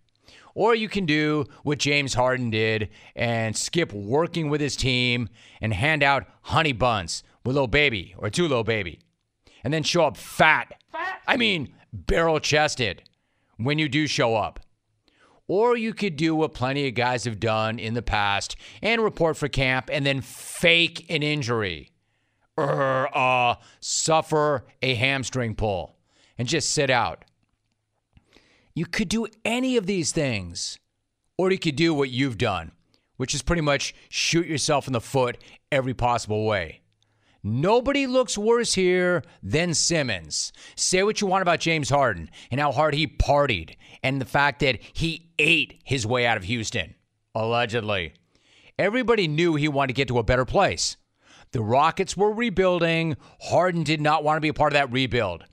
Or 0.54 0.74
you 0.74 0.88
can 0.88 1.06
do 1.06 1.46
what 1.62 1.78
James 1.78 2.14
Harden 2.14 2.50
did 2.50 2.90
and 3.16 3.56
skip 3.56 3.92
working 3.92 4.50
with 4.50 4.60
his 4.60 4.76
team 4.76 5.28
and 5.60 5.72
hand 5.72 6.02
out 6.02 6.26
honey 6.42 6.72
buns 6.72 7.22
with 7.44 7.56
Lil 7.56 7.66
Baby 7.66 8.14
or 8.18 8.30
two 8.30 8.48
Lil 8.48 8.64
Baby. 8.64 9.00
And 9.64 9.72
then 9.72 9.82
show 9.82 10.04
up 10.04 10.16
fat. 10.16 10.74
fat. 10.90 11.20
I 11.26 11.36
mean, 11.36 11.74
barrel 11.92 12.40
chested 12.40 13.02
when 13.56 13.78
you 13.78 13.88
do 13.88 14.06
show 14.06 14.34
up. 14.34 14.60
Or 15.48 15.76
you 15.76 15.92
could 15.92 16.16
do 16.16 16.34
what 16.34 16.54
plenty 16.54 16.88
of 16.88 16.94
guys 16.94 17.24
have 17.24 17.40
done 17.40 17.78
in 17.78 17.94
the 17.94 18.02
past 18.02 18.56
and 18.80 19.02
report 19.02 19.36
for 19.36 19.48
camp 19.48 19.90
and 19.92 20.06
then 20.06 20.20
fake 20.20 21.04
an 21.10 21.22
injury. 21.22 21.90
Or 22.56 23.08
uh, 23.16 23.56
suffer 23.80 24.66
a 24.82 24.94
hamstring 24.94 25.54
pull 25.54 25.96
and 26.38 26.46
just 26.46 26.70
sit 26.70 26.90
out. 26.90 27.24
You 28.74 28.87
could 28.87 29.08
do 29.08 29.26
any 29.44 29.76
of 29.76 29.87
these 29.87 30.12
things, 30.12 30.78
or 31.37 31.50
you 31.50 31.58
could 31.58 31.76
do 31.76 31.92
what 31.92 32.11
you've 32.11 32.38
done, 32.38 32.72
which 33.16 33.35
is 33.35 33.42
pretty 33.42 33.61
much 33.61 33.94
shoot 34.08 34.46
yourself 34.46 34.87
in 34.87 34.94
the 34.94 35.00
foot 35.00 35.37
every 35.70 35.92
possible 35.92 36.46
way. 36.46 36.80
Nobody 37.44 38.06
looks 38.06 38.38
worse 38.38 38.74
here 38.74 39.22
than 39.42 39.74
Simmons. 39.74 40.52
Say 40.76 41.02
what 41.02 41.20
you 41.20 41.26
want 41.26 41.42
about 41.42 41.61
James 41.61 41.90
Harden 41.90 42.30
and 42.50 42.61
how 42.61 42.72
hard 42.72 42.94
he 42.94 43.06
partied 43.06 43.76
and 44.02 44.20
the 44.20 44.26
fact 44.26 44.61
that 44.61 44.78
he 44.92 45.32
ate 45.38 45.82
his 45.85 46.06
way 46.06 46.24
out 46.24 46.37
of 46.37 46.44
Houston, 46.44 46.94
allegedly. 47.35 48.14
Everybody 48.78 49.28
knew 49.28 49.54
he 49.54 49.68
wanted 49.68 49.88
to 49.88 49.94
get 49.94 50.08
to 50.08 50.18
a 50.18 50.22
better 50.22 50.44
place. 50.44 50.96
The 51.50 51.62
Rockets 51.62 52.16
were 52.16 52.32
rebuilding. 52.32 53.16
Harden 53.40 53.82
did 53.82 54.00
not 54.00 54.24
want 54.24 54.37
to 54.37 54.40
be 54.40 54.48
a 54.48 54.54
part 54.54 54.72
of 54.72 54.74
that 54.74 54.92
rebuild. 54.92 55.44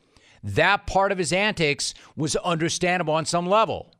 That 0.43 0.87
part 0.87 1.11
of 1.11 1.17
his 1.17 1.33
antics 1.33 1.93
was 2.15 2.35
understandable 2.37 3.13
on 3.13 3.25
some 3.25 3.47
level. 3.47 3.93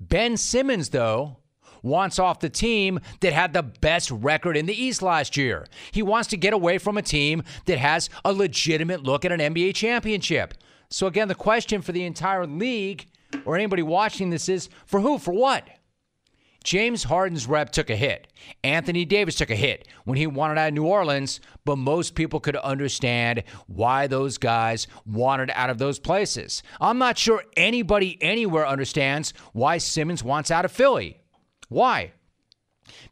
Ben 0.00 0.36
Simmons, 0.36 0.90
though, 0.90 1.38
wants 1.82 2.18
off 2.18 2.40
the 2.40 2.48
team 2.48 3.00
that 3.20 3.32
had 3.32 3.52
the 3.52 3.62
best 3.62 4.10
record 4.10 4.56
in 4.56 4.66
the 4.66 4.80
East 4.80 5.02
last 5.02 5.36
year. 5.36 5.66
He 5.90 6.02
wants 6.02 6.28
to 6.28 6.36
get 6.36 6.52
away 6.52 6.78
from 6.78 6.96
a 6.96 7.02
team 7.02 7.42
that 7.66 7.78
has 7.78 8.08
a 8.24 8.32
legitimate 8.32 9.02
look 9.02 9.24
at 9.24 9.32
an 9.32 9.40
NBA 9.40 9.74
championship. 9.74 10.54
So, 10.90 11.06
again, 11.06 11.28
the 11.28 11.34
question 11.34 11.82
for 11.82 11.92
the 11.92 12.04
entire 12.04 12.46
league 12.46 13.06
or 13.44 13.56
anybody 13.56 13.82
watching 13.82 14.30
this 14.30 14.48
is 14.48 14.68
for 14.86 15.00
who? 15.00 15.18
For 15.18 15.34
what? 15.34 15.68
James 16.68 17.04
Harden's 17.04 17.46
rep 17.46 17.70
took 17.70 17.88
a 17.88 17.96
hit. 17.96 18.30
Anthony 18.62 19.06
Davis 19.06 19.36
took 19.36 19.48
a 19.48 19.56
hit 19.56 19.88
when 20.04 20.18
he 20.18 20.26
wanted 20.26 20.58
out 20.58 20.68
of 20.68 20.74
New 20.74 20.84
Orleans, 20.84 21.40
but 21.64 21.76
most 21.76 22.14
people 22.14 22.40
could 22.40 22.56
understand 22.56 23.42
why 23.68 24.06
those 24.06 24.36
guys 24.36 24.86
wanted 25.06 25.50
out 25.54 25.70
of 25.70 25.78
those 25.78 25.98
places. 25.98 26.62
I'm 26.78 26.98
not 26.98 27.16
sure 27.16 27.42
anybody 27.56 28.18
anywhere 28.20 28.66
understands 28.66 29.32
why 29.54 29.78
Simmons 29.78 30.22
wants 30.22 30.50
out 30.50 30.66
of 30.66 30.70
Philly. 30.70 31.22
Why? 31.70 32.12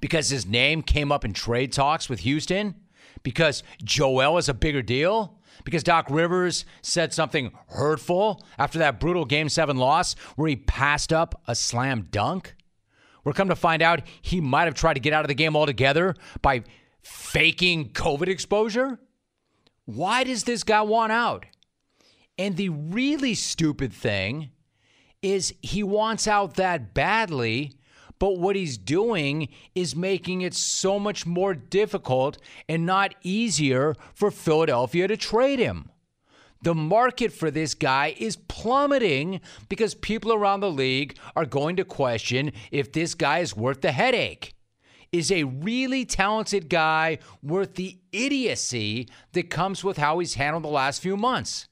Because 0.03 0.29
his 0.29 0.45
name 0.45 0.83
came 0.83 1.11
up 1.11 1.25
in 1.25 1.33
trade 1.33 1.73
talks 1.73 2.11
with 2.11 2.21
Houston? 2.21 2.75
Because 3.23 3.63
Joel 3.83 4.37
is 4.37 4.51
a 4.51 4.55
bigger 4.55 4.83
deal? 4.83 5.39
Because 5.65 5.83
Doc 5.83 6.09
Rivers 6.11 6.67
said 6.83 7.15
something 7.15 7.53
hurtful 7.69 8.45
after 8.59 8.79
that 8.81 9.01
brutal 9.01 9.25
Game 9.25 9.49
7 9.49 9.79
loss 9.79 10.13
where 10.37 10.51
he 10.51 10.57
passed 10.57 11.11
up 11.11 11.41
a 11.49 11.55
slam 11.55 12.09
dunk? 12.11 12.55
We're 13.27 13.33
come 13.33 13.49
to 13.49 13.57
find 13.57 13.83
out 13.83 14.03
he 14.23 14.41
might 14.41 14.67
have 14.67 14.75
tried 14.75 14.95
to 14.95 15.01
get 15.01 15.13
out 15.13 15.25
of 15.25 15.29
the 15.29 15.35
game 15.35 15.57
altogether 15.57 16.15
by 16.43 16.63
faking 17.03 17.91
COVID 17.91 18.29
exposure. 18.29 19.01
Why 19.85 20.23
does 20.23 20.45
this 20.45 20.63
guy 20.63 20.83
want 20.83 21.11
out? 21.11 21.45
And 22.39 22.57
the 22.57 22.69
really 22.69 23.35
stupid 23.35 23.93
thing 23.93 24.51
is 25.23 25.53
he 25.61 25.83
wants 25.83 26.29
out 26.29 26.55
that 26.55 26.95
badly, 26.95 27.73
but 28.21 28.39
what 28.39 28.55
he's 28.55 28.79
doing 28.79 29.49
is 29.75 29.97
making 29.97 30.43
it 30.43 30.55
so 30.55 31.01
much 31.01 31.27
more 31.27 31.53
difficult 31.53 32.39
and 32.69 32.87
not 32.87 33.17
easier 33.25 33.97
for 34.15 34.31
Philadelphia 34.31 35.09
to 35.09 35.17
trade 35.17 35.59
him. 35.59 35.91
The 36.67 36.75
market 36.75 37.33
for 37.33 37.49
this 37.49 37.77
guy 37.77 38.17
is 38.19 38.35
plummeting 38.35 39.41
because 39.69 39.95
people 39.95 40.33
around 40.33 40.59
the 40.59 40.69
league 40.69 41.17
are 41.37 41.47
going 41.47 41.77
to 41.77 41.85
question 41.85 42.51
if 42.73 42.91
this 42.91 43.15
guy 43.15 43.39
is 43.39 43.57
worth 43.57 43.83
the 43.83 43.93
headache. 43.93 44.53
Is 45.13 45.31
a 45.31 45.45
really 45.45 46.05
talented 46.05 46.69
guy 46.69 47.19
worth 47.41 47.77
the 47.77 48.01
idiocy 48.11 49.09
that 49.31 49.49
comes 49.49 49.85
with 49.85 49.99
how 49.99 50.19
he's 50.19 50.35
handled 50.35 50.65
the 50.65 50.69
last 50.69 51.01
few 51.01 51.17
months? 51.17 51.69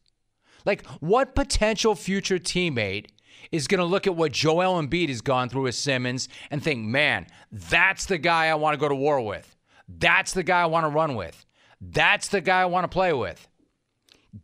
Like, 0.65 0.87
what 1.01 1.35
potential 1.35 1.97
future 1.97 2.39
teammate 2.39 3.07
is 3.51 3.67
going 3.67 3.81
to 3.81 3.85
look 3.85 4.07
at 4.07 4.15
what 4.15 4.31
Joel 4.31 4.81
Embiid 4.81 5.09
has 5.09 5.23
gone 5.23 5.49
through 5.49 5.63
with 5.63 5.75
Simmons 5.75 6.29
and 6.53 6.63
think, 6.63 6.85
man, 6.85 7.27
that's 7.51 8.07
the 8.07 8.19
guy 8.19 8.47
I 8.47 8.55
want 8.55 8.75
to 8.75 8.81
go 8.81 8.89
to 8.89 8.95
war 8.95 9.21
with. 9.21 9.57
That's 9.89 10.35
the 10.35 10.45
guy 10.45 10.63
I 10.63 10.67
want 10.67 10.85
to 10.85 10.89
run 10.89 11.17
with. 11.17 11.45
That's 11.81 12.29
the 12.29 12.41
guy 12.41 12.61
I 12.61 12.67
want 12.67 12.85
to 12.85 12.89
play 12.89 13.13
with. 13.13 13.49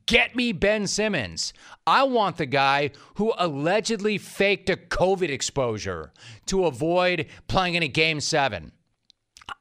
Get 0.07 0.37
me 0.37 0.53
Ben 0.53 0.87
Simmons. 0.87 1.53
I 1.87 2.05
want 2.05 2.37
the 2.37 2.47
guy 2.47 2.91
who 3.15 3.33
allegedly 3.39 4.19
faked 4.19 4.71
a 4.71 4.77
COVID 4.77 5.29
exposure 5.29 6.13
to 6.47 6.67
avoid 6.67 7.27
playing 7.49 7.75
in 7.75 7.83
a 7.83 7.89
game 7.89 8.21
seven. 8.21 8.73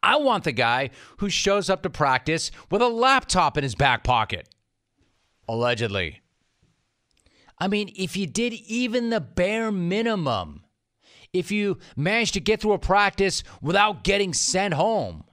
I 0.03 0.17
want 0.17 0.43
the 0.43 0.51
guy 0.51 0.91
who 1.17 1.29
shows 1.29 1.69
up 1.69 1.81
to 1.83 1.89
practice 1.89 2.51
with 2.69 2.81
a 2.81 2.87
laptop 2.87 3.57
in 3.57 3.63
his 3.63 3.75
back 3.75 4.03
pocket. 4.03 4.47
Allegedly. 5.47 6.21
I 7.57 7.67
mean, 7.67 7.91
if 7.95 8.15
you 8.15 8.27
did 8.27 8.53
even 8.53 9.09
the 9.09 9.19
bare 9.19 9.71
minimum, 9.71 10.63
if 11.33 11.51
you 11.51 11.79
managed 11.95 12.35
to 12.35 12.39
get 12.39 12.61
through 12.61 12.73
a 12.73 12.79
practice 12.79 13.43
without 13.61 14.03
getting 14.03 14.33
sent 14.33 14.75
home, 14.75 15.23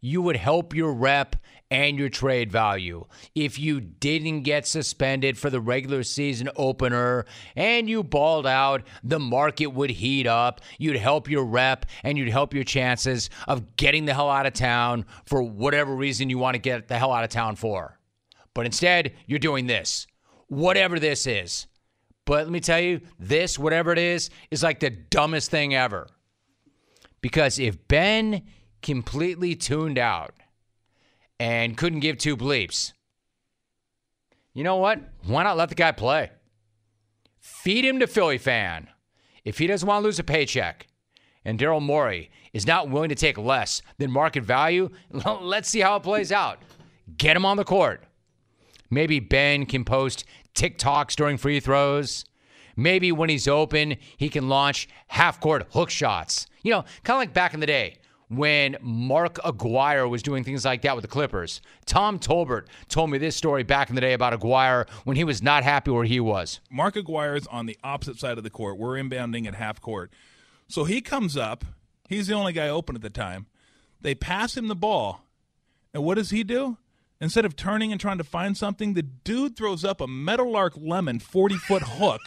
you 0.00 0.22
would 0.22 0.36
help 0.36 0.74
your 0.74 0.92
rep 0.92 1.36
and 1.70 1.98
your 1.98 2.08
trade 2.08 2.50
value. 2.50 3.04
If 3.34 3.58
you 3.58 3.80
didn't 3.80 4.42
get 4.42 4.66
suspended 4.66 5.36
for 5.36 5.50
the 5.50 5.60
regular 5.60 6.02
season 6.02 6.48
opener 6.56 7.26
and 7.56 7.88
you 7.88 8.02
balled 8.02 8.46
out, 8.46 8.82
the 9.04 9.18
market 9.18 9.68
would 9.68 9.90
heat 9.90 10.26
up. 10.26 10.60
You'd 10.78 10.96
help 10.96 11.28
your 11.28 11.44
rep 11.44 11.86
and 12.02 12.16
you'd 12.16 12.30
help 12.30 12.54
your 12.54 12.64
chances 12.64 13.28
of 13.46 13.76
getting 13.76 14.06
the 14.06 14.14
hell 14.14 14.30
out 14.30 14.46
of 14.46 14.54
town 14.54 15.04
for 15.26 15.42
whatever 15.42 15.94
reason 15.94 16.30
you 16.30 16.38
want 16.38 16.54
to 16.54 16.60
get 16.60 16.88
the 16.88 16.98
hell 16.98 17.12
out 17.12 17.24
of 17.24 17.30
town 17.30 17.56
for. 17.56 17.98
But 18.54 18.66
instead, 18.66 19.12
you're 19.26 19.38
doing 19.38 19.66
this, 19.66 20.06
whatever 20.48 20.98
this 20.98 21.26
is. 21.26 21.66
But 22.24 22.44
let 22.44 22.52
me 22.52 22.60
tell 22.60 22.80
you, 22.80 23.00
this, 23.18 23.58
whatever 23.58 23.92
it 23.92 23.98
is, 23.98 24.30
is 24.50 24.62
like 24.62 24.80
the 24.80 24.90
dumbest 24.90 25.50
thing 25.50 25.74
ever. 25.74 26.08
Because 27.20 27.58
if 27.58 27.88
Ben 27.88 28.42
completely 28.82 29.54
tuned 29.54 29.98
out 29.98 30.34
and 31.38 31.76
couldn't 31.76 32.00
give 32.00 32.18
two 32.18 32.36
bleeps, 32.36 32.92
you 34.54 34.64
know 34.64 34.76
what? 34.76 35.00
Why 35.24 35.44
not 35.44 35.56
let 35.56 35.68
the 35.68 35.74
guy 35.74 35.92
play? 35.92 36.30
Feed 37.38 37.84
him 37.84 38.00
to 38.00 38.06
Philly 38.06 38.38
fan. 38.38 38.88
If 39.44 39.58
he 39.58 39.66
doesn't 39.66 39.86
want 39.86 40.02
to 40.02 40.04
lose 40.04 40.18
a 40.18 40.24
paycheck 40.24 40.88
and 41.44 41.58
Daryl 41.58 41.80
Morey 41.80 42.30
is 42.52 42.66
not 42.66 42.90
willing 42.90 43.08
to 43.08 43.14
take 43.14 43.38
less 43.38 43.82
than 43.98 44.10
market 44.10 44.42
value, 44.42 44.90
let's 45.40 45.68
see 45.68 45.80
how 45.80 45.96
it 45.96 46.02
plays 46.02 46.32
out. 46.32 46.58
Get 47.16 47.36
him 47.36 47.46
on 47.46 47.56
the 47.56 47.64
court. 47.64 48.02
Maybe 48.90 49.20
Ben 49.20 49.64
can 49.64 49.84
post 49.84 50.24
TikToks 50.54 51.14
during 51.14 51.36
free 51.36 51.60
throws. 51.60 52.24
Maybe 52.76 53.12
when 53.12 53.28
he's 53.28 53.48
open, 53.48 53.96
he 54.16 54.28
can 54.28 54.48
launch 54.48 54.88
half 55.08 55.40
court 55.40 55.66
hook 55.70 55.90
shots. 55.90 56.46
You 56.62 56.72
know, 56.72 56.84
kind 57.04 57.16
of 57.16 57.18
like 57.18 57.32
back 57.32 57.54
in 57.54 57.60
the 57.60 57.66
day 57.66 57.98
when 58.28 58.76
Mark 58.80 59.38
Aguirre 59.44 60.08
was 60.08 60.22
doing 60.22 60.44
things 60.44 60.64
like 60.64 60.82
that 60.82 60.94
with 60.94 61.02
the 61.02 61.08
Clippers. 61.08 61.60
Tom 61.86 62.18
Tolbert 62.18 62.66
told 62.88 63.10
me 63.10 63.18
this 63.18 63.36
story 63.36 63.62
back 63.62 63.88
in 63.88 63.94
the 63.94 64.00
day 64.00 64.12
about 64.12 64.32
Aguirre 64.32 64.86
when 65.04 65.16
he 65.16 65.24
was 65.24 65.42
not 65.42 65.64
happy 65.64 65.90
where 65.90 66.04
he 66.04 66.20
was. 66.20 66.60
Mark 66.70 66.96
Aguirre 66.96 67.36
is 67.36 67.46
on 67.46 67.66
the 67.66 67.78
opposite 67.82 68.18
side 68.18 68.38
of 68.38 68.44
the 68.44 68.50
court. 68.50 68.78
We're 68.78 69.00
inbounding 69.02 69.46
at 69.46 69.54
half 69.54 69.80
court. 69.80 70.12
So 70.68 70.84
he 70.84 71.00
comes 71.00 71.36
up. 71.36 71.64
He's 72.08 72.26
the 72.26 72.34
only 72.34 72.52
guy 72.52 72.68
open 72.68 72.96
at 72.96 73.02
the 73.02 73.10
time. 73.10 73.46
They 74.00 74.14
pass 74.14 74.56
him 74.56 74.68
the 74.68 74.76
ball. 74.76 75.24
And 75.94 76.04
what 76.04 76.16
does 76.16 76.30
he 76.30 76.44
do? 76.44 76.76
Instead 77.20 77.44
of 77.44 77.56
turning 77.56 77.90
and 77.90 78.00
trying 78.00 78.18
to 78.18 78.24
find 78.24 78.56
something, 78.56 78.94
the 78.94 79.02
dude 79.02 79.56
throws 79.56 79.84
up 79.84 80.00
a 80.00 80.06
Meadowlark 80.06 80.74
Lemon 80.76 81.18
40 81.18 81.56
foot 81.56 81.82
hook 81.82 82.20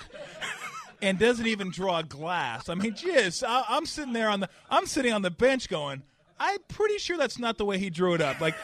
and 1.01 1.17
doesn't 1.17 1.47
even 1.47 1.71
draw 1.71 1.99
a 1.99 2.03
glass. 2.03 2.69
I 2.69 2.75
mean, 2.75 2.95
just 2.95 3.43
I, 3.43 3.63
I'm 3.69 3.85
sitting 3.85 4.13
there 4.13 4.29
on 4.29 4.41
the 4.41 4.49
I'm 4.69 4.85
sitting 4.85 5.13
on 5.13 5.21
the 5.21 5.31
bench 5.31 5.69
going, 5.69 6.03
I'm 6.39 6.59
pretty 6.67 6.97
sure 6.97 7.17
that's 7.17 7.39
not 7.39 7.57
the 7.57 7.65
way 7.65 7.77
he 7.77 7.89
drew 7.89 8.13
it 8.13 8.21
up. 8.21 8.39
Like, 8.39 8.55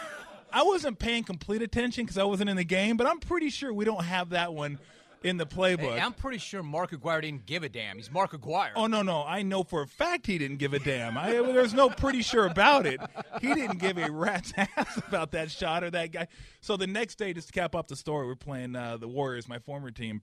I 0.51 0.63
wasn't 0.63 0.99
paying 0.99 1.23
complete 1.23 1.61
attention 1.61 2.05
because 2.05 2.17
I 2.17 2.23
wasn't 2.23 2.49
in 2.49 2.57
the 2.57 2.63
game, 2.63 2.97
but 2.97 3.07
I'm 3.07 3.19
pretty 3.19 3.49
sure 3.49 3.73
we 3.73 3.85
don't 3.85 4.03
have 4.03 4.29
that 4.29 4.53
one 4.53 4.79
in 5.23 5.38
the 5.38 5.45
playbook. 5.45 5.93
Hey, 5.95 5.99
I'm 5.99 6.13
pretty 6.13 6.38
sure 6.38 6.63
Mark 6.63 6.93
Aguirre 6.93 7.21
didn't 7.21 7.45
give 7.45 7.63
a 7.63 7.69
damn. 7.69 7.97
He's 7.97 8.11
Mark 8.11 8.33
Aguirre. 8.33 8.71
Oh 8.75 8.88
no, 8.88 9.01
no, 9.01 9.23
I 9.23 9.41
know 9.41 9.63
for 9.63 9.81
a 9.81 9.88
fact 9.88 10.27
he 10.27 10.38
didn't 10.38 10.57
give 10.57 10.73
a 10.73 10.79
damn. 10.79 11.17
I, 11.17 11.31
there's 11.31 11.73
no 11.73 11.89
pretty 11.89 12.21
sure 12.21 12.45
about 12.45 12.85
it. 12.85 13.01
He 13.41 13.53
didn't 13.53 13.79
give 13.79 13.97
a 13.97 14.11
rat's 14.11 14.53
ass 14.55 14.97
about 15.07 15.31
that 15.31 15.51
shot 15.51 15.83
or 15.83 15.89
that 15.91 16.11
guy. 16.11 16.27
So 16.61 16.77
the 16.77 16.88
next 16.88 17.15
day, 17.15 17.33
just 17.33 17.47
to 17.47 17.53
cap 17.53 17.75
off 17.75 17.88
the 17.88 17.95
story, 17.95 18.27
we're 18.27 18.35
playing 18.35 18.75
uh, 18.75 18.97
the 18.97 19.07
Warriors, 19.07 19.47
my 19.47 19.59
former 19.59 19.91
team, 19.91 20.21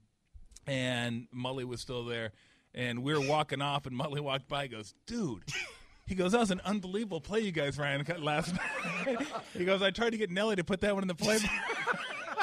and 0.67 1.27
Mully 1.35 1.65
was 1.65 1.81
still 1.81 2.05
there, 2.05 2.31
and 2.73 3.03
we 3.03 3.13
were 3.13 3.27
walking 3.27 3.61
off, 3.61 3.85
and 3.85 3.97
Mully 3.97 4.19
walked 4.19 4.47
by, 4.47 4.67
goes, 4.67 4.93
"Dude." 5.05 5.43
He 6.07 6.13
goes, 6.13 6.33
that 6.33 6.39
was 6.39 6.51
an 6.51 6.61
unbelievable 6.63 7.19
play 7.19 7.39
you 7.39 7.51
guys 7.51 7.79
ran 7.79 8.05
last 8.19 8.53
night. 8.53 9.27
he 9.57 9.65
goes, 9.65 9.81
I 9.81 9.89
tried 9.89 10.11
to 10.11 10.17
get 10.17 10.29
Nellie 10.29 10.55
to 10.55 10.63
put 10.63 10.81
that 10.81 10.93
one 10.93 11.03
in 11.03 11.07
the 11.07 11.15
play. 11.15 11.39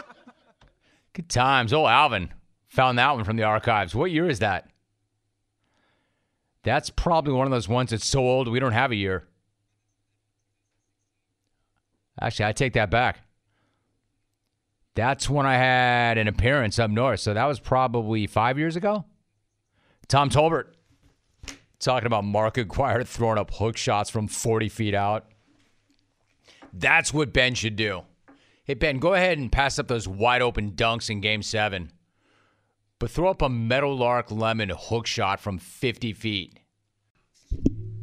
Good 1.13 1.29
times. 1.29 1.73
Oh, 1.73 1.87
Alvin. 1.87 2.33
Found 2.71 2.99
that 2.99 3.15
one 3.15 3.23
from 3.25 3.37
the 3.37 3.45
archives. 3.45 3.95
What 3.95 4.11
year 4.11 4.29
is 4.29 4.41
that? 4.41 4.69
That's 6.65 6.91
probably 6.91 7.35
one 7.35 7.47
of 7.47 7.51
those 7.51 7.69
ones 7.69 7.91
that's 7.91 8.07
so 8.07 8.21
old 8.21 8.49
we 8.49 8.59
don't 8.59 8.73
have 8.73 8.91
a 8.91 8.97
year. 8.97 9.29
Actually, 12.21 12.47
I 12.47 12.53
take 12.53 12.73
that 12.75 12.91
back. 12.91 13.21
That's 14.95 15.29
when 15.31 15.47
I 15.47 15.57
had 15.57 16.19
an 16.19 16.29
appearance 16.29 16.79
up 16.79 16.91
north. 16.91 17.21
So 17.21 17.35
that 17.35 17.45
was 17.47 17.61
probably 17.61 18.27
five 18.27 18.59
years 18.59 18.77
ago. 18.77 19.05
Tom 20.09 20.29
Tolbert 20.29 20.67
talking 21.79 22.07
about 22.07 22.25
Mark 22.25 22.59
Aguirre 22.59 23.05
throwing 23.05 23.39
up 23.39 23.53
hook 23.55 23.77
shots 23.77 24.11
from 24.11 24.29
40 24.29 24.69
feet 24.69 24.95
out. 24.95 25.27
That's 26.73 27.13
what 27.13 27.33
Ben 27.33 27.55
should 27.55 27.77
do. 27.77 28.03
Hey, 28.65 28.75
Ben, 28.75 28.99
go 28.99 29.15
ahead 29.15 29.39
and 29.39 29.51
pass 29.51 29.79
up 29.79 29.89
those 29.89 30.07
wide 30.07 30.43
open 30.43 30.73
dunks 30.73 31.11
in 31.11 31.21
game 31.21 31.43
seven 31.43 31.91
but 33.03 33.11
throw 33.11 33.31
up 33.31 33.43
a 33.43 33.49
Meadowlark 33.49 34.31
Lemon 34.31 34.71
hook 34.71 35.09
shot 35.09 35.41
from 35.41 35.59
50 35.59 36.13
feet. 36.13 36.61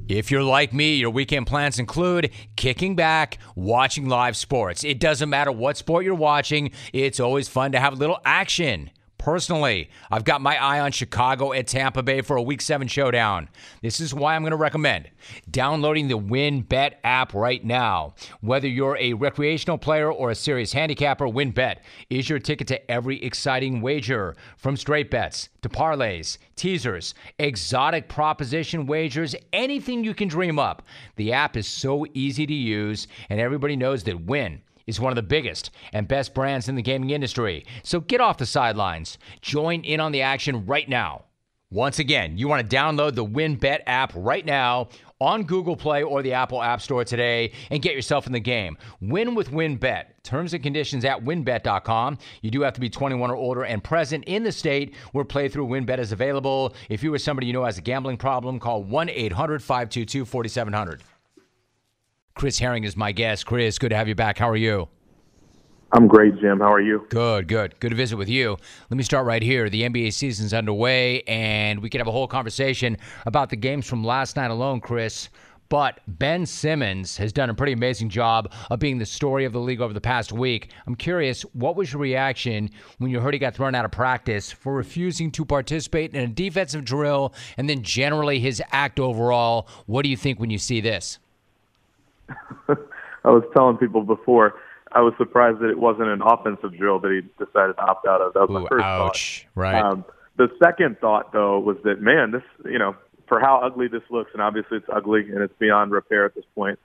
If 0.09 0.31
you're 0.31 0.43
like 0.43 0.73
me, 0.73 0.95
your 0.95 1.11
weekend 1.11 1.45
plans 1.45 1.77
include 1.77 2.31
kicking 2.55 2.95
back, 2.95 3.37
watching 3.55 4.09
live 4.09 4.35
sports. 4.35 4.83
It 4.83 4.99
doesn't 4.99 5.29
matter 5.29 5.51
what 5.51 5.77
sport 5.77 6.03
you're 6.03 6.15
watching, 6.15 6.71
it's 6.91 7.19
always 7.19 7.47
fun 7.47 7.73
to 7.73 7.79
have 7.79 7.93
a 7.93 7.95
little 7.95 8.19
action. 8.25 8.89
Personally, 9.19 9.89
I've 10.09 10.23
got 10.23 10.39
my 10.39 10.55
eye 10.55 10.79
on 10.79 10.93
Chicago 10.93 11.51
at 11.51 11.67
Tampa 11.67 12.01
Bay 12.01 12.21
for 12.21 12.37
a 12.37 12.41
Week 12.41 12.61
7 12.61 12.87
showdown. 12.87 13.49
This 13.81 13.99
is 13.99 14.13
why 14.13 14.33
I'm 14.33 14.43
going 14.43 14.51
to 14.51 14.57
recommend 14.57 15.09
downloading 15.51 16.07
the 16.07 16.17
WynnBET 16.17 16.93
app 17.03 17.33
right 17.33 17.63
now. 17.63 18.15
Whether 18.39 18.69
you're 18.69 18.95
a 18.97 19.13
recreational 19.13 19.77
player 19.77 20.09
or 20.09 20.31
a 20.31 20.35
serious 20.35 20.71
handicapper, 20.71 21.27
WynnBET 21.27 21.79
is 22.09 22.29
your 22.29 22.39
ticket 22.39 22.67
to 22.69 22.89
every 22.89 23.21
exciting 23.21 23.81
wager. 23.81 24.37
From 24.55 24.77
straight 24.77 25.11
bets 25.11 25.49
to 25.63 25.69
parlays, 25.69 26.37
teasers, 26.55 27.13
exotic 27.39 28.07
proposition 28.07 28.85
wagers, 28.85 29.35
anything 29.51 30.01
you 30.01 30.13
can 30.13 30.29
dream 30.29 30.57
up. 30.57 30.83
The 31.17 31.33
app 31.33 31.57
is 31.57 31.67
so 31.67 32.05
easy 32.13 32.47
to 32.47 32.53
use, 32.53 33.07
and 33.29 33.41
everybody 33.41 33.75
knows 33.75 34.05
that 34.05 34.21
Wynn 34.21 34.61
is 34.89 34.99
one 34.99 35.11
of 35.11 35.15
the 35.15 35.21
biggest 35.21 35.71
and 35.93 36.07
best 36.07 36.33
brands 36.33 36.67
in 36.67 36.75
the 36.75 36.81
gaming 36.81 37.11
industry. 37.11 37.65
So 37.83 37.99
get 37.99 38.19
off 38.19 38.37
the 38.37 38.45
sidelines. 38.45 39.17
Join 39.41 39.81
in 39.81 39.99
on 39.99 40.11
the 40.11 40.21
action 40.21 40.65
right 40.65 40.89
now. 40.89 41.23
Once 41.71 41.99
again, 41.99 42.35
you 42.35 42.47
want 42.47 42.67
to 42.67 42.75
download 42.75 43.13
the 43.13 43.23
WynnBET 43.23 43.81
app 43.85 44.11
right 44.15 44.43
now 44.43 44.89
on 45.21 45.43
Google 45.43 45.75
Play 45.75 46.01
or 46.01 46.23
the 46.23 46.33
Apple 46.33 46.63
App 46.63 46.81
Store 46.81 47.05
today 47.05 47.51
and 47.69 47.81
get 47.81 47.93
yourself 47.93 48.25
in 48.25 48.33
the 48.33 48.39
game. 48.39 48.75
Win 49.01 49.35
with 49.35 49.51
WynnBET. 49.51 50.05
Terms 50.23 50.53
and 50.55 50.63
conditions 50.63 51.05
at 51.05 51.23
wynnbet.com. 51.23 52.17
You 52.41 52.49
do 52.49 52.61
have 52.61 52.73
to 52.73 52.79
be 52.79 52.89
21 52.89 53.29
or 53.29 53.35
older 53.35 53.63
and 53.63 53.83
present 53.83 54.23
in 54.25 54.43
the 54.43 54.51
state 54.51 54.95
where 55.11 55.23
playthrough 55.23 55.67
WynnBET 55.67 55.99
is 55.99 56.11
available. 56.11 56.73
If 56.89 57.03
you 57.03 57.13
or 57.13 57.19
somebody 57.19 57.45
you 57.45 57.53
know 57.53 57.65
has 57.65 57.77
a 57.77 57.81
gambling 57.81 58.17
problem, 58.17 58.59
call 58.59 58.83
1 58.83 59.09
800 59.09 59.61
522 59.61 60.25
4700. 60.25 61.03
Chris 62.39 62.57
Herring 62.57 62.85
is 62.85 62.95
my 62.95 63.11
guest. 63.11 63.45
Chris, 63.45 63.77
good 63.77 63.89
to 63.89 63.97
have 63.97 64.07
you 64.07 64.15
back. 64.15 64.37
How 64.37 64.49
are 64.49 64.55
you? 64.55 64.87
I'm 65.91 66.07
great, 66.07 66.39
Jim. 66.39 66.61
How 66.61 66.71
are 66.71 66.79
you? 66.79 67.05
Good, 67.09 67.49
good. 67.49 67.77
Good 67.81 67.89
to 67.89 67.97
visit 67.97 68.15
with 68.15 68.29
you. 68.29 68.55
Let 68.89 68.95
me 68.95 69.03
start 69.03 69.25
right 69.25 69.43
here. 69.43 69.69
The 69.69 69.81
NBA 69.81 70.13
season's 70.13 70.53
underway, 70.53 71.21
and 71.23 71.81
we 71.81 71.89
could 71.89 71.99
have 71.99 72.07
a 72.07 72.13
whole 72.13 72.29
conversation 72.29 72.95
about 73.25 73.49
the 73.49 73.57
games 73.57 73.87
from 73.87 74.05
last 74.05 74.37
night 74.37 74.51
alone, 74.51 74.79
Chris. 74.79 75.27
But 75.67 75.99
Ben 76.07 76.45
Simmons 76.45 77.17
has 77.17 77.33
done 77.33 77.49
a 77.49 77.53
pretty 77.53 77.73
amazing 77.73 78.07
job 78.07 78.53
of 78.69 78.79
being 78.79 78.99
the 78.99 79.05
story 79.05 79.43
of 79.43 79.51
the 79.51 79.59
league 79.59 79.81
over 79.81 79.93
the 79.93 79.99
past 79.99 80.31
week. 80.31 80.71
I'm 80.87 80.95
curious, 80.95 81.41
what 81.41 81.75
was 81.75 81.91
your 81.91 82.01
reaction 82.01 82.69
when 82.99 83.11
you 83.11 83.19
heard 83.19 83.33
he 83.33 83.39
got 83.39 83.53
thrown 83.53 83.75
out 83.75 83.83
of 83.83 83.91
practice 83.91 84.49
for 84.49 84.75
refusing 84.75 85.29
to 85.31 85.43
participate 85.43 86.15
in 86.15 86.23
a 86.23 86.27
defensive 86.27 86.85
drill 86.85 87.33
and 87.57 87.69
then 87.69 87.83
generally 87.83 88.39
his 88.39 88.63
act 88.71 88.97
overall? 88.97 89.67
What 89.87 90.03
do 90.03 90.09
you 90.09 90.15
think 90.15 90.39
when 90.39 90.49
you 90.49 90.57
see 90.57 90.79
this? 90.79 91.19
I 93.23 93.29
was 93.29 93.43
telling 93.55 93.77
people 93.77 94.03
before, 94.03 94.55
I 94.91 95.01
was 95.01 95.13
surprised 95.17 95.59
that 95.59 95.69
it 95.69 95.79
wasn't 95.79 96.09
an 96.09 96.21
offensive 96.21 96.77
drill 96.77 96.99
that 96.99 97.11
he 97.11 97.21
decided 97.43 97.73
to 97.73 97.81
opt 97.81 98.07
out 98.07 98.21
of. 98.21 98.33
That 98.33 98.41
was 98.41 98.49
Ooh, 98.49 98.63
my 98.63 98.67
first 98.69 98.85
ouch. 98.85 99.47
thought. 99.53 99.61
Right. 99.61 99.81
Um, 99.83 100.05
the 100.37 100.47
second 100.63 100.97
thought, 100.99 101.33
though, 101.33 101.59
was 101.59 101.77
that 101.83 102.01
man, 102.01 102.31
this 102.31 102.43
you 102.65 102.79
know, 102.79 102.95
for 103.27 103.39
how 103.39 103.61
ugly 103.63 103.87
this 103.87 104.01
looks, 104.09 104.31
and 104.33 104.41
obviously 104.41 104.77
it's 104.77 104.89
ugly 104.91 105.21
and 105.29 105.41
it's 105.41 105.53
beyond 105.59 105.91
repair 105.91 106.25
at 106.25 106.33
this 106.33 106.45
point. 106.55 106.79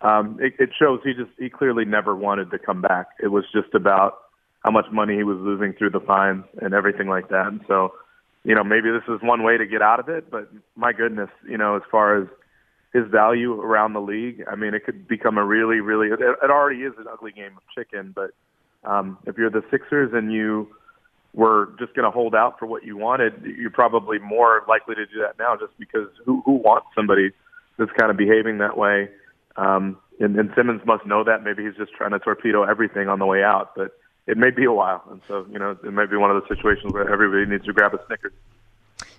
Um, 0.00 0.38
it, 0.40 0.54
it 0.58 0.70
shows 0.78 1.00
he 1.02 1.12
just 1.12 1.30
he 1.38 1.50
clearly 1.50 1.84
never 1.84 2.14
wanted 2.14 2.50
to 2.52 2.58
come 2.58 2.80
back. 2.80 3.08
It 3.20 3.28
was 3.28 3.44
just 3.52 3.74
about 3.74 4.18
how 4.60 4.70
much 4.70 4.86
money 4.92 5.16
he 5.16 5.24
was 5.24 5.38
losing 5.38 5.72
through 5.72 5.90
the 5.90 6.00
fines 6.00 6.44
and 6.60 6.74
everything 6.74 7.08
like 7.08 7.28
that. 7.30 7.46
And 7.46 7.60
so, 7.66 7.94
you 8.44 8.54
know, 8.54 8.64
maybe 8.64 8.90
this 8.90 9.02
is 9.08 9.20
one 9.22 9.42
way 9.42 9.56
to 9.56 9.66
get 9.66 9.82
out 9.82 10.00
of 10.00 10.08
it. 10.08 10.30
But 10.30 10.50
my 10.76 10.92
goodness, 10.92 11.30
you 11.48 11.58
know, 11.58 11.76
as 11.76 11.82
far 11.90 12.20
as 12.20 12.28
his 12.92 13.04
value 13.10 13.60
around 13.60 13.92
the 13.92 14.00
league. 14.00 14.44
I 14.50 14.56
mean, 14.56 14.74
it 14.74 14.84
could 14.84 15.06
become 15.06 15.38
a 15.38 15.44
really, 15.44 15.80
really. 15.80 16.08
It, 16.08 16.20
it 16.20 16.50
already 16.50 16.82
is 16.82 16.94
an 16.98 17.06
ugly 17.10 17.32
game 17.32 17.56
of 17.56 17.62
chicken, 17.74 18.14
but 18.14 18.30
um, 18.84 19.18
if 19.26 19.36
you're 19.36 19.50
the 19.50 19.64
Sixers 19.70 20.10
and 20.12 20.32
you 20.32 20.68
were 21.34 21.74
just 21.78 21.94
going 21.94 22.04
to 22.04 22.10
hold 22.10 22.34
out 22.34 22.58
for 22.58 22.66
what 22.66 22.84
you 22.84 22.96
wanted, 22.96 23.42
you're 23.44 23.70
probably 23.70 24.18
more 24.18 24.64
likely 24.68 24.94
to 24.94 25.06
do 25.06 25.20
that 25.20 25.38
now, 25.38 25.56
just 25.56 25.76
because 25.78 26.08
who 26.24 26.42
who 26.44 26.52
wants 26.52 26.86
somebody 26.94 27.30
that's 27.78 27.92
kind 27.98 28.10
of 28.10 28.16
behaving 28.16 28.58
that 28.58 28.76
way? 28.76 29.08
Um, 29.56 29.98
and, 30.20 30.36
and 30.36 30.50
Simmons 30.56 30.80
must 30.86 31.06
know 31.06 31.24
that. 31.24 31.44
Maybe 31.44 31.64
he's 31.64 31.76
just 31.76 31.92
trying 31.92 32.12
to 32.12 32.18
torpedo 32.18 32.64
everything 32.64 33.08
on 33.08 33.18
the 33.18 33.26
way 33.26 33.42
out, 33.42 33.72
but 33.76 33.92
it 34.26 34.36
may 34.36 34.50
be 34.50 34.64
a 34.64 34.72
while, 34.72 35.02
and 35.10 35.20
so 35.28 35.46
you 35.50 35.58
know 35.58 35.76
it 35.82 35.92
may 35.92 36.06
be 36.06 36.16
one 36.16 36.30
of 36.30 36.40
those 36.40 36.56
situations 36.56 36.92
where 36.92 37.10
everybody 37.10 37.46
needs 37.46 37.64
to 37.66 37.72
grab 37.72 37.94
a 37.94 37.98
Snickers. 38.06 38.32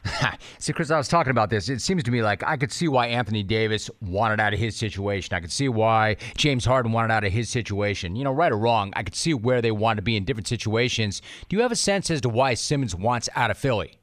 see, 0.59 0.73
Chris, 0.73 0.91
I 0.91 0.97
was 0.97 1.07
talking 1.07 1.31
about 1.31 1.49
this. 1.49 1.69
It 1.69 1.81
seems 1.81 2.03
to 2.03 2.11
me 2.11 2.21
like 2.21 2.43
I 2.43 2.57
could 2.57 2.71
see 2.71 2.87
why 2.87 3.07
Anthony 3.07 3.43
Davis 3.43 3.89
wanted 4.01 4.39
out 4.39 4.53
of 4.53 4.59
his 4.59 4.75
situation. 4.75 5.35
I 5.35 5.39
could 5.39 5.51
see 5.51 5.69
why 5.69 6.17
James 6.35 6.65
Harden 6.65 6.91
wanted 6.91 7.13
out 7.13 7.23
of 7.23 7.31
his 7.31 7.49
situation. 7.49 8.15
You 8.15 8.23
know, 8.23 8.31
right 8.31 8.51
or 8.51 8.57
wrong, 8.57 8.93
I 8.95 9.03
could 9.03 9.15
see 9.15 9.33
where 9.33 9.61
they 9.61 9.71
want 9.71 9.97
to 9.97 10.01
be 10.01 10.15
in 10.15 10.25
different 10.25 10.47
situations. 10.47 11.21
Do 11.47 11.55
you 11.55 11.61
have 11.61 11.71
a 11.71 11.75
sense 11.75 12.09
as 12.09 12.21
to 12.21 12.29
why 12.29 12.53
Simmons 12.53 12.95
wants 12.95 13.29
out 13.35 13.51
of 13.51 13.57
Philly? 13.57 13.97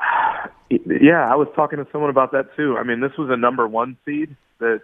Yeah, 0.70 1.30
I 1.30 1.36
was 1.36 1.46
talking 1.54 1.78
to 1.78 1.86
someone 1.92 2.10
about 2.10 2.32
that 2.32 2.56
too. 2.56 2.76
I 2.76 2.82
mean, 2.82 2.98
this 2.98 3.12
was 3.16 3.30
a 3.30 3.36
number 3.36 3.68
one 3.68 3.96
seed 4.04 4.34
that 4.58 4.80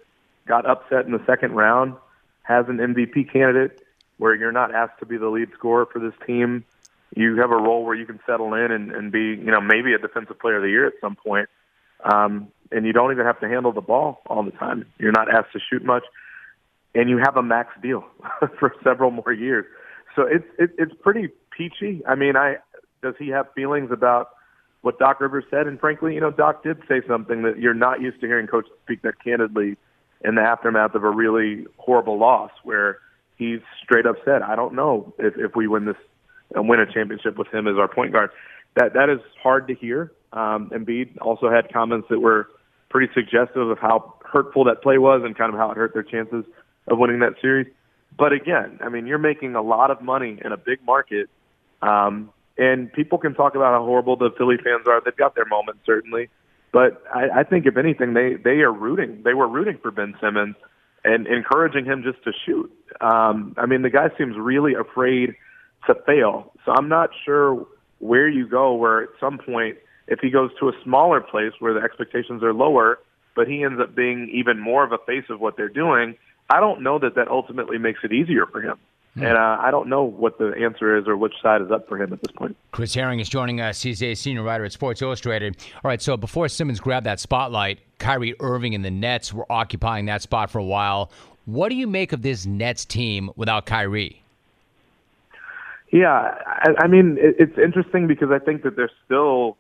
got 0.47 0.65
upset 0.65 1.05
in 1.07 1.11
the 1.11 1.25
second 1.27 1.53
round, 1.53 1.95
has 2.43 2.67
an 2.69 2.77
MVP 2.77 3.33
candidate 3.33 3.83
where 4.19 4.35
you're 4.35 4.53
not 4.53 4.73
asked 4.73 5.01
to 5.01 5.07
be 5.07 5.17
the 5.17 5.29
lead 5.29 5.49
scorer 5.55 5.87
for 5.87 5.99
this 5.99 6.13
team 6.27 6.65
you 7.17 7.37
have 7.41 7.51
a 7.51 7.57
role 7.57 7.85
where 7.85 7.95
you 7.95 8.07
can 8.07 8.21
settle 8.27 8.55
in 8.55 8.71
and, 8.71 8.93
and 8.93 9.11
be, 9.11 9.21
you 9.21 9.51
know, 9.51 9.61
maybe 9.61 9.93
a 9.93 9.99
defensive 9.99 10.39
player 10.39 10.57
of 10.57 10.63
the 10.63 10.69
year 10.69 10.87
at 10.87 10.95
some 11.01 11.17
point. 11.17 11.49
Um, 12.05 12.49
and 12.73 12.87
you 12.87 12.93
don't 12.93 13.11
even 13.13 13.27
have 13.27 13.41
to 13.41 13.49
handle 13.49 13.73
the 13.73 13.81
ball 13.81 14.21
all 14.27 14.43
the 14.43 14.53
time. 14.53 14.87
You're 14.99 15.13
not 15.13 15.29
asked 15.33 15.53
to 15.53 15.61
shoot 15.71 15.85
much, 15.85 16.05
and 16.95 17.11
you 17.11 17.19
have 17.19 17.37
a 17.37 17.43
max 17.43 17.71
deal 17.83 18.05
for 18.59 18.75
several 18.85 19.11
more 19.11 19.33
years. 19.33 19.67
So 20.17 20.23
it's 20.23 20.47
it, 20.59 20.71
it's 20.79 20.93
pretty 21.03 21.29
peachy. 21.57 22.03
I 22.07 22.15
mean, 22.15 22.37
I 22.37 22.57
does 23.03 23.15
he 23.19 23.29
have 23.29 23.47
feelings 23.55 23.91
about 23.91 24.31
what 24.83 24.99
Doc 24.99 25.21
Rivers 25.21 25.45
said? 25.51 25.67
And 25.67 25.79
frankly, 25.79 26.15
you 26.15 26.21
know, 26.21 26.31
Doc 26.31 26.63
did 26.63 26.79
say 26.89 27.03
something 27.07 27.43
that 27.43 27.59
you're 27.59 27.75
not 27.75 28.01
used 28.01 28.21
to 28.21 28.27
hearing 28.27 28.47
coaches 28.47 28.73
speak 28.85 29.03
that 29.03 29.23
candidly 29.23 29.77
in 30.25 30.35
the 30.37 30.43
aftermath 30.43 30.95
of 30.95 31.05
a 31.05 31.11
really 31.11 31.67
horrible 31.77 32.19
loss, 32.19 32.51
where 32.63 32.99
he's 33.37 33.61
straight 33.83 34.07
up 34.07 34.17
said, 34.25 34.43
"I 34.43 34.55
don't 34.55 34.75
know 34.75 35.13
if 35.19 35.37
if 35.37 35.57
we 35.57 35.67
win 35.67 35.87
this 35.87 35.97
and 36.55 36.69
win 36.69 36.81
a 36.81 36.93
championship 36.93 37.37
with 37.39 37.49
him 37.49 37.67
as 37.67 37.77
our 37.77 37.89
point 37.89 38.13
guard. 38.13 38.31
That 38.77 38.95
that 38.95 39.09
is 39.11 39.21
hard 39.43 39.69
to 39.69 39.75
hear. 39.75 40.13
Um, 40.33 40.71
Embiid 40.71 41.19
also 41.21 41.51
had 41.51 41.73
comments 41.73 42.09
that 42.11 42.21
were 42.21 42.49
pretty 42.89 43.13
suggestive 43.15 43.69
of 43.69 43.79
how 43.79 44.15
hurtful 44.25 44.65
that 44.65 44.83
play 44.83 44.99
was 44.99 45.23
and 45.25 45.37
kind 45.37 45.53
of 45.53 45.59
how 45.59 45.71
it 45.71 45.77
hurt 45.77 45.93
their 45.95 46.03
chances 46.03 46.45
of 46.87 46.99
winning 46.99 47.21
that 47.21 47.35
series. 47.41 47.67
But 48.17 48.33
again, 48.33 48.79
I 48.83 48.89
mean, 48.89 49.07
you're 49.07 49.19
making 49.19 49.55
a 49.55 49.63
lot 49.63 49.91
of 49.91 50.03
money 50.03 50.39
in 50.45 50.53
a 50.53 50.57
big 50.57 50.85
market, 50.85 51.29
um, 51.83 52.31
and 52.59 52.93
people 52.93 53.19
can 53.19 53.35
talk 53.35 53.55
about 53.55 53.73
how 53.73 53.85
horrible 53.85 54.17
the 54.17 54.31
Philly 54.37 54.57
fans 54.57 54.87
are. 54.87 55.01
They've 55.05 55.17
got 55.17 55.35
their 55.35 55.47
moments 55.47 55.81
certainly, 55.87 56.29
but 56.73 57.03
I, 57.13 57.41
I 57.41 57.43
think 57.45 57.67
if 57.67 57.77
anything, 57.77 58.15
they 58.15 58.35
they 58.35 58.61
are 58.61 58.73
rooting. 58.73 59.23
They 59.25 59.35
were 59.35 59.49
rooting 59.49 59.79
for 59.81 59.91
Ben 59.91 60.15
Simmons 60.21 60.57
and 61.05 61.27
encouraging 61.27 61.85
him 61.85 62.03
just 62.03 62.23
to 62.25 62.33
shoot. 62.45 62.71
Um, 63.01 63.55
I 63.57 63.67
mean, 63.67 63.83
the 63.83 63.91
guy 63.91 64.09
seems 64.19 64.37
really 64.37 64.75
afraid 64.75 65.35
to 65.87 65.95
fail. 66.07 66.53
So 66.65 66.73
I'm 66.73 66.89
not 66.89 67.11
sure 67.25 67.67
where 67.99 68.29
you 68.29 68.47
go 68.47 68.75
where 68.75 69.03
at 69.03 69.09
some 69.19 69.39
point 69.39 69.77
if 70.09 70.19
he 70.21 70.31
goes 70.31 70.51
to 70.59 70.69
a 70.69 70.73
smaller 70.83 71.21
place 71.21 71.53
where 71.61 71.73
the 71.73 71.81
expectations 71.81 72.43
are 72.43 72.53
lower, 72.53 72.99
but 73.37 73.47
he 73.47 73.63
ends 73.63 73.81
up 73.81 73.95
being 73.95 74.29
even 74.33 74.59
more 74.59 74.85
of 74.85 74.93
a 74.93 74.99
face 75.07 75.25
of 75.31 75.41
what 75.41 75.57
they're 75.57 75.69
doing, 75.69 76.17
I 76.51 76.59
don't 76.59 76.83
know 76.83 76.99
that 76.99 77.15
that 77.15 77.29
ultimately 77.29 77.79
makes 77.79 78.01
it 78.03 78.13
easier 78.13 78.45
for 78.47 78.61
him. 78.61 78.77
Hmm. 79.15 79.25
And 79.25 79.39
uh, 79.39 79.57
I 79.61 79.71
don't 79.71 79.89
know 79.89 80.05
what 80.05 80.39
the 80.39 80.53
answer 80.61 80.97
is 80.97 81.07
or 81.07 81.17
which 81.17 81.35
side 81.43 81.63
is 81.63 81.71
up 81.71 81.89
for 81.89 82.01
him 82.01 82.13
at 82.13 82.21
this 82.21 82.33
point. 82.33 82.57
Chris 82.73 82.95
Herring 82.95 83.21
is 83.21 83.29
joining 83.29 83.61
us. 83.61 83.83
He's 83.83 84.03
a 84.03 84.15
senior 84.15 84.43
writer 84.43 84.65
at 84.65 84.73
Sports 84.73 85.01
Illustrated. 85.01 85.57
All 85.77 85.89
right, 85.89 86.03
so 86.03 86.17
before 86.17 86.49
Simmons 86.49 86.81
grabbed 86.81 87.07
that 87.07 87.21
spotlight, 87.21 87.81
Kyrie 87.99 88.35
Irving 88.41 88.75
and 88.75 88.85
the 88.85 88.91
Nets 88.91 89.33
were 89.33 89.51
occupying 89.51 90.07
that 90.07 90.23
spot 90.23 90.51
for 90.51 90.59
a 90.59 90.65
while. 90.65 91.11
What 91.45 91.71
do 91.71 91.75
you 91.77 91.87
make 91.87 92.13
of 92.13 92.23
this 92.23 92.47
Nets 92.47 92.85
team 92.85 93.31
without 93.37 93.67
Kyrie? 93.67 94.23
Yeah, 95.91 96.11
I, 96.47 96.85
I 96.85 96.87
mean 96.87 97.19
it, 97.21 97.37
it's 97.39 97.59
interesting 97.59 98.07
because 98.07 98.29
I 98.31 98.39
think 98.39 98.63
that 98.63 98.77
they're 98.77 98.91
still 99.05 99.57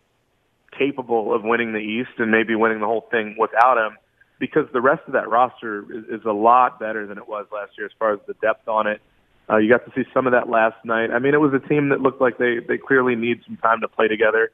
capable 0.76 1.34
of 1.34 1.42
winning 1.42 1.72
the 1.72 1.78
East 1.78 2.18
and 2.18 2.30
maybe 2.30 2.54
winning 2.54 2.80
the 2.80 2.86
whole 2.86 3.08
thing 3.10 3.36
without 3.38 3.76
him 3.76 3.96
because 4.38 4.66
the 4.72 4.80
rest 4.80 5.02
of 5.06 5.12
that 5.12 5.28
roster 5.28 5.84
is, 5.92 6.20
is 6.20 6.24
a 6.24 6.32
lot 6.32 6.80
better 6.80 7.06
than 7.06 7.18
it 7.18 7.28
was 7.28 7.46
last 7.52 7.72
year 7.76 7.86
as 7.86 7.92
far 7.98 8.14
as 8.14 8.20
the 8.26 8.34
depth 8.34 8.68
on 8.68 8.86
it. 8.86 9.00
Uh, 9.48 9.56
you 9.58 9.68
got 9.68 9.84
to 9.84 9.92
see 9.94 10.08
some 10.14 10.26
of 10.26 10.32
that 10.32 10.48
last 10.48 10.76
night. 10.84 11.10
I 11.10 11.18
mean, 11.18 11.34
it 11.34 11.40
was 11.40 11.52
a 11.52 11.68
team 11.68 11.88
that 11.88 12.00
looked 12.00 12.20
like 12.20 12.38
they 12.38 12.58
they 12.66 12.78
clearly 12.78 13.16
need 13.16 13.40
some 13.46 13.56
time 13.56 13.80
to 13.80 13.88
play 13.88 14.06
together, 14.06 14.52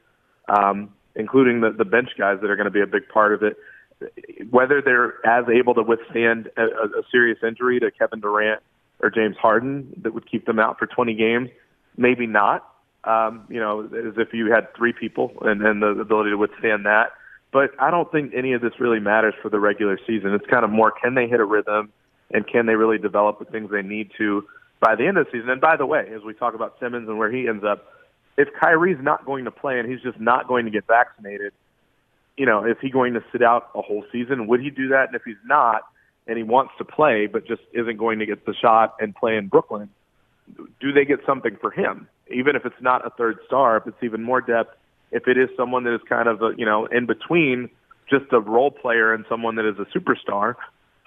um, 0.49 0.93
including 1.15 1.61
the 1.61 1.71
the 1.71 1.85
bench 1.85 2.09
guys 2.17 2.39
that 2.41 2.49
are 2.49 2.55
going 2.55 2.65
to 2.65 2.71
be 2.71 2.81
a 2.81 2.87
big 2.87 3.07
part 3.07 3.33
of 3.33 3.43
it. 3.43 3.57
Whether 4.49 4.81
they're 4.81 5.25
as 5.25 5.45
able 5.49 5.75
to 5.75 5.83
withstand 5.83 6.49
a, 6.57 6.63
a 6.63 7.03
serious 7.11 7.37
injury 7.47 7.79
to 7.79 7.91
Kevin 7.91 8.19
Durant 8.19 8.61
or 8.99 9.11
James 9.11 9.35
Harden 9.37 9.93
that 10.01 10.13
would 10.13 10.29
keep 10.29 10.45
them 10.45 10.59
out 10.59 10.79
for 10.79 10.87
20 10.87 11.13
games, 11.13 11.49
maybe 11.97 12.27
not. 12.27 12.67
Um, 13.03 13.45
you 13.49 13.59
know, 13.59 13.85
as 13.85 14.15
if 14.17 14.33
you 14.33 14.51
had 14.51 14.73
three 14.75 14.91
people 14.91 15.31
and, 15.41 15.61
and 15.61 15.81
the 15.81 15.87
ability 15.87 16.31
to 16.31 16.37
withstand 16.37 16.85
that. 16.85 17.11
But 17.53 17.71
I 17.79 17.89
don't 17.89 18.11
think 18.11 18.33
any 18.35 18.53
of 18.53 18.61
this 18.61 18.73
really 18.79 18.99
matters 18.99 19.33
for 19.41 19.49
the 19.49 19.59
regular 19.59 19.97
season. 20.05 20.33
It's 20.33 20.45
kind 20.47 20.65
of 20.65 20.69
more 20.69 20.91
can 20.91 21.15
they 21.15 21.27
hit 21.27 21.39
a 21.39 21.45
rhythm 21.45 21.93
and 22.31 22.45
can 22.45 22.65
they 22.65 22.75
really 22.75 22.97
develop 22.97 23.39
the 23.39 23.45
things 23.45 23.71
they 23.71 23.81
need 23.81 24.11
to 24.17 24.45
by 24.81 24.95
the 24.95 25.07
end 25.07 25.17
of 25.17 25.25
the 25.25 25.31
season. 25.31 25.49
And 25.49 25.61
by 25.61 25.77
the 25.77 25.85
way, 25.85 26.09
as 26.13 26.23
we 26.23 26.33
talk 26.33 26.53
about 26.53 26.75
Simmons 26.79 27.07
and 27.07 27.17
where 27.17 27.31
he 27.31 27.47
ends 27.47 27.63
up, 27.63 27.93
if 28.37 28.49
Kyrie's 28.59 29.01
not 29.01 29.25
going 29.25 29.45
to 29.45 29.51
play 29.51 29.79
and 29.79 29.89
he's 29.89 30.01
just 30.01 30.19
not 30.19 30.47
going 30.47 30.65
to 30.65 30.71
get 30.71 30.85
vaccinated, 30.85 31.53
you 32.35 32.45
know, 32.45 32.65
is 32.65 32.75
he 32.81 32.89
going 32.89 33.13
to 33.13 33.23
sit 33.31 33.41
out 33.41 33.69
a 33.73 33.81
whole 33.81 34.03
season? 34.11 34.47
Would 34.47 34.59
he 34.59 34.69
do 34.69 34.89
that? 34.89 35.07
And 35.07 35.15
if 35.15 35.23
he's 35.23 35.35
not, 35.45 35.83
and 36.27 36.37
he 36.37 36.43
wants 36.43 36.73
to 36.77 36.85
play 36.85 37.27
but 37.27 37.47
just 37.47 37.61
isn't 37.73 37.97
going 37.97 38.19
to 38.19 38.25
get 38.25 38.45
the 38.45 38.53
shot 38.53 38.95
and 38.99 39.15
play 39.15 39.37
in 39.37 39.47
Brooklyn, 39.47 39.89
do 40.79 40.91
they 40.91 41.05
get 41.05 41.19
something 41.25 41.57
for 41.59 41.71
him? 41.71 42.07
Even 42.33 42.55
if 42.55 42.65
it's 42.65 42.81
not 42.81 43.05
a 43.05 43.09
third 43.11 43.39
star, 43.45 43.77
if 43.77 43.87
it's 43.87 44.03
even 44.03 44.23
more 44.23 44.41
depth, 44.41 44.75
if 45.11 45.27
it 45.27 45.37
is 45.37 45.49
someone 45.55 45.83
that 45.85 45.95
is 45.95 46.01
kind 46.07 46.27
of 46.27 46.41
a, 46.41 46.51
you 46.57 46.65
know 46.65 46.85
in 46.85 47.05
between 47.05 47.69
just 48.09 48.25
a 48.31 48.39
role 48.39 48.71
player 48.71 49.13
and 49.13 49.25
someone 49.29 49.55
that 49.55 49.65
is 49.65 49.75
a 49.79 49.97
superstar, 49.97 50.55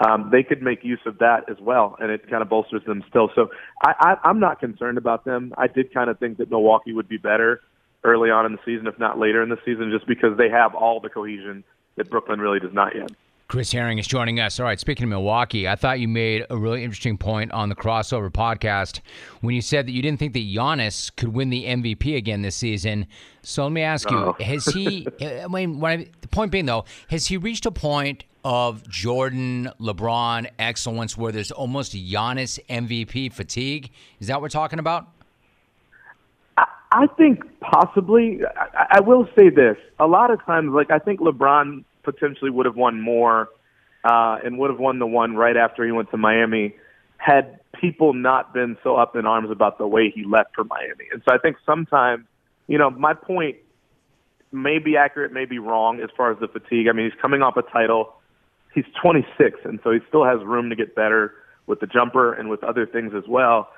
um, 0.07 0.30
they 0.30 0.43
could 0.43 0.62
make 0.62 0.84
use 0.84 1.01
of 1.07 1.18
that 1.18 1.49
as 1.51 1.57
well, 1.61 1.97
and 2.01 2.11
it 2.11 2.28
kind 2.28 2.43
of 2.43 2.49
bolsters 2.49 2.82
them 2.86 3.03
still. 3.09 3.30
So 3.34 3.49
I, 3.82 3.95
I, 4.01 4.28
I'm 4.28 4.41
not 4.41 4.61
concerned 4.61 4.99
about 4.99 5.24
them. 5.24 5.53
I 5.59 5.66
did 5.66 5.93
kind 5.93 6.11
of 6.11 6.18
think 6.18 6.38
that 6.38 6.51
Milwaukee 6.51 6.93
would 6.93 7.09
be 7.09 7.18
better 7.18 7.61
early 8.03 8.30
on 8.30 8.47
in 8.47 8.53
the 8.53 8.59
season, 8.64 8.86
if 8.86 8.99
not 8.99 9.18
later 9.18 9.43
in 9.43 9.51
the 9.51 9.59
season, 9.64 9.91
just 9.91 10.07
because 10.07 10.36
they 10.38 10.49
have 10.49 10.74
all 10.74 11.01
the 11.01 11.11
cohesion 11.11 11.64
that 11.97 12.11
Brooklyn 12.11 12.41
really 12.41 12.61
does 12.61 12.72
not 12.72 12.95
yet. 12.95 13.11
Chris 13.51 13.72
Herring 13.72 13.98
is 13.98 14.07
joining 14.07 14.38
us. 14.38 14.61
All 14.61 14.66
right, 14.66 14.78
speaking 14.78 15.03
of 15.03 15.11
Milwaukee, 15.11 15.66
I 15.66 15.74
thought 15.74 15.98
you 15.98 16.07
made 16.07 16.46
a 16.51 16.57
really 16.57 16.84
interesting 16.84 17.18
point 17.18 17.51
on 17.51 17.68
the 17.68 17.74
crossover 17.74 18.30
podcast 18.30 19.01
when 19.40 19.57
you 19.57 19.61
said 19.61 19.88
that 19.88 19.90
you 19.90 20.01
didn't 20.01 20.20
think 20.20 20.34
that 20.34 20.44
Giannis 20.44 21.11
could 21.16 21.30
win 21.30 21.51
the 21.51 21.64
MVP 21.64 22.16
again 22.16 22.42
this 22.42 22.55
season. 22.55 23.09
So 23.42 23.64
let 23.64 23.72
me 23.72 23.82
ask 23.82 24.09
you: 24.09 24.36
Has 24.40 24.66
he? 24.66 25.05
I 25.20 25.48
mean, 25.48 25.84
I, 25.84 26.07
the 26.20 26.28
point 26.28 26.53
being 26.53 26.66
though, 26.66 26.84
has 27.09 27.26
he 27.26 27.38
reached 27.38 27.66
a 27.66 27.72
point 27.72 28.22
of 28.44 28.88
Jordan, 28.88 29.68
LeBron 29.80 30.48
excellence 30.61 31.16
where 31.16 31.32
there's 31.32 31.51
almost 31.51 31.92
Giannis 31.92 32.61
MVP 32.68 33.32
fatigue? 33.32 33.90
Is 34.20 34.28
that 34.28 34.34
what 34.34 34.42
we're 34.42 34.48
talking 34.51 34.78
about? 34.78 35.09
I 36.57 37.09
think 37.16 37.42
possibly. 37.59 38.42
I, 38.44 38.98
I 38.98 39.01
will 39.01 39.26
say 39.36 39.48
this: 39.48 39.76
a 39.98 40.07
lot 40.07 40.30
of 40.30 40.40
times, 40.46 40.70
like 40.72 40.92
I 40.92 41.01
think 41.01 41.18
LeBron 41.18 41.82
potentially 42.03 42.51
would 42.51 42.66
have 42.66 42.76
won 42.76 43.01
more 43.01 43.48
uh, 44.05 44.38
and 44.44 44.59
would 44.59 44.70
have 44.70 44.80
won 44.80 44.98
the 44.98 45.07
one 45.07 45.36
right 45.36 45.57
after 45.57 45.84
he 45.84 45.92
went 45.92 46.11
to 46.11 46.16
Miami 46.16 46.74
had 47.18 47.61
people 47.78 48.14
not 48.14 48.55
been 48.55 48.76
so 48.82 48.96
up 48.96 49.14
in 49.14 49.26
arms 49.26 49.51
about 49.51 49.78
the 49.78 49.86
way 49.86 50.11
he 50.14 50.24
left 50.24 50.55
for 50.55 50.64
Miami. 50.64 51.05
And 51.12 51.22
so 51.28 51.34
I 51.34 51.38
think 51.38 51.57
sometimes, 51.66 52.24
you 52.66 52.78
know, 52.78 52.90
my 52.90 53.14
point 53.14 53.57
may 54.53 54.78
be 54.78 54.96
accurate, 54.96 55.32
may 55.32 55.44
be 55.44 55.59
wrong 55.59 56.01
as 56.01 56.09
far 56.16 56.32
as 56.32 56.38
the 56.40 56.48
fatigue. 56.48 56.88
I 56.88 56.92
mean, 56.92 57.11
he's 57.11 57.20
coming 57.20 57.42
off 57.42 57.57
a 57.57 57.62
title. 57.62 58.14
He's 58.74 58.86
26, 59.03 59.61
and 59.64 59.80
so 59.84 59.90
he 59.90 59.98
still 60.09 60.24
has 60.24 60.42
room 60.44 60.70
to 60.70 60.76
get 60.76 60.94
better 60.94 61.34
with 61.66 61.80
the 61.80 61.86
jumper 61.86 62.32
and 62.32 62.48
with 62.48 62.64
other 62.64 62.86
things 62.86 63.12
as 63.14 63.24
well. 63.28 63.68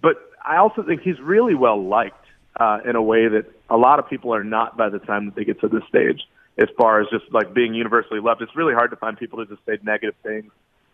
But 0.00 0.30
I 0.44 0.56
also 0.56 0.82
think 0.82 1.02
he's 1.02 1.20
really 1.20 1.54
well 1.54 1.82
liked 1.82 2.24
uh, 2.60 2.78
in 2.88 2.94
a 2.94 3.02
way 3.02 3.28
that 3.28 3.46
a 3.70 3.76
lot 3.76 3.98
of 3.98 4.08
people 4.08 4.34
are 4.34 4.44
not 4.44 4.76
by 4.76 4.88
the 4.88 4.98
time 4.98 5.26
that 5.26 5.34
they 5.34 5.44
get 5.44 5.60
to 5.60 5.68
this 5.68 5.82
stage 5.88 6.20
as 6.58 6.68
far 6.76 7.00
as 7.00 7.08
just 7.10 7.24
like 7.32 7.52
being 7.54 7.74
universally 7.74 8.20
loved. 8.20 8.42
It's 8.42 8.54
really 8.56 8.74
hard 8.74 8.90
to 8.90 8.96
find 8.96 9.18
people 9.18 9.44
to 9.44 9.46
just 9.46 9.64
say 9.66 9.78
negative 9.82 10.14
things 10.22 10.52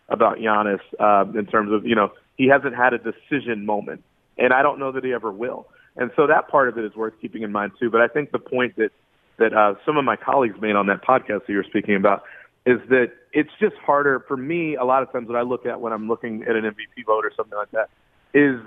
about 0.09 0.37
Giannis 0.37 0.79
um, 0.99 1.37
in 1.37 1.45
terms 1.45 1.71
of 1.71 1.85
you 1.85 1.95
know 1.95 2.11
he 2.37 2.47
hasn't 2.47 2.75
had 2.75 2.93
a 2.93 2.97
decision 2.97 3.65
moment, 3.65 4.03
and 4.37 4.53
I 4.53 4.61
don't 4.61 4.79
know 4.79 4.91
that 4.91 5.03
he 5.03 5.13
ever 5.13 5.31
will. 5.31 5.67
And 5.95 6.11
so 6.15 6.27
that 6.27 6.47
part 6.47 6.69
of 6.69 6.77
it 6.77 6.85
is 6.85 6.95
worth 6.95 7.13
keeping 7.21 7.43
in 7.43 7.51
mind 7.51 7.73
too. 7.79 7.89
But 7.89 8.01
I 8.01 8.07
think 8.07 8.31
the 8.31 8.39
point 8.39 8.75
that 8.77 8.91
that 9.37 9.53
uh, 9.53 9.75
some 9.85 9.97
of 9.97 10.05
my 10.05 10.15
colleagues 10.15 10.59
made 10.61 10.75
on 10.75 10.87
that 10.87 11.03
podcast 11.03 11.45
that 11.45 11.49
you 11.49 11.57
were 11.57 11.63
speaking 11.63 11.95
about 11.95 12.23
is 12.65 12.79
that 12.89 13.11
it's 13.33 13.49
just 13.59 13.75
harder 13.75 14.23
for 14.27 14.37
me. 14.37 14.75
A 14.75 14.83
lot 14.83 15.03
of 15.03 15.11
times, 15.11 15.27
what 15.27 15.37
I 15.37 15.41
look 15.41 15.65
at 15.65 15.81
when 15.81 15.93
I'm 15.93 16.07
looking 16.07 16.43
at 16.43 16.55
an 16.55 16.63
MVP 16.63 17.05
vote 17.05 17.25
or 17.25 17.31
something 17.35 17.57
like 17.57 17.71
that 17.71 17.89
is 18.33 18.59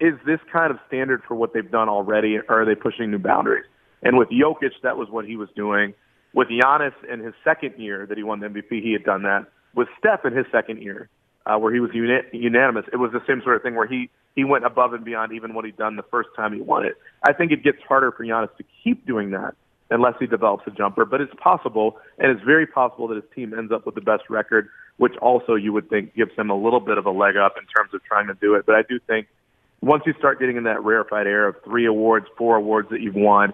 is 0.00 0.14
this 0.24 0.38
kind 0.52 0.70
of 0.70 0.78
standard 0.86 1.22
for 1.26 1.34
what 1.34 1.52
they've 1.52 1.70
done 1.70 1.88
already, 1.88 2.38
or 2.38 2.62
are 2.62 2.64
they 2.64 2.76
pushing 2.76 3.10
new 3.10 3.18
boundaries? 3.18 3.64
And 4.02 4.16
with 4.16 4.28
Jokic, 4.28 4.70
that 4.84 4.96
was 4.96 5.08
what 5.10 5.24
he 5.24 5.36
was 5.36 5.48
doing 5.56 5.94
with 6.32 6.48
Giannis 6.48 6.92
in 7.10 7.20
his 7.20 7.34
second 7.44 7.74
year 7.78 8.06
that 8.06 8.16
he 8.16 8.22
won 8.22 8.40
the 8.40 8.48
MVP, 8.48 8.82
he 8.82 8.92
had 8.92 9.04
done 9.04 9.22
that. 9.22 9.46
With 9.74 9.88
Steph 9.98 10.24
in 10.24 10.34
his 10.34 10.46
second 10.52 10.82
year, 10.82 11.08
uh, 11.46 11.58
where 11.58 11.72
he 11.72 11.80
was 11.80 11.90
uni- 11.94 12.22
unanimous, 12.32 12.84
it 12.92 12.96
was 12.96 13.12
the 13.12 13.22
same 13.26 13.42
sort 13.42 13.56
of 13.56 13.62
thing 13.62 13.74
where 13.74 13.86
he 13.86 14.10
he 14.34 14.44
went 14.44 14.64
above 14.64 14.92
and 14.92 15.04
beyond 15.04 15.32
even 15.32 15.52
what 15.52 15.64
he'd 15.64 15.76
done 15.76 15.96
the 15.96 16.04
first 16.04 16.28
time 16.36 16.52
he 16.52 16.60
won 16.60 16.84
it. 16.84 16.94
I 17.26 17.32
think 17.32 17.50
it 17.50 17.64
gets 17.64 17.78
harder 17.88 18.12
for 18.12 18.24
Giannis 18.24 18.56
to 18.58 18.64
keep 18.84 19.04
doing 19.04 19.30
that 19.30 19.56
unless 19.90 20.14
he 20.20 20.26
develops 20.26 20.64
a 20.66 20.70
jumper, 20.70 21.04
but 21.04 21.20
it's 21.20 21.32
possible, 21.42 21.98
and 22.18 22.30
it's 22.30 22.44
very 22.44 22.66
possible 22.66 23.08
that 23.08 23.16
his 23.16 23.24
team 23.34 23.52
ends 23.52 23.72
up 23.72 23.84
with 23.84 23.94
the 23.96 24.00
best 24.00 24.24
record, 24.30 24.68
which 24.98 25.16
also 25.16 25.54
you 25.54 25.72
would 25.72 25.88
think 25.88 26.14
gives 26.14 26.30
him 26.36 26.50
a 26.50 26.54
little 26.54 26.78
bit 26.78 26.98
of 26.98 27.06
a 27.06 27.10
leg 27.10 27.36
up 27.36 27.56
in 27.56 27.64
terms 27.64 27.92
of 27.94 28.04
trying 28.04 28.26
to 28.28 28.34
do 28.34 28.54
it. 28.54 28.66
But 28.66 28.76
I 28.76 28.82
do 28.82 29.00
think 29.06 29.26
once 29.80 30.02
you 30.06 30.12
start 30.18 30.38
getting 30.38 30.56
in 30.56 30.64
that 30.64 30.84
rarefied 30.84 31.26
air 31.26 31.48
of 31.48 31.56
three 31.64 31.86
awards, 31.86 32.26
four 32.36 32.56
awards 32.56 32.90
that 32.90 33.00
you've 33.00 33.14
won, 33.14 33.52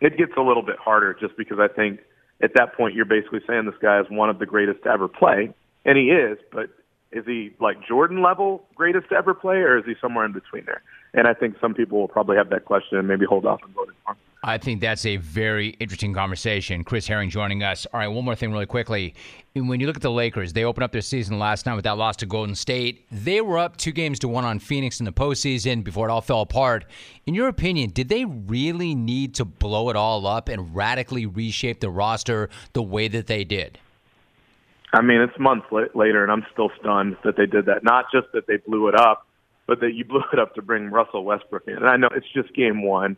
it 0.00 0.16
gets 0.16 0.32
a 0.36 0.40
little 0.40 0.62
bit 0.62 0.76
harder 0.78 1.14
just 1.14 1.36
because 1.36 1.58
I 1.60 1.68
think 1.68 2.00
at 2.44 2.52
that 2.54 2.76
point 2.76 2.94
you're 2.94 3.04
basically 3.04 3.40
saying 3.46 3.64
this 3.64 3.74
guy 3.80 3.98
is 4.00 4.06
one 4.10 4.28
of 4.28 4.38
the 4.38 4.46
greatest 4.46 4.82
to 4.84 4.90
ever 4.90 5.08
play, 5.08 5.52
and 5.84 5.98
he 5.98 6.10
is, 6.10 6.38
but 6.52 6.70
is 7.10 7.24
he 7.26 7.54
like 7.60 7.76
Jordan 7.86 8.22
level 8.22 8.64
greatest 8.74 9.08
to 9.08 9.16
ever 9.16 9.34
play, 9.34 9.56
or 9.56 9.78
is 9.78 9.84
he 9.86 9.94
somewhere 10.00 10.24
in 10.24 10.32
between 10.32 10.64
there? 10.66 10.82
And 11.14 11.26
I 11.26 11.34
think 11.34 11.56
some 11.60 11.74
people 11.74 11.98
will 11.98 12.08
probably 12.08 12.36
have 12.36 12.50
that 12.50 12.64
question 12.64 12.98
and 12.98 13.08
maybe 13.08 13.24
hold 13.24 13.46
off 13.46 13.60
on 13.62 13.72
voting 13.72 13.94
for 14.04 14.12
him. 14.12 14.18
I 14.46 14.58
think 14.58 14.82
that's 14.82 15.06
a 15.06 15.16
very 15.16 15.68
interesting 15.80 16.12
conversation. 16.12 16.84
Chris 16.84 17.06
Herring 17.06 17.30
joining 17.30 17.62
us. 17.62 17.86
All 17.86 18.00
right, 18.00 18.08
one 18.08 18.26
more 18.26 18.34
thing 18.34 18.52
really 18.52 18.66
quickly. 18.66 19.14
When 19.54 19.80
you 19.80 19.86
look 19.86 19.96
at 19.96 20.02
the 20.02 20.10
Lakers, 20.10 20.52
they 20.52 20.64
opened 20.64 20.84
up 20.84 20.92
their 20.92 21.00
season 21.00 21.38
last 21.38 21.64
night 21.64 21.76
with 21.76 21.84
that 21.84 21.96
loss 21.96 22.16
to 22.16 22.26
Golden 22.26 22.54
State. 22.54 23.06
They 23.10 23.40
were 23.40 23.56
up 23.56 23.78
two 23.78 23.90
games 23.90 24.18
to 24.18 24.28
one 24.28 24.44
on 24.44 24.58
Phoenix 24.58 25.00
in 25.00 25.06
the 25.06 25.12
postseason 25.12 25.82
before 25.82 26.10
it 26.10 26.12
all 26.12 26.20
fell 26.20 26.42
apart. 26.42 26.84
In 27.24 27.34
your 27.34 27.48
opinion, 27.48 27.88
did 27.88 28.10
they 28.10 28.26
really 28.26 28.94
need 28.94 29.34
to 29.36 29.46
blow 29.46 29.88
it 29.88 29.96
all 29.96 30.26
up 30.26 30.50
and 30.50 30.76
radically 30.76 31.24
reshape 31.24 31.80
the 31.80 31.88
roster 31.88 32.50
the 32.74 32.82
way 32.82 33.08
that 33.08 33.26
they 33.26 33.44
did? 33.44 33.78
I 34.92 35.00
mean, 35.00 35.22
it's 35.22 35.38
months 35.38 35.68
later, 35.72 36.22
and 36.22 36.30
I'm 36.30 36.44
still 36.52 36.70
stunned 36.78 37.16
that 37.24 37.38
they 37.38 37.46
did 37.46 37.64
that. 37.64 37.82
Not 37.82 38.12
just 38.12 38.26
that 38.34 38.46
they 38.46 38.58
blew 38.58 38.88
it 38.88 38.94
up, 38.94 39.26
but 39.66 39.80
that 39.80 39.94
you 39.94 40.04
blew 40.04 40.22
it 40.34 40.38
up 40.38 40.54
to 40.56 40.60
bring 40.60 40.90
Russell 40.90 41.24
Westbrook 41.24 41.66
in. 41.66 41.76
And 41.76 41.88
I 41.88 41.96
know 41.96 42.08
it's 42.14 42.30
just 42.34 42.54
game 42.54 42.82
one, 42.82 43.16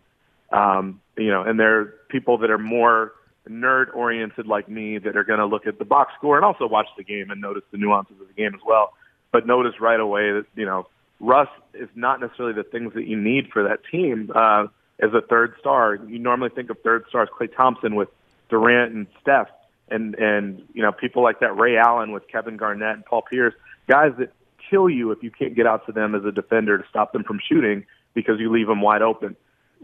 um, 0.52 1.00
you 1.16 1.30
know, 1.30 1.42
and 1.42 1.58
there 1.58 1.80
are 1.80 1.84
people 2.08 2.38
that 2.38 2.50
are 2.50 2.58
more 2.58 3.12
nerd 3.48 3.94
oriented 3.94 4.46
like 4.46 4.68
me 4.68 4.98
that 4.98 5.16
are 5.16 5.24
going 5.24 5.38
to 5.38 5.46
look 5.46 5.66
at 5.66 5.78
the 5.78 5.84
box 5.84 6.12
score 6.18 6.36
and 6.36 6.44
also 6.44 6.66
watch 6.66 6.88
the 6.96 7.04
game 7.04 7.30
and 7.30 7.40
notice 7.40 7.62
the 7.70 7.78
nuances 7.78 8.20
of 8.20 8.26
the 8.26 8.34
game 8.34 8.54
as 8.54 8.60
well. 8.66 8.92
But 9.32 9.46
notice 9.46 9.74
right 9.80 10.00
away 10.00 10.32
that 10.32 10.46
you 10.54 10.66
know 10.66 10.86
Russ 11.20 11.48
is 11.74 11.88
not 11.94 12.20
necessarily 12.20 12.54
the 12.54 12.64
things 12.64 12.94
that 12.94 13.06
you 13.06 13.20
need 13.20 13.48
for 13.52 13.62
that 13.64 13.80
team 13.90 14.30
uh, 14.34 14.66
as 15.00 15.10
a 15.14 15.20
third 15.20 15.54
star. 15.60 15.96
You 15.96 16.18
normally 16.18 16.50
think 16.50 16.70
of 16.70 16.78
third 16.82 17.04
stars, 17.08 17.28
Klay 17.38 17.54
Thompson 17.54 17.94
with 17.94 18.08
Durant 18.48 18.94
and 18.94 19.06
Steph, 19.20 19.48
and 19.88 20.14
and 20.16 20.62
you 20.74 20.82
know 20.82 20.92
people 20.92 21.22
like 21.22 21.40
that, 21.40 21.56
Ray 21.56 21.76
Allen 21.76 22.12
with 22.12 22.28
Kevin 22.28 22.56
Garnett 22.56 22.94
and 22.94 23.04
Paul 23.04 23.22
Pierce, 23.22 23.54
guys 23.88 24.12
that 24.18 24.32
kill 24.70 24.88
you 24.88 25.12
if 25.12 25.22
you 25.22 25.30
can't 25.30 25.54
get 25.54 25.66
out 25.66 25.86
to 25.86 25.92
them 25.92 26.14
as 26.14 26.24
a 26.24 26.32
defender 26.32 26.78
to 26.78 26.84
stop 26.88 27.12
them 27.12 27.24
from 27.24 27.38
shooting 27.48 27.84
because 28.14 28.40
you 28.40 28.50
leave 28.50 28.66
them 28.66 28.80
wide 28.80 29.02
open. 29.02 29.36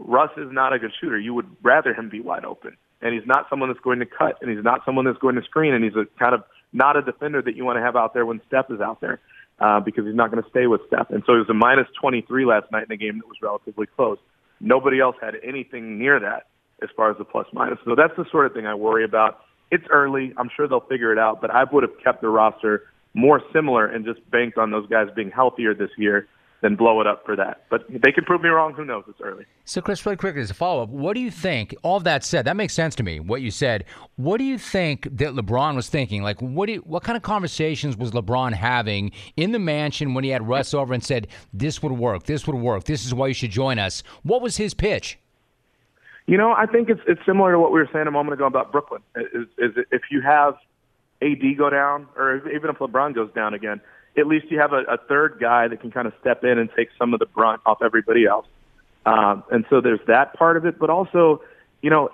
Russ 0.05 0.31
is 0.37 0.51
not 0.51 0.73
a 0.73 0.79
good 0.79 0.91
shooter. 0.99 1.17
You 1.17 1.33
would 1.33 1.47
rather 1.61 1.93
him 1.93 2.09
be 2.09 2.19
wide 2.19 2.45
open. 2.45 2.75
And 3.01 3.13
he's 3.13 3.27
not 3.27 3.47
someone 3.49 3.69
that's 3.69 3.81
going 3.81 3.99
to 3.99 4.05
cut, 4.05 4.37
and 4.41 4.49
he's 4.49 4.63
not 4.63 4.81
someone 4.85 5.05
that's 5.05 5.17
going 5.17 5.35
to 5.35 5.41
screen, 5.43 5.73
and 5.73 5.83
he's 5.83 5.95
a 5.95 6.05
kind 6.17 6.33
of 6.33 6.43
not 6.71 6.95
a 6.95 7.01
defender 7.01 7.41
that 7.41 7.55
you 7.55 7.65
want 7.65 7.77
to 7.77 7.81
have 7.81 7.95
out 7.95 8.13
there 8.13 8.25
when 8.25 8.41
Steph 8.47 8.71
is 8.71 8.79
out 8.79 9.01
there 9.01 9.19
uh, 9.59 9.79
because 9.79 10.05
he's 10.05 10.15
not 10.15 10.31
going 10.31 10.41
to 10.41 10.49
stay 10.49 10.67
with 10.67 10.81
Steph. 10.87 11.09
And 11.09 11.23
so 11.25 11.33
he 11.33 11.39
was 11.39 11.49
a 11.49 11.53
minus 11.53 11.87
23 11.99 12.45
last 12.45 12.71
night 12.71 12.85
in 12.89 12.91
a 12.91 12.97
game 12.97 13.17
that 13.19 13.27
was 13.27 13.37
relatively 13.41 13.87
close. 13.87 14.17
Nobody 14.59 14.99
else 14.99 15.15
had 15.21 15.35
anything 15.43 15.99
near 15.99 16.19
that 16.19 16.47
as 16.81 16.89
far 16.95 17.11
as 17.11 17.17
the 17.17 17.25
plus 17.25 17.47
minus. 17.53 17.77
So 17.85 17.95
that's 17.95 18.15
the 18.17 18.25
sort 18.31 18.45
of 18.45 18.53
thing 18.53 18.65
I 18.65 18.75
worry 18.75 19.03
about. 19.03 19.41
It's 19.69 19.85
early. 19.89 20.33
I'm 20.37 20.49
sure 20.55 20.67
they'll 20.67 20.79
figure 20.81 21.11
it 21.11 21.19
out, 21.19 21.41
but 21.41 21.51
I 21.51 21.63
would 21.71 21.83
have 21.83 21.97
kept 22.03 22.21
the 22.21 22.29
roster 22.29 22.83
more 23.13 23.41
similar 23.53 23.85
and 23.85 24.05
just 24.05 24.19
banked 24.31 24.57
on 24.57 24.71
those 24.71 24.87
guys 24.87 25.07
being 25.15 25.31
healthier 25.31 25.73
this 25.73 25.91
year 25.97 26.27
than 26.63 26.77
blow 26.77 27.01
it 27.01 27.07
up 27.07 27.25
for 27.25 27.35
that. 27.35 27.65
But 27.69 27.85
they 27.89 28.13
could 28.13 28.25
prove 28.25 28.41
me 28.41 28.47
wrong. 28.47 28.73
Who 28.73 28.85
knows? 28.85 29.03
It's 29.09 29.19
early. 29.21 29.45
So, 29.65 29.81
Chris, 29.81 30.03
really 30.05 30.15
quickly 30.15 30.41
as 30.41 30.49
a 30.49 30.53
follow 30.53 30.83
up, 30.83 30.89
what 30.89 31.13
do 31.13 31.19
you 31.19 31.29
think? 31.29 31.75
All 31.83 31.99
that 31.99 32.23
said, 32.23 32.45
that 32.45 32.55
makes 32.55 32.73
sense 32.73 32.95
to 32.95 33.03
me. 33.03 33.19
What 33.19 33.41
you 33.41 33.51
said. 33.51 33.83
What 34.15 34.37
do 34.37 34.45
you 34.45 34.57
think 34.57 35.03
that 35.03 35.33
LeBron 35.33 35.75
was 35.75 35.89
thinking? 35.89 36.23
Like, 36.23 36.41
what 36.41 36.67
do 36.67 36.73
you, 36.73 36.79
what 36.79 37.03
kind 37.03 37.17
of 37.17 37.21
conversations 37.21 37.97
was 37.97 38.11
LeBron 38.11 38.53
having 38.53 39.11
in 39.35 39.51
the 39.51 39.59
mansion 39.59 40.13
when 40.13 40.23
he 40.23 40.29
had 40.29 40.47
Russ 40.47 40.73
over 40.73 40.93
and 40.93 41.03
said, 41.03 41.27
"This 41.53 41.83
would 41.83 41.91
work. 41.91 42.23
This 42.23 42.47
would 42.47 42.55
work. 42.55 42.85
This 42.85 43.05
is 43.05 43.13
why 43.13 43.27
you 43.27 43.33
should 43.33 43.51
join 43.51 43.77
us." 43.77 44.01
What 44.23 44.41
was 44.41 44.55
his 44.55 44.73
pitch? 44.73 45.19
You 46.27 46.37
know, 46.37 46.53
I 46.53 46.65
think 46.65 46.89
it's 46.89 47.01
it's 47.05 47.21
similar 47.25 47.51
to 47.51 47.59
what 47.59 47.73
we 47.73 47.79
were 47.79 47.89
saying 47.91 48.07
a 48.07 48.11
moment 48.11 48.35
ago 48.35 48.45
about 48.45 48.71
Brooklyn. 48.71 49.01
Is, 49.17 49.47
is 49.57 49.71
if 49.91 50.03
you 50.09 50.21
have 50.21 50.55
AD 51.21 51.57
go 51.57 51.69
down, 51.69 52.07
or 52.15 52.37
even 52.49 52.69
if 52.69 52.77
LeBron 52.77 53.13
goes 53.13 53.31
down 53.33 53.53
again, 53.53 53.81
at 54.17 54.27
least 54.27 54.45
you 54.49 54.59
have 54.59 54.73
a, 54.73 54.83
a 54.83 54.97
third 54.97 55.37
guy 55.39 55.67
that 55.67 55.81
can 55.81 55.91
kind 55.91 56.07
of 56.07 56.13
step 56.19 56.43
in 56.43 56.57
and 56.57 56.69
take 56.75 56.89
some 56.97 57.13
of 57.13 57.19
the 57.19 57.25
brunt 57.25 57.61
off 57.65 57.81
everybody 57.83 58.25
else. 58.25 58.45
Um, 59.05 59.43
and 59.51 59.65
so 59.69 59.81
there's 59.81 59.99
that 60.07 60.33
part 60.33 60.57
of 60.57 60.65
it, 60.65 60.79
but 60.79 60.89
also, 60.89 61.41
you 61.81 61.89
know, 61.89 62.09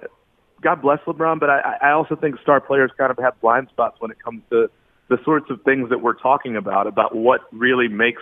God 0.62 0.82
bless 0.82 1.00
LeBron, 1.02 1.40
but 1.40 1.50
I, 1.50 1.78
I 1.82 1.92
also 1.92 2.16
think 2.16 2.40
star 2.42 2.60
players 2.60 2.92
kind 2.98 3.12
of 3.12 3.18
have 3.20 3.40
blind 3.42 3.68
spots 3.70 3.98
when 4.00 4.12
it 4.12 4.18
comes 4.24 4.42
to 4.50 4.70
the 5.10 5.18
sorts 5.24 5.50
of 5.50 5.62
things 5.64 5.90
that 5.90 6.02
we're 6.02 6.18
talking 6.18 6.56
about, 6.56 6.88
about 6.88 7.16
what 7.16 7.42
really 7.52 7.88
makes 7.88 8.22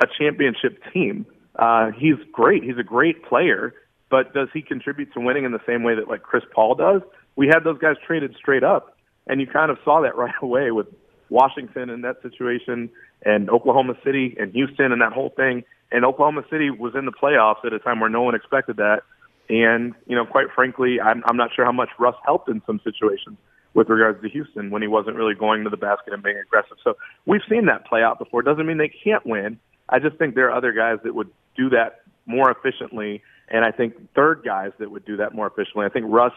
a 0.00 0.06
championship 0.18 0.82
team. 0.92 1.26
Uh, 1.56 1.90
he's 1.92 2.16
great. 2.32 2.62
He's 2.62 2.78
a 2.78 2.82
great 2.84 3.24
player, 3.24 3.74
but 4.10 4.34
does 4.34 4.48
he 4.52 4.62
contribute 4.62 5.12
to 5.14 5.20
winning 5.20 5.44
in 5.44 5.52
the 5.52 5.60
same 5.66 5.82
way 5.82 5.94
that 5.94 6.08
like 6.08 6.22
Chris 6.22 6.44
Paul 6.54 6.74
does? 6.74 7.02
We 7.34 7.46
had 7.46 7.60
those 7.60 7.78
guys 7.78 7.96
traded 8.06 8.34
straight 8.36 8.64
up, 8.64 8.96
and 9.26 9.40
you 9.40 9.46
kind 9.46 9.70
of 9.70 9.78
saw 9.84 10.02
that 10.02 10.16
right 10.16 10.34
away 10.40 10.70
with 10.70 10.86
Washington 11.30 11.90
in 11.90 12.02
that 12.02 12.22
situation 12.22 12.90
and 13.24 13.50
Oklahoma 13.50 13.94
City 14.04 14.36
and 14.38 14.52
Houston 14.52 14.92
and 14.92 15.00
that 15.00 15.12
whole 15.12 15.30
thing. 15.30 15.64
And 15.92 16.04
Oklahoma 16.04 16.44
City 16.50 16.70
was 16.70 16.94
in 16.94 17.04
the 17.06 17.12
playoffs 17.12 17.64
at 17.64 17.72
a 17.72 17.78
time 17.78 18.00
where 18.00 18.10
no 18.10 18.22
one 18.22 18.34
expected 18.34 18.76
that. 18.76 19.02
And, 19.48 19.94
you 20.06 20.16
know, 20.16 20.26
quite 20.26 20.46
frankly, 20.54 21.00
I'm, 21.00 21.22
I'm 21.26 21.36
not 21.36 21.50
sure 21.54 21.64
how 21.64 21.72
much 21.72 21.90
Russ 21.98 22.16
helped 22.24 22.48
in 22.48 22.60
some 22.66 22.80
situations 22.82 23.38
with 23.74 23.88
regards 23.88 24.20
to 24.22 24.28
Houston 24.28 24.70
when 24.70 24.82
he 24.82 24.88
wasn't 24.88 25.16
really 25.16 25.34
going 25.34 25.62
to 25.64 25.70
the 25.70 25.76
basket 25.76 26.12
and 26.12 26.22
being 26.22 26.38
aggressive. 26.38 26.78
So 26.82 26.96
we've 27.26 27.42
seen 27.48 27.66
that 27.66 27.86
play 27.86 28.02
out 28.02 28.18
before. 28.18 28.40
It 28.40 28.44
Doesn't 28.44 28.66
mean 28.66 28.78
they 28.78 28.92
can't 29.04 29.24
win. 29.24 29.58
I 29.88 29.98
just 29.98 30.16
think 30.16 30.34
there 30.34 30.48
are 30.50 30.56
other 30.56 30.72
guys 30.72 30.98
that 31.04 31.14
would 31.14 31.30
do 31.56 31.68
that 31.70 32.00
more 32.24 32.50
efficiently. 32.50 33.22
And 33.48 33.64
I 33.64 33.70
think 33.70 33.94
third 34.14 34.42
guys 34.44 34.72
that 34.78 34.90
would 34.90 35.04
do 35.04 35.18
that 35.18 35.34
more 35.34 35.46
efficiently. 35.46 35.86
I 35.86 35.90
think 35.90 36.06
Russ, 36.08 36.32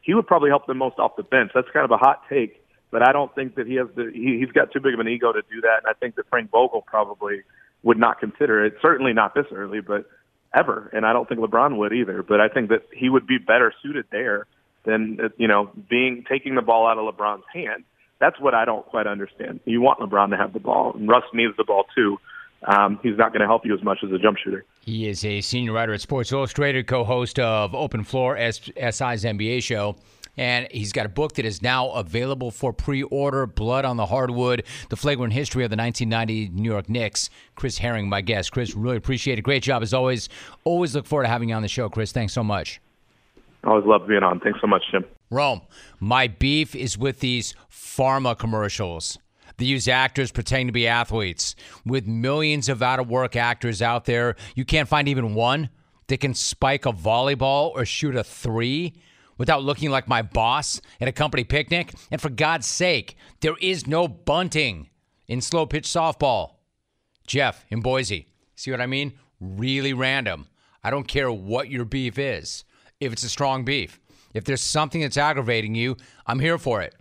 he 0.00 0.14
would 0.14 0.26
probably 0.26 0.48
help 0.48 0.66
them 0.66 0.78
most 0.78 0.98
off 0.98 1.16
the 1.16 1.22
bench. 1.22 1.50
That's 1.54 1.68
kind 1.72 1.84
of 1.84 1.90
a 1.90 1.98
hot 1.98 2.22
take 2.30 2.63
but 2.94 3.02
I 3.02 3.10
don't 3.10 3.34
think 3.34 3.56
that 3.56 3.66
he 3.66 3.74
has 3.74 3.88
the 3.96 4.12
he, 4.14 4.38
he's 4.38 4.52
got 4.52 4.70
too 4.72 4.78
big 4.78 4.94
of 4.94 5.00
an 5.00 5.08
ego 5.08 5.32
to 5.32 5.42
do 5.52 5.60
that. 5.62 5.78
And 5.82 5.88
I 5.88 5.94
think 5.94 6.14
that 6.14 6.28
Frank 6.30 6.52
Vogel 6.52 6.80
probably 6.80 7.42
would 7.82 7.98
not 7.98 8.20
consider 8.20 8.64
it. 8.64 8.74
Certainly 8.80 9.14
not 9.14 9.34
this 9.34 9.46
early, 9.52 9.80
but 9.80 10.08
ever. 10.54 10.90
And 10.92 11.04
I 11.04 11.12
don't 11.12 11.28
think 11.28 11.40
LeBron 11.40 11.76
would 11.76 11.92
either. 11.92 12.22
But 12.22 12.40
I 12.40 12.46
think 12.46 12.68
that 12.68 12.82
he 12.92 13.08
would 13.08 13.26
be 13.26 13.38
better 13.38 13.74
suited 13.82 14.04
there 14.12 14.46
than 14.84 15.18
you 15.38 15.48
know 15.48 15.72
being 15.90 16.24
taking 16.30 16.54
the 16.54 16.62
ball 16.62 16.86
out 16.86 16.96
of 16.96 17.12
LeBron's 17.12 17.42
hand. 17.52 17.82
That's 18.20 18.38
what 18.38 18.54
I 18.54 18.64
don't 18.64 18.86
quite 18.86 19.08
understand. 19.08 19.58
You 19.64 19.80
want 19.80 19.98
LeBron 19.98 20.30
to 20.30 20.36
have 20.36 20.52
the 20.52 20.60
ball, 20.60 20.92
and 20.94 21.08
Russ 21.08 21.24
needs 21.32 21.56
the 21.56 21.64
ball 21.64 21.86
too. 21.96 22.18
Um, 22.62 23.00
he's 23.02 23.18
not 23.18 23.32
going 23.32 23.40
to 23.40 23.48
help 23.48 23.66
you 23.66 23.74
as 23.74 23.82
much 23.82 23.98
as 24.04 24.12
a 24.12 24.18
jump 24.18 24.38
shooter. 24.38 24.64
He 24.82 25.08
is 25.08 25.24
a 25.24 25.40
senior 25.40 25.72
writer 25.72 25.94
at 25.94 26.00
Sports 26.00 26.30
Illustrated, 26.30 26.86
co-host 26.86 27.40
of 27.40 27.74
Open 27.74 28.04
Floor, 28.04 28.38
SI's 28.38 29.24
NBA 29.24 29.64
show. 29.64 29.96
And 30.36 30.68
he's 30.70 30.92
got 30.92 31.06
a 31.06 31.08
book 31.08 31.34
that 31.34 31.44
is 31.44 31.62
now 31.62 31.90
available 31.90 32.50
for 32.50 32.72
pre 32.72 33.02
order 33.04 33.46
Blood 33.46 33.84
on 33.84 33.96
the 33.96 34.06
Hardwood, 34.06 34.64
The 34.88 34.96
Flagrant 34.96 35.32
History 35.32 35.64
of 35.64 35.70
the 35.70 35.76
1990 35.76 36.60
New 36.60 36.70
York 36.70 36.88
Knicks. 36.88 37.30
Chris 37.54 37.78
Herring, 37.78 38.08
my 38.08 38.20
guest. 38.20 38.52
Chris, 38.52 38.74
really 38.74 38.96
appreciate 38.96 39.38
it. 39.38 39.42
Great 39.42 39.62
job 39.62 39.82
as 39.82 39.94
always. 39.94 40.28
Always 40.64 40.94
look 40.94 41.06
forward 41.06 41.24
to 41.24 41.28
having 41.28 41.50
you 41.50 41.54
on 41.54 41.62
the 41.62 41.68
show, 41.68 41.88
Chris. 41.88 42.12
Thanks 42.12 42.32
so 42.32 42.42
much. 42.42 42.80
Always 43.64 43.86
love 43.86 44.06
being 44.06 44.22
on. 44.22 44.40
Thanks 44.40 44.60
so 44.60 44.66
much, 44.66 44.82
Jim. 44.90 45.04
Rome, 45.30 45.62
my 46.00 46.28
beef 46.28 46.74
is 46.74 46.98
with 46.98 47.20
these 47.20 47.54
pharma 47.70 48.38
commercials. 48.38 49.18
They 49.56 49.66
use 49.66 49.88
actors 49.88 50.32
pretending 50.32 50.66
to 50.66 50.72
be 50.72 50.86
athletes. 50.86 51.54
With 51.86 52.06
millions 52.06 52.68
of 52.68 52.82
out 52.82 52.98
of 52.98 53.08
work 53.08 53.36
actors 53.36 53.80
out 53.80 54.04
there, 54.04 54.36
you 54.54 54.64
can't 54.64 54.88
find 54.88 55.08
even 55.08 55.34
one 55.34 55.70
that 56.08 56.18
can 56.18 56.34
spike 56.34 56.86
a 56.86 56.92
volleyball 56.92 57.70
or 57.70 57.84
shoot 57.84 58.16
a 58.16 58.24
three 58.24 58.94
without 59.38 59.62
looking 59.62 59.90
like 59.90 60.08
my 60.08 60.22
boss 60.22 60.80
at 61.00 61.08
a 61.08 61.12
company 61.12 61.44
picnic? 61.44 61.94
And 62.10 62.20
for 62.20 62.30
God's 62.30 62.66
sake, 62.66 63.16
there 63.40 63.56
is 63.60 63.86
no 63.86 64.08
bunting 64.08 64.90
in 65.26 65.40
slow 65.40 65.66
pitch 65.66 65.86
softball. 65.86 66.52
Jeff 67.26 67.64
in 67.70 67.80
Boise. 67.80 68.28
See 68.56 68.70
what 68.70 68.80
I 68.80 68.86
mean? 68.86 69.14
Really 69.40 69.92
random. 69.92 70.46
I 70.82 70.90
don't 70.90 71.08
care 71.08 71.32
what 71.32 71.70
your 71.70 71.84
beef 71.84 72.18
is, 72.18 72.64
if 73.00 73.12
it's 73.12 73.24
a 73.24 73.28
strong 73.28 73.64
beef. 73.64 73.98
If 74.34 74.44
there's 74.44 74.60
something 74.60 75.00
that's 75.00 75.16
aggravating 75.16 75.74
you, 75.74 75.96
I'm 76.26 76.40
here 76.40 76.58
for 76.58 76.82
it. 76.82 76.94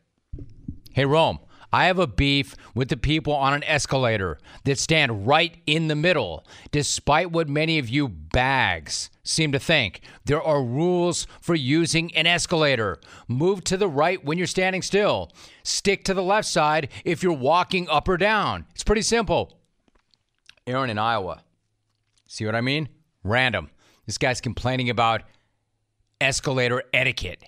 Hey, 0.92 1.06
Rome, 1.06 1.40
I 1.74 1.86
have 1.86 1.98
a 1.98 2.06
beef 2.06 2.56
with 2.76 2.90
the 2.90 2.98
people 2.98 3.34
on 3.34 3.56
an 3.56 3.64
escalator 3.64 4.38
that 4.64 4.78
stand 4.78 5.26
right 5.26 5.58
in 5.66 5.88
the 5.88 5.96
middle, 5.96 6.46
despite 6.72 7.32
what 7.32 7.50
many 7.50 7.80
of 7.80 7.90
you 7.90 8.08
bags 8.08 9.10
seem 9.24 9.52
to 9.54 9.60
think. 9.60 10.02
There 10.26 10.42
are 10.42 10.64
rules 10.64 11.26
for 11.42 11.56
using 11.56 12.16
an 12.16 12.28
escalator. 12.28 13.00
Move 13.28 13.64
to 13.64 13.76
the 13.76 13.88
right 13.88 14.24
when 14.24 14.38
you're 14.38 14.46
standing 14.46 14.84
still, 14.84 15.32
stick 15.64 16.04
to 16.04 16.14
the 16.14 16.22
left 16.22 16.48
side 16.48 16.90
if 17.06 17.24
you're 17.24 17.34
walking 17.34 17.90
up 17.90 18.08
or 18.08 18.18
down. 18.18 18.68
It's 18.76 18.84
pretty 18.84 19.02
simple. 19.02 19.58
Aaron 20.68 20.92
in 20.92 21.00
Iowa. 21.00 21.42
See 22.28 22.46
what 22.46 22.56
I 22.56 22.62
mean? 22.62 22.88
Random. 23.24 23.72
This 24.06 24.20
guy's 24.20 24.42
complaining 24.42 24.92
about 24.92 25.24
escalator 26.22 26.84
etiquette, 26.94 27.44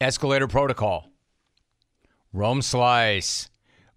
escalator 0.00 0.48
protocol. 0.48 1.12
Rome 2.32 2.62
Slice. 2.62 3.48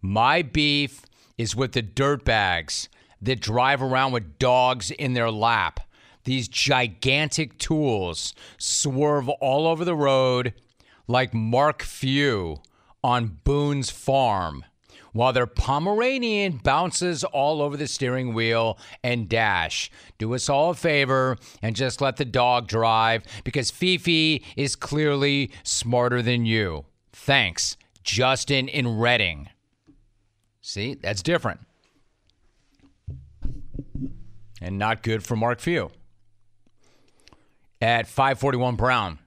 My 0.02 0.42
beef 0.42 1.02
is 1.38 1.56
with 1.56 1.74
the 1.74 1.84
dirtbags 1.84 2.88
that 3.22 3.42
drive 3.42 3.82
around 3.82 4.12
with 4.12 4.40
dogs 4.40 4.92
in 4.92 5.14
their 5.14 5.32
lap. 5.32 5.82
These 6.24 6.48
gigantic 6.48 7.58
tools 7.58 8.34
swerve 8.58 9.30
all 9.30 9.68
over 9.68 9.84
the 9.84 9.96
road 9.96 10.54
like 11.08 11.34
Mark 11.34 11.82
Few 11.82 12.58
on 13.04 13.40
Boone's 13.44 13.90
farm 13.90 14.64
while 15.12 15.34
their 15.34 15.48
Pomeranian 15.48 16.60
bounces 16.64 17.24
all 17.24 17.62
over 17.62 17.76
the 17.76 17.88
steering 17.88 18.34
wheel 18.34 18.78
and 19.04 19.28
dash. 19.28 19.90
Do 20.18 20.34
us 20.36 20.50
all 20.50 20.72
a 20.72 20.76
favor 20.76 21.38
and 21.62 21.76
just 21.76 22.02
let 22.02 22.18
the 22.18 22.26
dog 22.26 22.68
drive 22.68 23.24
because 23.44 23.72
Fifi 23.72 24.44
is 24.56 24.76
clearly 24.76 25.52
smarter 25.64 26.22
than 26.22 26.46
you. 26.46 26.86
Thanks. 27.12 27.76
Justin 28.04 28.68
in 28.68 28.98
Reading. 28.98 29.50
See, 30.62 30.96
that's 30.96 31.22
different. 31.22 31.62
And 34.62 34.78
not 34.78 35.04
good 35.04 35.24
for 35.24 35.36
Mark 35.36 35.60
Few. 35.60 35.90
At 37.82 38.08
541 38.08 38.76
Brown, 38.76 39.20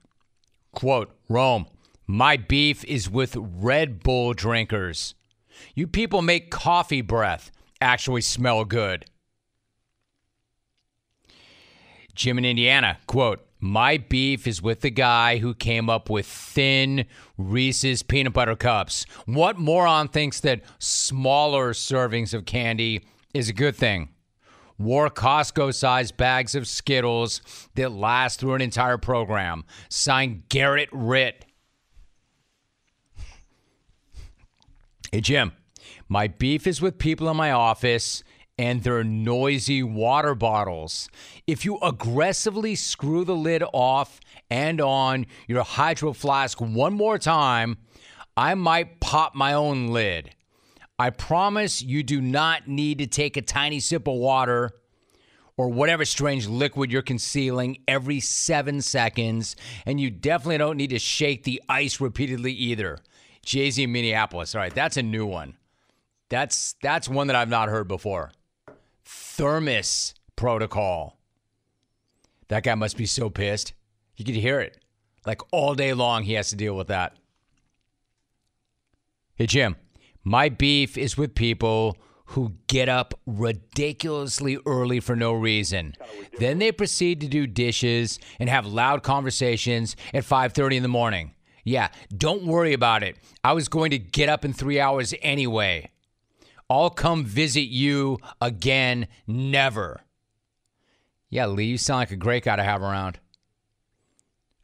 quote, 0.72 1.16
Rome, 1.28 1.66
my 2.06 2.36
beef 2.36 2.84
is 2.84 3.08
with 3.08 3.36
Red 3.36 4.02
Bull 4.02 4.34
drinkers. 4.34 5.14
You 5.74 5.86
people 5.86 6.20
make 6.20 6.50
coffee 6.50 7.00
breath 7.00 7.50
actually 7.80 8.20
smell 8.20 8.64
good. 8.64 9.06
Jim 12.14 12.38
in 12.38 12.44
Indiana, 12.44 12.98
quote, 13.06 13.46
my 13.62 13.96
beef 13.96 14.48
is 14.48 14.60
with 14.60 14.80
the 14.80 14.90
guy 14.90 15.38
who 15.38 15.54
came 15.54 15.88
up 15.88 16.10
with 16.10 16.26
thin 16.26 17.06
Reese's 17.38 18.02
peanut 18.02 18.32
butter 18.32 18.56
cups. 18.56 19.06
What 19.24 19.56
moron 19.56 20.08
thinks 20.08 20.40
that 20.40 20.62
smaller 20.80 21.72
servings 21.72 22.34
of 22.34 22.44
candy 22.44 23.04
is 23.32 23.48
a 23.48 23.52
good 23.52 23.76
thing? 23.76 24.08
Wore 24.78 25.08
Costco 25.08 25.72
sized 25.72 26.16
bags 26.16 26.56
of 26.56 26.66
Skittles 26.66 27.40
that 27.76 27.92
last 27.92 28.40
through 28.40 28.54
an 28.54 28.62
entire 28.62 28.98
program. 28.98 29.64
Signed 29.88 30.48
Garrett 30.48 30.88
Ritt. 30.90 31.44
Hey, 35.12 35.20
Jim, 35.20 35.52
my 36.08 36.26
beef 36.26 36.66
is 36.66 36.82
with 36.82 36.98
people 36.98 37.28
in 37.28 37.36
my 37.36 37.52
office 37.52 38.24
and 38.58 38.82
their 38.82 39.02
noisy 39.02 39.82
water 39.82 40.34
bottles. 40.34 41.08
If 41.46 41.64
you 41.64 41.78
aggressively 41.78 42.74
screw 42.74 43.24
the 43.24 43.34
lid 43.34 43.62
off 43.72 44.20
and 44.50 44.80
on 44.80 45.26
your 45.48 45.62
hydro 45.62 46.12
flask 46.12 46.60
one 46.60 46.94
more 46.94 47.18
time, 47.18 47.78
I 48.36 48.54
might 48.54 49.00
pop 49.00 49.34
my 49.34 49.52
own 49.52 49.88
lid. 49.88 50.34
I 50.98 51.10
promise 51.10 51.82
you 51.82 52.02
do 52.02 52.20
not 52.20 52.68
need 52.68 52.98
to 52.98 53.06
take 53.06 53.36
a 53.36 53.42
tiny 53.42 53.80
sip 53.80 54.06
of 54.06 54.14
water 54.14 54.70
or 55.56 55.68
whatever 55.68 56.04
strange 56.04 56.46
liquid 56.46 56.92
you're 56.92 57.02
concealing 57.02 57.78
every 57.86 58.20
seven 58.20 58.80
seconds, 58.80 59.54
and 59.84 60.00
you 60.00 60.10
definitely 60.10 60.58
don't 60.58 60.76
need 60.76 60.90
to 60.90 60.98
shake 60.98 61.44
the 61.44 61.62
ice 61.68 62.00
repeatedly 62.00 62.52
either. 62.52 62.98
Jay 63.44 63.70
Z 63.70 63.86
Minneapolis. 63.86 64.54
All 64.54 64.60
right, 64.60 64.74
that's 64.74 64.96
a 64.96 65.02
new 65.02 65.26
one. 65.26 65.54
That's 66.30 66.74
that's 66.82 67.08
one 67.08 67.26
that 67.26 67.36
I've 67.36 67.50
not 67.50 67.68
heard 67.68 67.88
before 67.88 68.30
thermos 69.04 70.14
protocol. 70.36 71.18
That 72.48 72.64
guy 72.64 72.74
must 72.74 72.96
be 72.96 73.06
so 73.06 73.30
pissed. 73.30 73.72
You 74.16 74.24
could 74.24 74.34
hear 74.34 74.60
it. 74.60 74.78
Like 75.24 75.40
all 75.52 75.74
day 75.74 75.94
long, 75.94 76.24
he 76.24 76.34
has 76.34 76.50
to 76.50 76.56
deal 76.56 76.76
with 76.76 76.88
that. 76.88 77.16
Hey, 79.36 79.46
Jim, 79.46 79.76
my 80.24 80.48
beef 80.48 80.98
is 80.98 81.16
with 81.16 81.34
people 81.34 81.96
who 82.26 82.54
get 82.66 82.88
up 82.88 83.14
ridiculously 83.26 84.58
early 84.66 85.00
for 85.00 85.14
no 85.14 85.32
reason. 85.32 85.94
Then 86.38 86.58
they 86.58 86.72
proceed 86.72 87.20
to 87.20 87.28
do 87.28 87.46
dishes 87.46 88.18
and 88.38 88.48
have 88.48 88.66
loud 88.66 89.02
conversations 89.02 89.96
at 90.12 90.24
5:30 90.24 90.76
in 90.76 90.82
the 90.82 90.88
morning. 90.88 91.34
Yeah, 91.64 91.88
don't 92.16 92.44
worry 92.44 92.72
about 92.72 93.04
it. 93.04 93.16
I 93.44 93.52
was 93.52 93.68
going 93.68 93.92
to 93.92 93.98
get 93.98 94.28
up 94.28 94.44
in 94.44 94.52
3 94.52 94.80
hours 94.80 95.14
anyway. 95.22 95.91
I'll 96.70 96.90
come 96.90 97.24
visit 97.24 97.68
you 97.68 98.18
again, 98.40 99.08
never. 99.26 100.02
Yeah, 101.30 101.46
Lee, 101.46 101.64
you 101.64 101.78
sound 101.78 102.00
like 102.00 102.10
a 102.10 102.16
great 102.16 102.44
guy 102.44 102.56
to 102.56 102.62
have 102.62 102.82
around. 102.82 103.18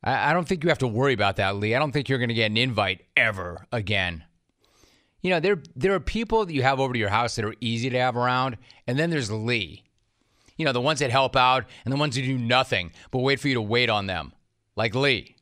I, 0.03 0.31
I 0.31 0.33
don't 0.33 0.47
think 0.47 0.63
you 0.63 0.69
have 0.69 0.79
to 0.79 0.89
worry 0.89 1.13
about 1.13 1.37
that, 1.37 1.57
Lee. 1.57 1.75
I 1.75 1.79
don't 1.79 1.93
think 1.93 2.09
you're 2.09 2.19
going 2.19 2.29
to 2.29 2.35
get 2.35 2.51
an 2.51 2.57
invite 2.57 3.03
ever 3.17 3.67
again. 3.73 4.25
You 5.21 5.31
know, 5.31 5.41
there 5.41 5.63
there 5.75 5.95
are 5.95 6.01
people 6.01 6.47
that 6.47 6.53
you 6.53 6.63
have 6.63 6.79
over 6.79 6.93
to 6.93 6.99
your 6.99 7.09
house 7.09 7.37
that 7.37 7.45
are 7.45 7.55
easy 7.61 7.91
to 7.91 7.99
have 7.99 8.17
around, 8.17 8.57
and 8.87 8.99
then 8.99 9.11
there's 9.11 9.31
Lee. 9.31 9.83
You 10.57 10.65
know, 10.65 10.73
the 10.73 10.81
ones 10.81 11.01
that 11.01 11.11
help 11.11 11.37
out 11.37 11.65
and 11.85 11.93
the 11.93 11.99
ones 11.99 12.17
who 12.17 12.23
do 12.23 12.39
nothing 12.39 12.93
but 13.11 13.21
wait 13.21 13.41
for 13.41 13.49
you 13.49 13.55
to 13.55 13.63
wait 13.63 13.91
on 13.91 14.07
them, 14.07 14.33
like 14.77 14.95
Lee. 14.95 15.37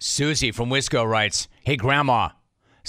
Susie 0.00 0.52
from 0.52 0.70
Wisco 0.70 1.08
writes, 1.08 1.48
"Hey, 1.64 1.76
Grandma." 1.76 2.30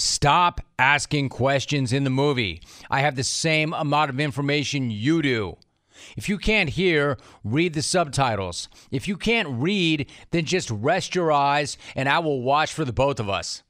Stop 0.00 0.62
asking 0.78 1.28
questions 1.28 1.92
in 1.92 2.04
the 2.04 2.10
movie. 2.10 2.62
I 2.90 3.00
have 3.00 3.16
the 3.16 3.22
same 3.22 3.74
amount 3.74 4.08
of 4.08 4.18
information 4.18 4.90
you 4.90 5.20
do. 5.20 5.58
If 6.16 6.26
you 6.26 6.38
can't 6.38 6.70
hear, 6.70 7.18
read 7.44 7.74
the 7.74 7.82
subtitles. 7.82 8.70
If 8.90 9.06
you 9.06 9.18
can't 9.18 9.48
read, 9.50 10.10
then 10.30 10.46
just 10.46 10.70
rest 10.70 11.14
your 11.14 11.30
eyes 11.30 11.76
and 11.94 12.08
I 12.08 12.18
will 12.20 12.40
watch 12.40 12.72
for 12.72 12.86
the 12.86 12.94
both 12.94 13.20
of 13.20 13.28
us. 13.28 13.62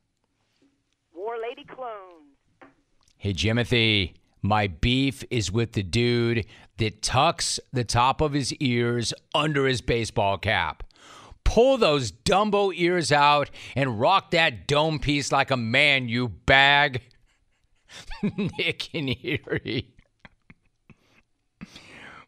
War 1.12 1.34
Lady 1.42 1.64
Clone. 1.64 2.70
Hey, 3.16 3.32
Jimothy, 3.32 4.14
my 4.40 4.68
beef 4.68 5.24
is 5.30 5.50
with 5.50 5.72
the 5.72 5.82
dude 5.82 6.46
that 6.76 7.02
tucks 7.02 7.58
the 7.72 7.84
top 7.84 8.20
of 8.20 8.34
his 8.34 8.54
ears 8.54 9.12
under 9.34 9.66
his 9.66 9.80
baseball 9.80 10.38
cap 10.38 10.84
pull 11.50 11.76
those 11.76 12.12
Dumbo 12.12 12.72
ears 12.76 13.10
out 13.10 13.50
and 13.74 13.98
rock 13.98 14.30
that 14.30 14.68
dome 14.68 15.00
piece 15.00 15.32
like 15.32 15.50
a 15.50 15.56
man, 15.56 16.08
you 16.08 16.28
bag. 16.28 17.02
Nick 18.22 18.94
and 18.94 19.16
Erie. 19.24 19.92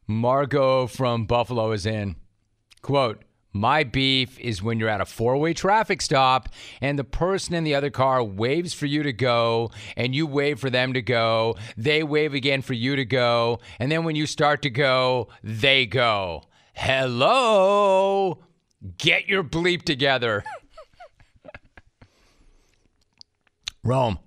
Margot 0.09 0.89
from 0.89 1.27
Buffalo 1.27 1.71
is 1.71 1.87
in. 1.87 2.17
Quote, 2.83 3.23
my 3.53 3.85
beef 3.85 4.41
is 4.41 4.61
when 4.61 4.81
you're 4.81 4.89
at 4.89 5.01
a 5.01 5.07
four 5.07 5.37
way 5.37 5.55
traffic 5.55 6.03
stop 6.03 6.49
and 6.81 6.99
the 6.99 7.05
person 7.05 7.55
in 7.55 7.63
the 7.63 7.77
other 7.77 7.91
car 7.91 8.25
waves 8.25 8.75
for 8.75 8.87
you 8.87 9.05
to 9.05 9.13
go 9.13 9.71
and 9.97 10.17
you 10.17 10.27
wave 10.27 10.59
for 10.59 10.69
them 10.69 10.95
to 10.95 11.03
go. 11.03 11.55
They 11.77 12.03
wave 12.03 12.35
again 12.35 12.61
for 12.63 12.75
you 12.75 12.97
to 12.97 13.05
go. 13.05 13.61
And 13.79 13.93
then 13.93 14.03
when 14.03 14.17
you 14.17 14.27
start 14.27 14.63
to 14.63 14.71
go, 14.71 15.29
they 15.45 15.87
go. 15.87 16.43
Hello. 16.75 18.43
Get 18.99 19.29
your 19.29 19.45
bleep 19.45 19.83
together. 19.83 20.45
Rome. 23.85 24.19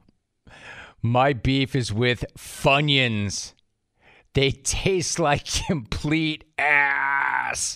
My 1.01 1.33
beef 1.33 1.75
is 1.75 1.93
with 1.93 2.25
Funyuns. 2.37 3.53
They 4.33 4.51
taste 4.51 5.19
like 5.19 5.45
complete 5.67 6.45
ass. 6.57 7.75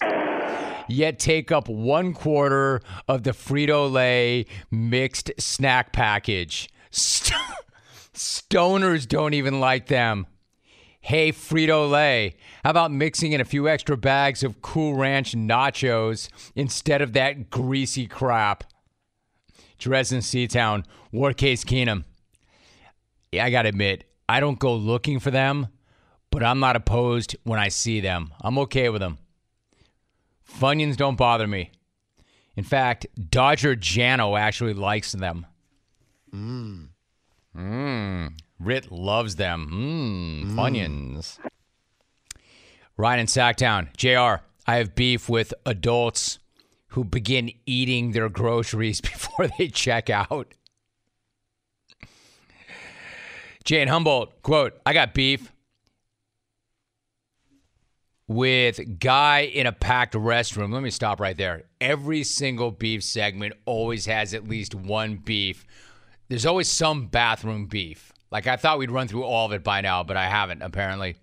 Yet 0.87 1.19
take 1.19 1.51
up 1.51 1.67
one 1.69 2.13
quarter 2.13 2.81
of 3.07 3.23
the 3.23 3.31
Frito 3.31 3.91
Lay 3.91 4.45
mixed 4.71 5.31
snack 5.37 5.93
package. 5.93 6.69
St- 6.91 7.39
stoners 8.13 9.07
don't 9.07 9.33
even 9.33 9.59
like 9.59 9.87
them. 9.87 10.27
Hey, 11.01 11.31
Frito 11.31 11.89
Lay, 11.89 12.35
how 12.63 12.71
about 12.71 12.91
mixing 12.91 13.31
in 13.31 13.41
a 13.41 13.45
few 13.45 13.67
extra 13.69 13.95
bags 13.95 14.43
of 14.43 14.61
Cool 14.61 14.95
Ranch 14.95 15.31
nachos 15.33 16.29
instead 16.55 17.01
of 17.01 17.13
that 17.13 17.49
greasy 17.49 18.05
crap? 18.05 18.65
Dresden 19.77 20.19
Seatown, 20.19 20.85
War 21.11 21.33
Case 21.33 21.63
Keenum. 21.63 22.03
Yeah, 23.31 23.45
I 23.45 23.49
gotta 23.49 23.69
admit, 23.69 24.03
I 24.27 24.39
don't 24.39 24.59
go 24.59 24.75
looking 24.75 25.19
for 25.19 25.31
them, 25.31 25.67
but 26.31 26.43
I'm 26.43 26.59
not 26.59 26.75
opposed 26.75 27.35
when 27.43 27.59
I 27.59 27.69
see 27.69 28.01
them. 28.01 28.33
I'm 28.41 28.57
okay 28.59 28.89
with 28.89 28.99
them. 28.99 29.19
Funyuns 30.59 30.97
don't 30.97 31.15
bother 31.15 31.47
me. 31.47 31.71
In 32.55 32.63
fact, 32.65 33.07
Dodger 33.29 33.75
Jano 33.75 34.37
actually 34.37 34.73
likes 34.73 35.13
them. 35.13 35.45
Mmm. 36.33 36.89
Mmm. 37.55 38.33
Rit 38.59 38.91
loves 38.91 39.35
them. 39.37 39.69
Mmm. 39.71 40.55
Mm. 40.55 40.59
onions. 40.59 41.39
Ryan 42.97 43.21
in 43.21 43.25
Sacktown. 43.27 43.95
JR, 43.95 44.43
I 44.67 44.75
have 44.75 44.95
beef 44.95 45.29
with 45.29 45.53
adults 45.65 46.39
who 46.89 47.03
begin 47.03 47.51
eating 47.65 48.11
their 48.11 48.29
groceries 48.29 48.99
before 49.01 49.47
they 49.57 49.67
check 49.67 50.09
out. 50.09 50.53
Jane 53.63 53.87
Humboldt, 53.87 54.41
quote, 54.41 54.79
I 54.85 54.93
got 54.93 55.13
beef 55.13 55.51
with 58.27 58.99
guy 58.99 59.41
in 59.41 59.67
a 59.67 59.71
packed 59.71 60.13
restroom. 60.13 60.73
Let 60.73 60.83
me 60.83 60.89
stop 60.89 61.19
right 61.19 61.37
there. 61.37 61.63
Every 61.79 62.23
single 62.23 62.71
beef 62.71 63.03
segment 63.03 63.53
always 63.65 64.05
has 64.05 64.33
at 64.33 64.47
least 64.47 64.75
one 64.75 65.17
beef. 65.17 65.65
There's 66.27 66.45
always 66.45 66.67
some 66.67 67.07
bathroom 67.07 67.65
beef. 67.65 68.11
Like 68.31 68.47
I 68.47 68.55
thought 68.55 68.79
we'd 68.79 68.91
run 68.91 69.07
through 69.07 69.23
all 69.23 69.45
of 69.45 69.51
it 69.53 69.63
by 69.63 69.81
now, 69.81 70.03
but 70.03 70.17
I 70.17 70.27
haven't 70.27 70.61
apparently. 70.61 71.15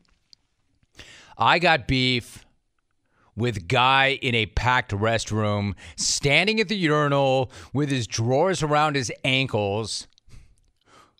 I 1.38 1.58
got 1.58 1.86
beef 1.86 2.44
with 3.36 3.68
guy 3.68 4.18
in 4.22 4.34
a 4.34 4.46
packed 4.46 4.92
restroom 4.92 5.74
standing 5.96 6.58
at 6.58 6.68
the 6.68 6.76
urinal 6.76 7.52
with 7.72 7.90
his 7.90 8.06
drawers 8.06 8.62
around 8.62 8.96
his 8.96 9.12
ankles 9.24 10.08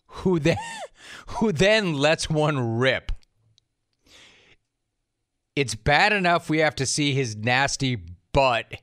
who 0.07 0.39
then 0.39 0.57
who 1.27 1.51
then 1.51 1.93
lets 1.93 2.29
one 2.29 2.77
rip. 2.77 3.11
It's 5.55 5.75
bad 5.75 6.13
enough 6.13 6.49
we 6.49 6.59
have 6.59 6.75
to 6.75 6.85
see 6.85 7.13
his 7.13 7.35
nasty 7.35 7.97
butt. 8.31 8.75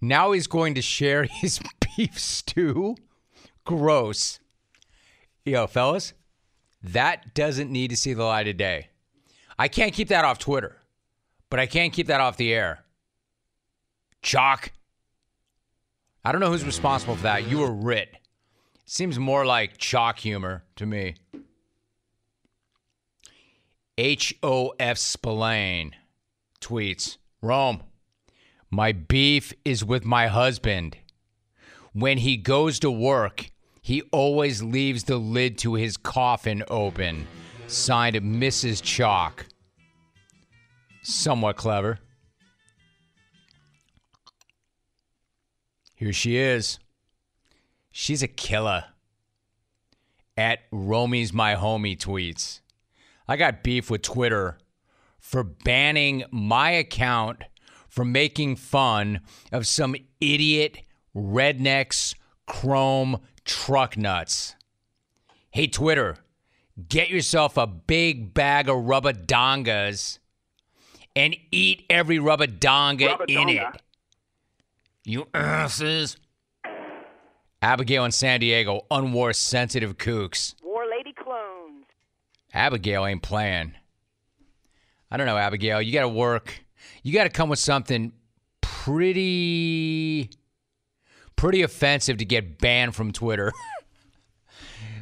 Now 0.00 0.32
he's 0.32 0.46
going 0.46 0.74
to 0.74 0.82
share 0.82 1.24
his 1.30 1.60
beef 1.96 2.18
stew. 2.18 2.96
Gross. 3.64 4.40
Yo, 5.44 5.66
fellas, 5.66 6.12
that 6.82 7.34
doesn't 7.34 7.70
need 7.70 7.90
to 7.90 7.96
see 7.96 8.14
the 8.14 8.24
light 8.24 8.48
of 8.48 8.56
day. 8.56 8.88
I 9.58 9.68
can't 9.68 9.92
keep 9.92 10.08
that 10.08 10.24
off 10.24 10.38
Twitter, 10.38 10.78
but 11.50 11.60
I 11.60 11.66
can't 11.66 11.92
keep 11.92 12.08
that 12.08 12.20
off 12.20 12.36
the 12.36 12.52
air. 12.52 12.84
Chalk. 14.22 14.72
I 16.24 16.32
don't 16.32 16.40
know 16.40 16.50
who's 16.50 16.64
responsible 16.64 17.16
for 17.16 17.22
that. 17.22 17.48
You 17.48 17.58
were 17.58 17.72
Rit. 17.72 18.16
Seems 18.84 19.18
more 19.18 19.46
like 19.46 19.78
chalk 19.78 20.18
humor 20.18 20.64
to 20.76 20.86
me. 20.86 21.14
H.O.F. 23.98 24.98
Spillane 24.98 25.92
tweets 26.60 27.18
Rome, 27.42 27.82
my 28.70 28.92
beef 28.92 29.52
is 29.64 29.84
with 29.84 30.04
my 30.04 30.28
husband. 30.28 30.96
When 31.92 32.18
he 32.18 32.36
goes 32.36 32.78
to 32.80 32.90
work, 32.90 33.51
he 33.82 34.02
always 34.12 34.62
leaves 34.62 35.04
the 35.04 35.18
lid 35.18 35.58
to 35.58 35.74
his 35.74 35.96
coffin 35.96 36.62
open. 36.68 37.26
Signed 37.66 38.16
Mrs. 38.16 38.80
Chalk. 38.80 39.46
Somewhat 41.02 41.56
clever. 41.56 41.98
Here 45.96 46.12
she 46.12 46.36
is. 46.36 46.78
She's 47.90 48.22
a 48.22 48.28
killer. 48.28 48.84
At 50.36 50.60
Romy's 50.70 51.32
My 51.32 51.56
Homie 51.56 51.98
tweets. 51.98 52.60
I 53.26 53.36
got 53.36 53.64
beef 53.64 53.90
with 53.90 54.02
Twitter 54.02 54.58
for 55.18 55.42
banning 55.42 56.24
my 56.30 56.70
account 56.70 57.42
for 57.88 58.04
making 58.04 58.56
fun 58.56 59.20
of 59.50 59.66
some 59.66 59.96
idiot 60.20 60.78
rednecks 61.14 62.14
chrome 62.46 63.20
truck 63.44 63.96
nuts. 63.96 64.54
Hey, 65.50 65.66
Twitter, 65.66 66.16
get 66.88 67.10
yourself 67.10 67.56
a 67.56 67.66
big 67.66 68.34
bag 68.34 68.68
of 68.68 68.76
rubber 68.84 69.12
dongas 69.12 70.18
and 71.14 71.36
eat 71.50 71.84
every 71.90 72.18
rubber 72.18 72.46
donga 72.46 73.18
in 73.28 73.48
it. 73.48 73.66
You 75.04 75.26
asses. 75.34 76.16
Abigail 77.60 78.04
in 78.04 78.10
San 78.10 78.40
Diego, 78.40 78.86
unwar 78.90 79.34
sensitive 79.34 79.96
kooks. 79.96 80.54
War 80.62 80.84
lady 80.90 81.12
clones. 81.12 81.84
Abigail 82.52 83.06
ain't 83.06 83.22
playing. 83.22 83.74
I 85.10 85.16
don't 85.16 85.26
know, 85.26 85.36
Abigail. 85.36 85.80
You 85.80 85.92
got 85.92 86.02
to 86.02 86.08
work. 86.08 86.64
You 87.02 87.12
got 87.12 87.24
to 87.24 87.30
come 87.30 87.48
with 87.48 87.58
something 87.58 88.12
pretty, 88.60 90.30
pretty 91.36 91.62
offensive 91.62 92.18
to 92.18 92.24
get 92.24 92.58
banned 92.58 92.94
from 92.94 93.12
Twitter. 93.12 93.52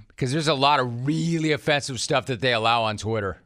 because 0.08 0.32
there's 0.32 0.48
a 0.48 0.54
lot 0.54 0.80
of 0.80 1.06
really 1.06 1.52
offensive 1.52 1.98
stuff 2.00 2.26
that 2.26 2.40
they 2.40 2.52
allow 2.52 2.82
on 2.82 2.96
Twitter. 2.96 3.38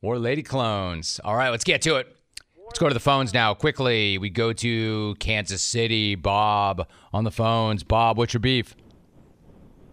War 0.00 0.18
Lady 0.18 0.42
clones. 0.42 1.20
All 1.22 1.36
right, 1.36 1.50
let's 1.50 1.64
get 1.64 1.82
to 1.82 1.96
it. 1.96 2.16
Let's 2.64 2.78
go 2.78 2.88
to 2.88 2.94
the 2.94 3.00
phones 3.00 3.34
now. 3.34 3.52
Quickly, 3.52 4.16
we 4.16 4.30
go 4.30 4.54
to 4.54 5.14
Kansas 5.20 5.60
City. 5.60 6.14
Bob 6.14 6.88
on 7.12 7.24
the 7.24 7.30
phones. 7.30 7.82
Bob, 7.82 8.16
what's 8.16 8.32
your 8.32 8.40
beef? 8.40 8.74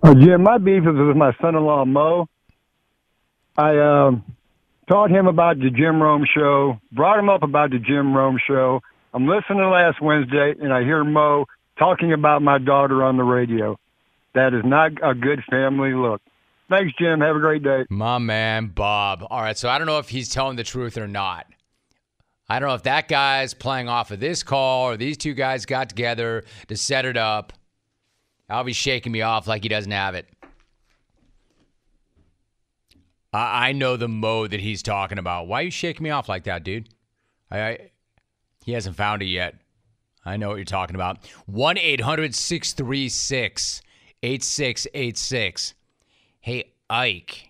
Oh, 0.02 0.14
Jim, 0.14 0.44
my 0.44 0.58
beef 0.58 0.84
is 0.84 0.96
with 0.96 1.18
my 1.18 1.36
son-in-law 1.42 1.84
Mo. 1.84 2.30
I 3.58 3.78
um, 3.78 4.24
taught 4.88 5.12
him 5.12 5.28
about 5.28 5.60
the 5.60 5.70
Jim 5.70 6.02
Rome 6.02 6.26
show, 6.34 6.80
brought 6.94 7.20
him 7.20 7.28
up 7.28 7.44
about 7.44 7.72
the 7.72 7.80
Jim 7.80 8.16
Rome 8.16 8.40
show. 8.48 8.80
I'm 9.14 9.28
listening 9.28 9.70
last 9.70 10.02
Wednesday, 10.02 10.54
and 10.60 10.72
I 10.72 10.84
hear 10.84 11.04
Mo 11.04 11.46
talking 11.78 12.14
about 12.14 12.42
my 12.42 12.58
daughter 12.60 13.04
on 13.04 13.18
the 13.18 13.24
radio. 13.24 13.80
That 14.36 14.54
is 14.54 14.62
not 14.64 14.92
a 15.04 15.16
good 15.16 15.44
family 15.50 15.94
look. 15.94 16.22
Thanks, 16.70 16.94
Jim. 17.00 17.20
Have 17.22 17.36
a 17.36 17.40
great 17.40 17.64
day. 17.64 17.86
My 17.90 18.20
man, 18.20 18.68
Bob. 18.68 19.26
All 19.30 19.42
right, 19.42 19.58
so 19.58 19.70
I 19.70 19.80
don't 19.80 19.88
know 19.88 19.98
if 19.98 20.10
he's 20.10 20.30
telling 20.30 20.56
the 20.56 20.64
truth 20.64 20.98
or 20.98 21.08
not. 21.08 21.48
I 22.48 22.60
don't 22.60 22.70
know 22.70 22.76
if 22.76 22.84
that 22.84 23.08
guy's 23.08 23.54
playing 23.54 23.90
off 23.90 24.12
of 24.12 24.20
this 24.20 24.44
call 24.44 24.90
or 24.90 24.98
these 24.98 25.18
two 25.18 25.34
guys 25.34 25.66
got 25.66 25.90
together 25.90 26.44
to 26.68 26.78
set 26.78 27.06
it 27.06 27.18
up. 27.18 27.54
I'll 28.50 28.64
be 28.64 28.74
shaking 28.74 29.12
me 29.12 29.22
off 29.22 29.48
like 29.48 29.64
he 29.64 29.70
doesn't 29.70 29.92
have 29.92 30.16
it. 30.16 30.28
I, 33.32 33.74
know 33.74 33.96
the 33.96 34.08
mode 34.08 34.52
that 34.52 34.60
he's 34.60 34.82
talking 34.82 35.20
about. 35.20 35.48
Why 35.48 35.60
are 35.60 35.64
you 35.66 35.72
shaking 35.72 36.04
me 36.04 36.10
off 36.10 36.28
like 36.28 36.46
that, 36.46 36.64
dude? 36.64 36.90
I 37.52 37.89
he 38.64 38.74
hasn't 38.74 38.96
found 38.96 39.22
it 39.22 39.28
yet. 39.28 39.56
I 40.26 40.38
know 40.38 40.50
what 40.50 40.56
you're 40.56 40.66
talking 40.66 40.96
about. 40.96 41.26
1 41.46 41.78
800 41.78 42.36
636 42.36 43.82
8686. 44.22 45.74
Hey, 46.42 46.74
Ike, 46.90 47.50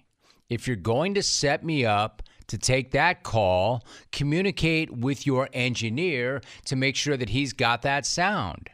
if 0.49 0.67
you're 0.67 0.75
going 0.75 1.13
to 1.15 1.23
set 1.23 1.63
me 1.63 1.85
up 1.85 2.23
to 2.47 2.57
take 2.57 2.91
that 2.91 3.23
call, 3.23 3.85
communicate 4.11 4.91
with 4.91 5.25
your 5.25 5.49
engineer 5.53 6.41
to 6.65 6.75
make 6.75 6.95
sure 6.95 7.17
that 7.17 7.29
he's 7.29 7.53
got 7.53 7.83
that 7.83 8.05
sound. 8.05 8.69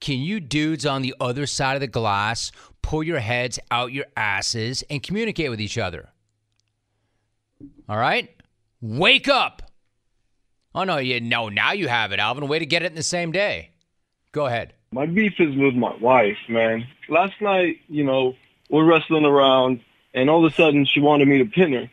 Can 0.00 0.18
you 0.18 0.38
dudes 0.38 0.84
on 0.84 1.02
the 1.02 1.14
other 1.18 1.46
side 1.46 1.74
of 1.74 1.80
the 1.80 1.86
glass 1.86 2.52
pull 2.82 3.02
your 3.02 3.20
heads 3.20 3.58
out 3.70 3.92
your 3.92 4.04
asses 4.16 4.84
and 4.90 5.02
communicate 5.02 5.48
with 5.48 5.60
each 5.60 5.78
other? 5.78 6.10
All 7.88 7.96
right? 7.96 8.28
Wake 8.82 9.28
up. 9.28 9.63
Oh, 10.74 10.84
no, 10.84 10.98
you 10.98 11.20
no, 11.20 11.48
now 11.48 11.72
you 11.72 11.88
have 11.88 12.12
it, 12.12 12.18
Alvin. 12.18 12.48
Way 12.48 12.58
to 12.58 12.66
get 12.66 12.82
it 12.82 12.86
in 12.86 12.94
the 12.96 13.02
same 13.02 13.30
day. 13.30 13.70
Go 14.32 14.46
ahead. 14.46 14.74
My 14.90 15.06
beef 15.06 15.34
is 15.38 15.54
with 15.56 15.74
my 15.74 15.94
wife, 15.96 16.36
man. 16.48 16.86
Last 17.08 17.40
night, 17.40 17.78
you 17.88 18.04
know, 18.04 18.34
we're 18.70 18.84
wrestling 18.84 19.24
around, 19.24 19.80
and 20.12 20.28
all 20.28 20.44
of 20.44 20.52
a 20.52 20.54
sudden 20.54 20.84
she 20.84 21.00
wanted 21.00 21.28
me 21.28 21.38
to 21.38 21.44
pin 21.44 21.72
her. 21.72 21.90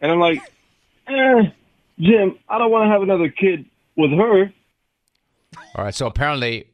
And 0.00 0.12
I'm 0.12 0.18
like, 0.18 0.40
eh, 1.08 1.50
Jim, 1.98 2.38
I 2.48 2.58
don't 2.58 2.70
want 2.70 2.86
to 2.86 2.90
have 2.90 3.02
another 3.02 3.28
kid 3.28 3.66
with 3.96 4.10
her. 4.12 4.52
All 5.74 5.84
right, 5.84 5.94
so 5.94 6.06
apparently 6.06 6.66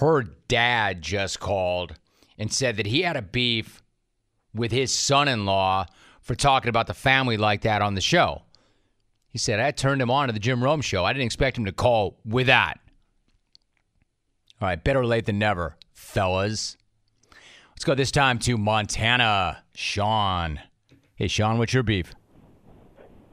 her 0.00 0.22
dad 0.48 1.02
just 1.02 1.40
called 1.40 1.94
and 2.38 2.52
said 2.52 2.76
that 2.76 2.86
he 2.86 3.02
had 3.02 3.16
a 3.16 3.22
beef 3.22 3.82
with 4.54 4.72
his 4.72 4.92
son 4.92 5.28
in 5.28 5.44
law 5.44 5.86
for 6.20 6.34
talking 6.34 6.68
about 6.68 6.86
the 6.86 6.94
family 6.94 7.36
like 7.36 7.62
that 7.62 7.82
on 7.82 7.94
the 7.94 8.00
show. 8.00 8.42
He 9.38 9.40
said, 9.40 9.60
I 9.60 9.70
turned 9.70 10.02
him 10.02 10.10
on 10.10 10.26
to 10.26 10.32
the 10.32 10.40
Jim 10.40 10.64
Rome 10.64 10.80
show. 10.80 11.04
I 11.04 11.12
didn't 11.12 11.26
expect 11.26 11.56
him 11.56 11.66
to 11.66 11.70
call 11.70 12.18
with 12.24 12.48
that. 12.48 12.80
All 14.60 14.66
right, 14.66 14.82
better 14.82 15.06
late 15.06 15.26
than 15.26 15.38
never, 15.38 15.76
fellas. 15.92 16.76
Let's 17.70 17.84
go 17.84 17.94
this 17.94 18.10
time 18.10 18.40
to 18.40 18.58
Montana. 18.58 19.62
Sean. 19.76 20.58
Hey, 21.14 21.28
Sean, 21.28 21.58
what's 21.58 21.72
your 21.72 21.84
beef? 21.84 22.12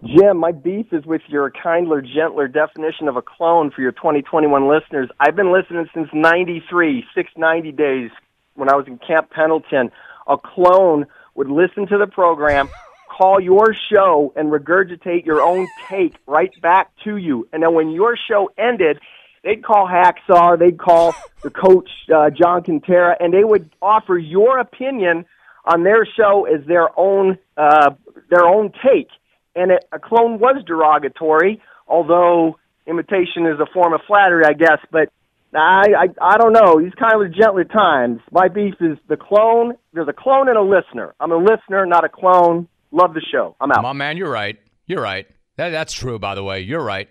Jim, 0.05 0.37
my 0.37 0.51
beef 0.51 0.85
is 0.91 1.07
with 1.07 1.23
your 1.27 1.49
kindler, 1.49 2.03
gentler 2.03 2.47
definition 2.47 3.07
of 3.07 3.15
a 3.15 3.23
clone 3.23 3.71
for 3.71 3.81
your 3.81 3.91
2021 3.93 4.69
listeners. 4.69 5.09
I've 5.19 5.35
been 5.35 5.51
listening 5.51 5.87
since 5.91 6.09
93, 6.13 7.03
690 7.15 7.71
days 7.71 8.11
when 8.53 8.69
I 8.69 8.75
was 8.75 8.85
in 8.85 8.99
Camp 8.99 9.31
Pendleton. 9.31 9.89
A 10.27 10.37
clone 10.37 11.07
would 11.33 11.49
listen 11.49 11.87
to 11.87 11.97
the 11.97 12.05
program, 12.05 12.69
call 13.15 13.39
your 13.39 13.73
show, 13.93 14.33
and 14.35 14.51
regurgitate 14.51 15.25
your 15.25 15.41
own 15.41 15.67
take 15.89 16.15
right 16.27 16.51
back 16.61 16.91
to 17.03 17.17
you. 17.17 17.47
And 17.53 17.63
then 17.63 17.73
when 17.73 17.91
your 17.91 18.17
show 18.29 18.49
ended, 18.57 18.99
they'd 19.43 19.63
call 19.63 19.87
Hacksaw, 19.87 20.59
they'd 20.59 20.77
call 20.77 21.15
the 21.43 21.49
coach 21.49 21.89
uh, 22.13 22.29
John 22.29 22.63
Kentera, 22.63 23.15
and 23.19 23.33
they 23.33 23.43
would 23.43 23.69
offer 23.81 24.17
your 24.17 24.59
opinion 24.59 25.25
on 25.63 25.83
their 25.83 26.05
show 26.17 26.45
as 26.45 26.65
their 26.67 26.87
own 26.97 27.37
uh, 27.57 27.91
their 28.29 28.45
own 28.45 28.71
take. 28.83 29.09
And 29.55 29.71
it, 29.71 29.85
a 29.91 29.99
clone 29.99 30.39
was 30.39 30.63
derogatory, 30.65 31.61
although 31.87 32.57
imitation 32.85 33.45
is 33.47 33.59
a 33.59 33.65
form 33.73 33.93
of 33.93 34.01
flattery, 34.07 34.43
I 34.45 34.53
guess. 34.53 34.79
But 34.91 35.09
I, 35.53 35.87
I, 35.97 36.07
I 36.21 36.37
don't 36.37 36.53
know. 36.53 36.77
He's 36.77 36.93
kind 36.93 37.23
of 37.23 37.33
gentle 37.33 37.59
at 37.59 37.71
times. 37.71 38.19
My 38.31 38.49
beef 38.49 38.75
is 38.81 38.97
the 39.07 39.15
clone. 39.15 39.75
There's 39.93 40.09
a 40.09 40.13
clone 40.13 40.49
and 40.49 40.57
a 40.57 40.61
listener. 40.61 41.15
I'm 41.19 41.31
a 41.31 41.37
listener, 41.37 41.85
not 41.85 42.03
a 42.03 42.09
clone. 42.09 42.67
Love 42.95 43.13
the 43.13 43.21
show. 43.29 43.57
I'm 43.59 43.73
out. 43.73 43.81
My 43.81 43.91
man, 43.91 44.15
you're 44.15 44.31
right. 44.31 44.57
You're 44.85 45.01
right. 45.01 45.27
That, 45.57 45.71
that's 45.71 45.91
true, 45.91 46.17
by 46.17 46.33
the 46.33 46.43
way. 46.45 46.61
You're 46.61 46.83
right. 46.83 47.09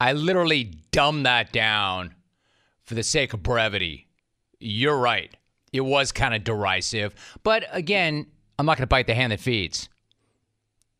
I 0.00 0.14
literally 0.14 0.64
dumbed 0.90 1.26
that 1.26 1.52
down 1.52 2.14
for 2.82 2.94
the 2.94 3.02
sake 3.02 3.34
of 3.34 3.42
brevity. 3.42 4.08
You're 4.58 4.96
right. 4.96 5.36
It 5.70 5.82
was 5.82 6.12
kind 6.12 6.34
of 6.34 6.44
derisive. 6.44 7.14
But 7.42 7.64
again, 7.72 8.26
I'm 8.58 8.64
not 8.64 8.78
going 8.78 8.84
to 8.84 8.88
bite 8.88 9.06
the 9.06 9.14
hand 9.14 9.32
that 9.32 9.40
feeds. 9.40 9.90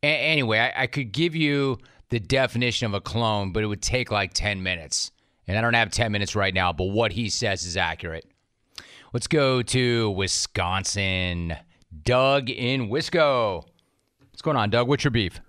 A- 0.03 0.05
anyway, 0.05 0.59
I, 0.59 0.83
I 0.83 0.87
could 0.87 1.11
give 1.11 1.35
you 1.35 1.79
the 2.09 2.19
definition 2.19 2.85
of 2.85 2.93
a 2.93 3.01
clone, 3.01 3.51
but 3.51 3.63
it 3.63 3.65
would 3.65 3.81
take 3.81 4.11
like 4.11 4.31
10 4.35 4.61
minutes. 4.61 5.09
And 5.47 5.57
I 5.57 5.61
don't 5.61 5.73
have 5.73 5.89
10 5.89 6.11
minutes 6.11 6.35
right 6.35 6.53
now, 6.53 6.71
but 6.71 6.85
what 6.85 7.13
he 7.13 7.29
says 7.29 7.65
is 7.65 7.75
accurate. 7.75 8.29
Let's 9.11 9.27
go 9.27 9.63
to 9.63 10.11
Wisconsin. 10.11 11.55
Doug 12.03 12.51
in 12.51 12.89
Wisco. 12.89 13.63
What's 14.37 14.43
going 14.43 14.55
on, 14.55 14.69
Doug? 14.69 14.87
What's 14.87 15.03
your 15.03 15.09
beef? 15.09 15.41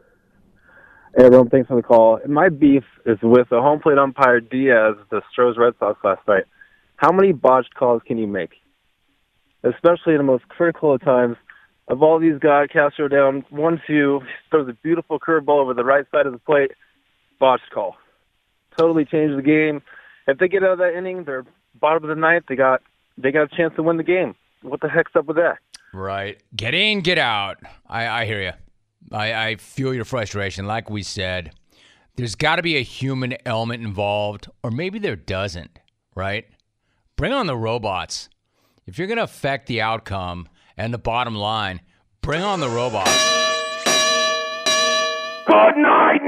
Hey, 1.15 1.27
everyone, 1.27 1.51
thanks 1.51 1.69
for 1.69 1.77
the 1.77 1.83
call. 1.83 2.21
My 2.27 2.49
beef 2.49 2.85
is 3.05 3.19
with 3.23 3.51
the 3.51 3.61
home 3.61 3.81
plate 3.81 3.99
umpire 3.99 4.41
Diaz, 4.41 4.95
the 5.11 5.21
Stros 5.31 5.59
Red 5.59 5.75
Sox 5.79 6.03
last 6.03 6.27
night. 6.27 6.45
How 6.97 7.13
many 7.13 7.33
botched 7.33 7.75
calls 7.75 8.01
can 8.07 8.17
you 8.17 8.27
make? 8.27 8.53
Especially 9.63 10.15
in 10.15 10.17
the 10.17 10.23
most 10.23 10.49
critical 10.49 10.95
of 10.95 11.03
times. 11.03 11.37
Of 11.89 12.03
all 12.03 12.19
these 12.19 12.39
guys, 12.39 12.69
Castro 12.73 13.09
down 13.09 13.45
1 13.51 13.83
2, 13.87 14.21
throws 14.49 14.71
a 14.71 14.73
beautiful 14.83 15.21
curveball 15.21 15.61
over 15.61 15.75
the 15.75 15.85
right 15.85 16.07
side 16.11 16.25
of 16.25 16.33
the 16.33 16.39
plate. 16.39 16.71
Botched 17.39 17.71
call. 17.75 17.95
Totally 18.79 19.05
changed 19.05 19.37
the 19.37 19.43
game. 19.43 19.83
If 20.27 20.39
they 20.39 20.49
get 20.49 20.65
out 20.65 20.73
of 20.73 20.79
that 20.79 20.97
inning, 20.97 21.25
they're 21.25 21.45
bottom 21.79 22.05
of 22.05 22.09
the 22.09 22.19
ninth. 22.19 22.45
They 22.49 22.57
got 22.57 22.81
they 23.19 23.33
got 23.33 23.53
a 23.53 23.55
chance 23.55 23.75
to 23.77 23.83
win 23.83 23.99
the 23.99 24.03
game. 24.03 24.35
What 24.63 24.81
the 24.81 24.89
heck's 24.89 25.13
up 25.15 25.27
with 25.27 25.37
that? 25.37 25.59
Right. 25.93 26.41
Get 26.57 26.73
in, 26.73 27.03
get 27.03 27.19
out. 27.19 27.59
I, 27.87 28.23
I 28.23 28.25
hear 28.25 28.41
you. 28.41 28.53
I, 29.13 29.51
I 29.51 29.57
feel 29.57 29.95
your 29.95 30.05
frustration. 30.05 30.67
Like 30.67 30.91
we 30.91 31.03
said, 31.03 31.53
there's 32.17 32.35
got 32.35 32.57
to 32.57 32.63
be 32.63 32.77
a 32.77 32.83
human 32.83 33.37
element 33.47 33.83
involved, 33.83 34.49
or 34.63 34.71
maybe 34.71 34.99
there 34.99 35.17
doesn't, 35.17 35.79
right? 36.15 36.47
Bring 37.17 37.33
on 37.33 37.47
the 37.47 37.57
robots. 37.57 38.29
If 38.87 38.99
you're 38.99 39.07
going 39.07 39.19
to 39.19 39.25
affect 39.25 39.67
the 39.67 39.81
outcome 39.81 40.49
and 40.77 40.93
the 40.93 40.99
bottom 40.99 41.35
line, 41.35 41.81
bring 42.21 42.43
on 42.43 42.61
the 42.61 42.69
robots. 42.69 43.11
Good 45.47 45.77
night. 45.77 46.21